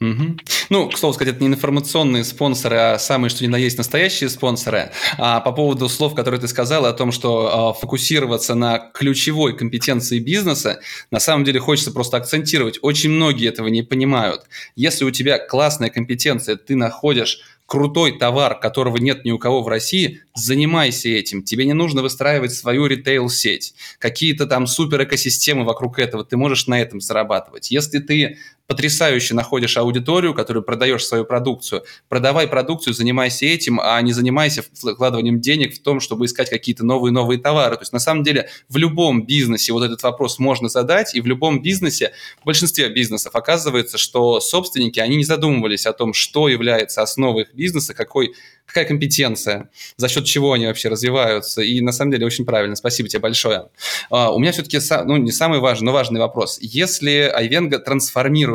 Угу. 0.00 0.36
Ну, 0.70 0.88
к 0.88 0.96
слову 0.96 1.12
сказать, 1.12 1.34
это 1.34 1.44
не 1.44 1.50
информационные 1.50 2.24
спонсоры, 2.24 2.76
а 2.76 2.98
самые, 2.98 3.28
что 3.28 3.44
ни 3.44 3.48
на 3.48 3.56
есть, 3.56 3.76
настоящие 3.76 4.30
спонсоры. 4.30 4.92
А 5.18 5.40
по 5.40 5.52
поводу 5.52 5.90
слов, 5.90 6.14
которые 6.14 6.40
ты 6.40 6.48
сказал, 6.48 6.86
о 6.86 6.92
том, 6.94 7.12
что 7.12 7.74
э, 7.76 7.80
фокусироваться 7.80 8.54
на 8.54 8.78
ключевой 8.78 9.54
компетенции 9.54 10.18
бизнеса, 10.18 10.80
на 11.10 11.20
самом 11.20 11.44
деле 11.44 11.60
хочется 11.60 11.92
просто 11.92 12.16
акцентировать. 12.16 12.78
Очень 12.80 13.10
многие 13.10 13.48
этого 13.48 13.68
не 13.68 13.82
понимают. 13.82 14.44
Если 14.74 15.04
у 15.04 15.10
тебя 15.10 15.38
классная 15.38 15.90
компетенция, 15.90 16.56
ты 16.56 16.76
находишь 16.76 17.40
крутой 17.70 18.18
товар, 18.18 18.58
которого 18.58 18.96
нет 18.96 19.24
ни 19.24 19.30
у 19.30 19.38
кого 19.38 19.62
в 19.62 19.68
России, 19.68 20.22
занимайся 20.34 21.08
этим. 21.08 21.44
Тебе 21.44 21.66
не 21.66 21.72
нужно 21.72 22.02
выстраивать 22.02 22.52
свою 22.52 22.86
ритейл-сеть, 22.86 23.74
какие-то 24.00 24.46
там 24.46 24.66
супер 24.66 25.04
экосистемы 25.04 25.64
вокруг 25.64 26.00
этого. 26.00 26.24
Ты 26.24 26.36
можешь 26.36 26.66
на 26.66 26.80
этом 26.80 27.00
зарабатывать. 27.00 27.70
Если 27.70 28.00
ты 28.00 28.38
потрясающе 28.70 29.34
находишь 29.34 29.76
аудиторию, 29.76 30.32
которую 30.32 30.62
продаешь 30.62 31.04
свою 31.04 31.24
продукцию, 31.24 31.82
продавай 32.08 32.46
продукцию, 32.46 32.94
занимайся 32.94 33.44
этим, 33.44 33.80
а 33.82 34.00
не 34.00 34.12
занимайся 34.12 34.62
вкладыванием 34.62 35.40
денег 35.40 35.74
в 35.74 35.82
том, 35.82 35.98
чтобы 35.98 36.26
искать 36.26 36.48
какие-то 36.50 36.86
новые-новые 36.86 37.40
товары. 37.40 37.74
То 37.74 37.82
есть 37.82 37.92
на 37.92 37.98
самом 37.98 38.22
деле 38.22 38.48
в 38.68 38.76
любом 38.76 39.26
бизнесе 39.26 39.72
вот 39.72 39.82
этот 39.82 40.04
вопрос 40.04 40.38
можно 40.38 40.68
задать, 40.68 41.16
и 41.16 41.20
в 41.20 41.26
любом 41.26 41.60
бизнесе, 41.60 42.12
в 42.40 42.44
большинстве 42.44 42.88
бизнесов 42.90 43.34
оказывается, 43.34 43.98
что 43.98 44.38
собственники, 44.38 45.00
они 45.00 45.16
не 45.16 45.24
задумывались 45.24 45.84
о 45.86 45.92
том, 45.92 46.12
что 46.12 46.46
является 46.48 47.02
основой 47.02 47.42
их 47.42 47.54
бизнеса, 47.54 47.92
какой 47.92 48.34
какая 48.70 48.84
компетенция, 48.84 49.68
за 49.96 50.08
счет 50.08 50.24
чего 50.24 50.52
они 50.52 50.66
вообще 50.66 50.88
развиваются. 50.88 51.60
И 51.60 51.80
на 51.80 51.92
самом 51.92 52.12
деле 52.12 52.26
очень 52.26 52.44
правильно. 52.44 52.76
Спасибо 52.76 53.08
тебе 53.08 53.20
большое. 53.20 53.66
Uh, 54.10 54.28
у 54.30 54.38
меня 54.38 54.52
все-таки, 54.52 54.78
ну, 55.04 55.16
не 55.16 55.32
самый 55.32 55.58
важный, 55.58 55.86
но 55.86 55.92
важный 55.92 56.20
вопрос. 56.20 56.58
Если 56.60 57.30
Айвенга 57.34 57.80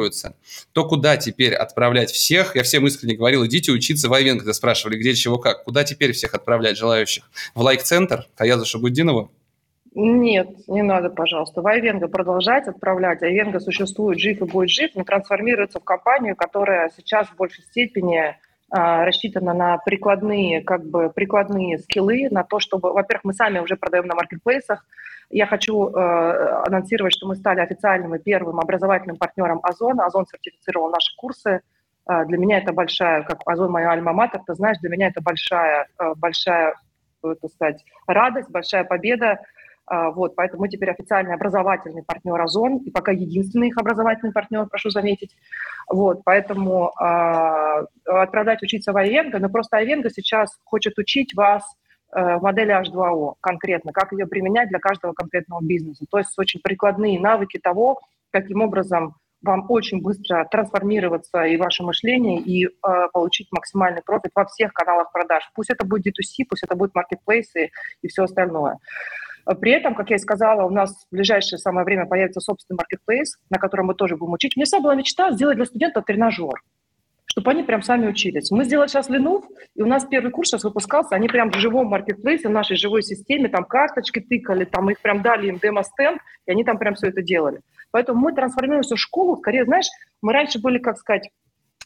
трансформируется, 0.06 0.36
то 0.74 0.88
куда 0.88 1.18
теперь 1.18 1.54
отправлять 1.54 2.12
всех? 2.12 2.56
Я 2.56 2.64
всем 2.64 2.86
искренне 2.88 3.16
говорил, 3.16 3.46
идите 3.46 3.72
учиться 3.72 4.10
в 4.10 4.14
Айвенго. 4.14 4.40
Когда 4.40 4.54
спрашивали, 4.54 4.98
где, 4.98 5.14
чего, 5.14 5.38
как. 5.38 5.64
Куда 5.64 5.84
теперь 5.84 6.12
всех 6.12 6.34
отправлять 6.34 6.78
желающих? 6.78 7.30
В 7.54 7.62
лайк-центр? 7.62 8.28
Каяза 8.36 8.66
Шабуддинова? 8.66 9.30
Нет, 9.98 10.50
не 10.68 10.84
надо, 10.84 11.10
пожалуйста. 11.10 11.62
В 11.62 11.68
Айвенго 11.68 12.08
продолжать 12.08 12.68
отправлять. 12.68 13.24
Айвенго 13.24 13.60
существует 13.60 14.20
жив 14.20 14.42
и 14.42 14.46
будет 14.46 14.70
жив, 14.70 14.92
но 14.96 15.04
трансформируется 15.04 15.80
в 15.80 15.84
компанию, 15.84 16.36
которая 16.36 16.92
сейчас 16.98 17.28
в 17.28 17.36
большей 17.38 17.64
степени 17.64 18.36
а, 18.70 19.06
рассчитана 19.06 19.54
на 19.54 19.78
прикладные, 19.78 20.62
как 20.62 20.86
бы, 20.86 21.10
прикладные 21.10 21.78
скиллы, 21.80 22.28
на 22.30 22.44
то, 22.44 22.60
чтобы, 22.60 22.92
во-первых, 22.92 23.24
мы 23.24 23.34
сами 23.34 23.60
уже 23.60 23.78
продаем 23.78 24.08
на 24.08 24.16
маркетплейсах. 24.16 24.86
Я 25.30 25.48
хочу 25.48 25.90
э, 25.90 26.64
анонсировать, 26.68 27.14
что 27.14 27.28
мы 27.28 27.36
стали 27.36 27.60
официальным 27.60 28.16
и 28.16 28.20
первым 28.20 28.60
образовательным 28.60 29.18
партнером 29.18 29.60
Озона. 29.64 30.06
Озон 30.06 30.26
сертифицировал 30.28 30.90
наши 30.90 31.16
курсы. 31.18 31.62
Э, 32.10 32.26
для 32.26 32.38
меня 32.38 32.60
это 32.60 32.74
большая, 32.74 33.24
как 33.24 33.40
Озон 33.46 33.72
моя 33.72 33.92
альма-матер, 33.92 34.42
ты 34.46 34.54
знаешь, 34.54 34.78
для 34.80 34.90
меня 34.90 35.08
это 35.08 35.22
большая, 35.22 35.88
э, 36.00 36.14
большая, 36.16 36.76
так 37.22 37.52
сказать, 37.52 37.84
радость, 38.08 38.50
большая 38.50 38.84
победа. 38.84 39.40
А, 39.88 40.10
вот, 40.10 40.36
поэтому 40.36 40.62
мы 40.62 40.70
теперь 40.70 40.90
официальный 40.90 41.36
образовательный 41.36 42.04
партнер 42.04 42.40
Озон, 42.42 42.78
и 42.78 42.90
пока 42.90 43.12
единственный 43.12 43.68
их 43.68 43.78
образовательный 43.78 44.34
партнер, 44.34 44.66
прошу 44.66 44.90
заметить. 44.90 45.36
Вот, 45.88 46.24
поэтому 46.24 46.92
э, 47.00 47.86
отправлять 48.06 48.64
учиться 48.64 48.94
в 48.94 48.98
Айвенго, 48.98 49.38
но 49.38 49.50
просто 49.50 49.78
Айвенго 49.78 50.10
сейчас 50.10 50.58
хочет 50.64 50.98
учить 50.98 51.36
вас 51.36 51.64
э, 52.16 52.38
модели 52.40 52.74
H2O 52.74 53.36
конкретно, 53.42 53.92
как 53.92 54.12
ее 54.12 54.26
применять 54.26 54.70
для 54.70 54.80
каждого 54.80 55.14
конкретного 55.14 55.62
бизнеса. 55.62 56.06
То 56.10 56.18
есть 56.18 56.38
очень 56.38 56.62
прикладные 56.62 57.20
навыки 57.20 57.60
того, 57.60 58.00
каким 58.32 58.62
образом 58.62 59.16
вам 59.42 59.66
очень 59.70 60.02
быстро 60.02 60.48
трансформироваться 60.50 61.44
и 61.44 61.58
ваше 61.58 61.84
мышление, 61.84 62.40
и 62.40 62.66
э, 62.66 62.70
получить 63.14 63.48
максимальный 63.52 64.02
профит 64.02 64.32
во 64.34 64.46
всех 64.46 64.74
каналах 64.74 65.12
продаж. 65.12 65.44
Пусть 65.54 65.70
это 65.70 65.86
будет 65.86 66.08
D2C, 66.08 66.46
пусть 66.50 66.64
это 66.64 66.76
будет 66.76 66.96
маркетплейсы 66.96 67.70
и 68.02 68.08
все 68.08 68.24
остальное. 68.24 68.80
При 69.62 69.72
этом, 69.72 69.94
как 69.94 70.10
я 70.10 70.16
и 70.16 70.20
сказала, 70.20 70.66
у 70.66 70.72
нас 70.72 71.06
в 71.06 71.14
ближайшее 71.14 71.60
самое 71.60 71.86
время 71.86 72.08
появится 72.08 72.40
собственный 72.40 72.78
маркетплейс, 72.78 73.38
на 73.52 73.60
котором 73.60 73.88
мы 73.88 73.94
тоже 73.94 74.18
будем 74.18 74.34
учить. 74.34 74.54
У 74.56 74.60
меня 74.60 74.66
вся 74.66 74.80
была 74.80 74.96
мечта 74.96 75.32
сделать 75.32 75.58
для 75.58 75.66
студентов 75.66 76.06
тренажер, 76.06 76.56
чтобы 77.36 77.52
они 77.52 77.64
прям 77.64 77.82
сами 77.82 78.08
учились. 78.08 78.50
Мы 78.50 78.64
сделали 78.64 78.88
сейчас 78.88 79.10
Ленув, 79.10 79.44
и 79.76 79.82
у 79.82 79.86
нас 79.86 80.06
первый 80.06 80.32
курс 80.32 80.48
сейчас 80.50 80.64
выпускался, 80.64 81.16
они 81.16 81.28
прям 81.28 81.52
в 81.52 81.56
живом 81.56 81.88
маркетплейсе, 81.88 82.48
в 82.48 82.52
нашей 82.52 82.78
живой 82.78 83.04
системе, 83.04 83.50
там 83.50 83.66
карточки 83.66 84.22
тыкали, 84.22 84.64
там 84.64 84.90
их 84.90 85.02
прям 85.02 85.22
дали 85.22 85.50
им 85.50 85.58
демо-стенд, 85.58 86.22
и 86.46 86.52
они 86.52 86.64
там 86.64 86.78
прям 86.78 86.96
все 86.96 87.08
это 87.08 87.22
делали. 87.22 87.60
Поэтому 87.92 88.22
мы 88.22 88.34
трансформируемся 88.34 88.96
в 88.96 89.00
школу, 89.00 89.36
скорее, 89.36 89.66
знаешь, 89.66 89.88
мы 90.22 90.32
раньше 90.32 90.62
были, 90.62 90.78
как 90.78 90.98
сказать, 90.98 91.30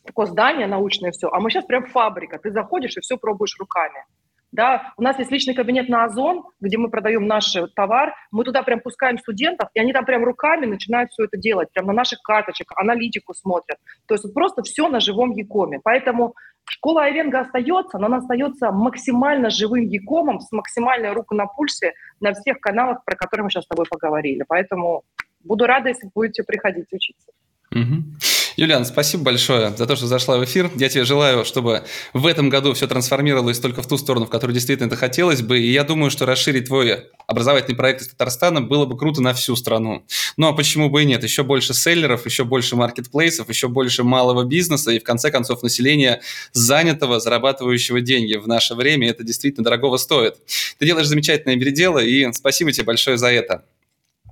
такое 0.06 0.28
здание 0.28 0.68
научное 0.68 1.10
все, 1.12 1.30
а 1.30 1.40
мы 1.40 1.50
сейчас 1.50 1.66
прям 1.66 1.88
фабрика. 1.88 2.38
Ты 2.38 2.52
заходишь 2.52 2.98
и 2.98 3.02
все 3.02 3.18
пробуешь 3.18 3.58
руками. 3.60 4.06
Да, 4.52 4.94
у 4.98 5.04
нас 5.04 5.20
есть 5.20 5.32
личный 5.32 5.54
кабинет 5.54 5.90
на 5.90 6.06
Озон, 6.06 6.44
где 6.60 6.78
мы 6.78 6.90
продаем 6.90 7.28
наш 7.28 7.56
товар. 7.76 8.14
Мы 8.32 8.44
туда 8.44 8.64
прям 8.64 8.80
пускаем 8.80 9.20
студентов, 9.20 9.70
и 9.74 9.80
они 9.80 9.94
там 9.94 10.06
прям 10.06 10.24
руками 10.24 10.66
начинают 10.66 11.12
все 11.12 11.26
это 11.26 11.38
делать, 11.38 11.72
прям 11.72 11.86
на 11.86 11.94
наших 11.94 12.20
карточках, 12.22 12.78
аналитику 12.78 13.34
смотрят. 13.34 13.78
То 14.08 14.16
есть 14.16 14.24
вот 14.24 14.34
просто 14.34 14.64
все 14.64 14.90
на 14.90 15.00
живом 15.00 15.32
Якоме. 15.32 15.80
Поэтому 15.84 16.34
школа 16.66 17.04
Айвенга 17.04 17.42
остается, 17.42 18.00
но 18.00 18.08
она 18.08 18.18
остается 18.18 18.72
максимально 18.72 19.52
живым 19.52 19.86
Якомом 19.86 20.40
с 20.40 20.52
максимальной 20.52 21.14
рукой 21.14 21.38
на 21.38 21.46
пульсе 21.46 21.94
на 22.20 22.34
всех 22.34 22.60
каналах, 22.60 23.06
про 23.06 23.16
которые 23.16 23.44
мы 23.44 23.52
сейчас 23.52 23.66
с 23.66 23.68
тобой 23.68 23.86
поговорили. 23.88 24.44
Поэтому 24.48 25.04
буду 25.44 25.68
рада, 25.68 25.90
если 25.90 26.10
будете 26.14 26.44
приходить 26.44 26.92
учиться. 26.92 27.32
Угу. 27.72 28.39
Юлиан, 28.60 28.84
спасибо 28.84 29.24
большое 29.24 29.74
за 29.78 29.88
то, 29.88 29.96
что 29.96 30.06
зашла 30.06 30.38
в 30.38 30.44
эфир. 30.44 30.70
Я 30.76 30.90
тебе 30.90 31.06
желаю, 31.06 31.46
чтобы 31.46 31.86
в 32.12 32.28
этом 32.28 32.50
году 32.50 32.74
все 32.74 32.88
трансформировалось 32.88 33.58
только 33.58 33.82
в 33.82 33.88
ту 33.88 33.98
сторону, 33.98 34.26
в 34.26 34.30
которую 34.30 34.54
действительно 34.54 34.88
это 34.88 34.98
хотелось 34.98 35.42
бы. 35.42 35.60
И 35.60 35.72
я 35.72 35.86
думаю, 35.86 36.12
что 36.12 36.26
расширить 36.26 36.66
твой 36.66 37.06
образовательный 37.26 37.78
проект 37.78 38.02
из 38.02 38.10
Татарстана 38.10 38.60
было 38.60 38.86
бы 38.86 38.98
круто 38.98 39.22
на 39.22 39.34
всю 39.34 39.56
страну. 39.56 40.04
Ну 40.36 40.50
а 40.50 40.52
почему 40.52 40.90
бы 40.90 41.04
и 41.04 41.06
нет? 41.06 41.24
Еще 41.24 41.44
больше 41.44 41.74
селлеров, 41.74 42.26
еще 42.26 42.44
больше 42.44 42.76
маркетплейсов, 42.76 43.48
еще 43.48 43.70
больше 43.70 44.04
малого 44.04 44.44
бизнеса 44.44 44.92
и 44.92 45.00
в 45.00 45.04
конце 45.04 45.32
концов 45.32 45.64
населения 45.64 46.20
занятого, 46.52 47.22
зарабатывающего 47.22 48.02
деньги 48.02 48.36
в 48.36 48.46
наше 48.50 48.76
время. 48.76 49.10
Это 49.10 49.24
действительно 49.24 49.64
дорогого 49.64 49.96
стоит. 49.96 50.36
Ты 50.80 50.86
делаешь 50.86 51.08
замечательное 51.08 51.56
дело, 51.56 52.00
и 52.00 52.30
спасибо 52.34 52.74
тебе 52.74 52.84
большое 52.84 53.18
за 53.18 53.32
это. 53.32 53.64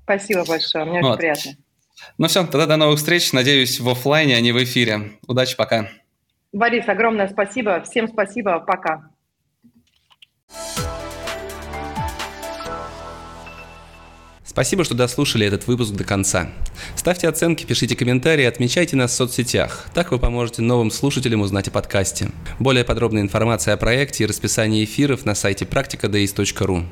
Спасибо 0.04 0.44
большое, 0.44 0.84
мне 0.84 1.00
вот. 1.00 1.12
очень 1.12 1.18
приятно. 1.18 1.67
Ну 2.18 2.28
все, 2.28 2.46
тогда 2.46 2.66
до 2.66 2.78
новых 2.78 3.00
встреч. 3.00 3.34
Надеюсь, 3.34 3.80
в 3.80 3.90
офлайне, 3.90 4.36
а 4.36 4.42
не 4.42 4.52
в 4.52 4.64
эфире. 4.64 5.12
Удачи, 5.28 5.56
пока. 5.56 5.90
Борис, 6.54 6.88
огромное 6.88 7.28
спасибо. 7.28 7.84
Всем 7.84 8.08
спасибо. 8.08 8.60
Пока. 8.60 9.10
Спасибо, 14.58 14.84
что 14.84 14.96
дослушали 14.96 15.46
этот 15.46 15.68
выпуск 15.68 15.94
до 15.94 16.04
конца. 16.04 16.50
Ставьте 16.96 17.28
оценки, 17.28 17.64
пишите 17.64 17.96
комментарии, 17.96 18.44
отмечайте 18.44 18.96
нас 18.96 19.12
в 19.12 19.14
соцсетях. 19.14 19.86
Так 19.94 20.10
вы 20.10 20.18
поможете 20.18 20.64
новым 20.64 20.90
слушателям 20.90 21.42
узнать 21.42 21.68
о 21.68 21.72
подкасте. 21.72 22.30
Более 22.58 22.84
подробная 22.84 23.22
информация 23.22 23.76
о 23.76 23.78
проекте 23.78 24.24
и 24.24 24.28
расписании 24.28 24.84
эфиров 24.84 25.26
на 25.26 25.36
сайте 25.36 25.68
практикадеис.ру. 25.68 26.86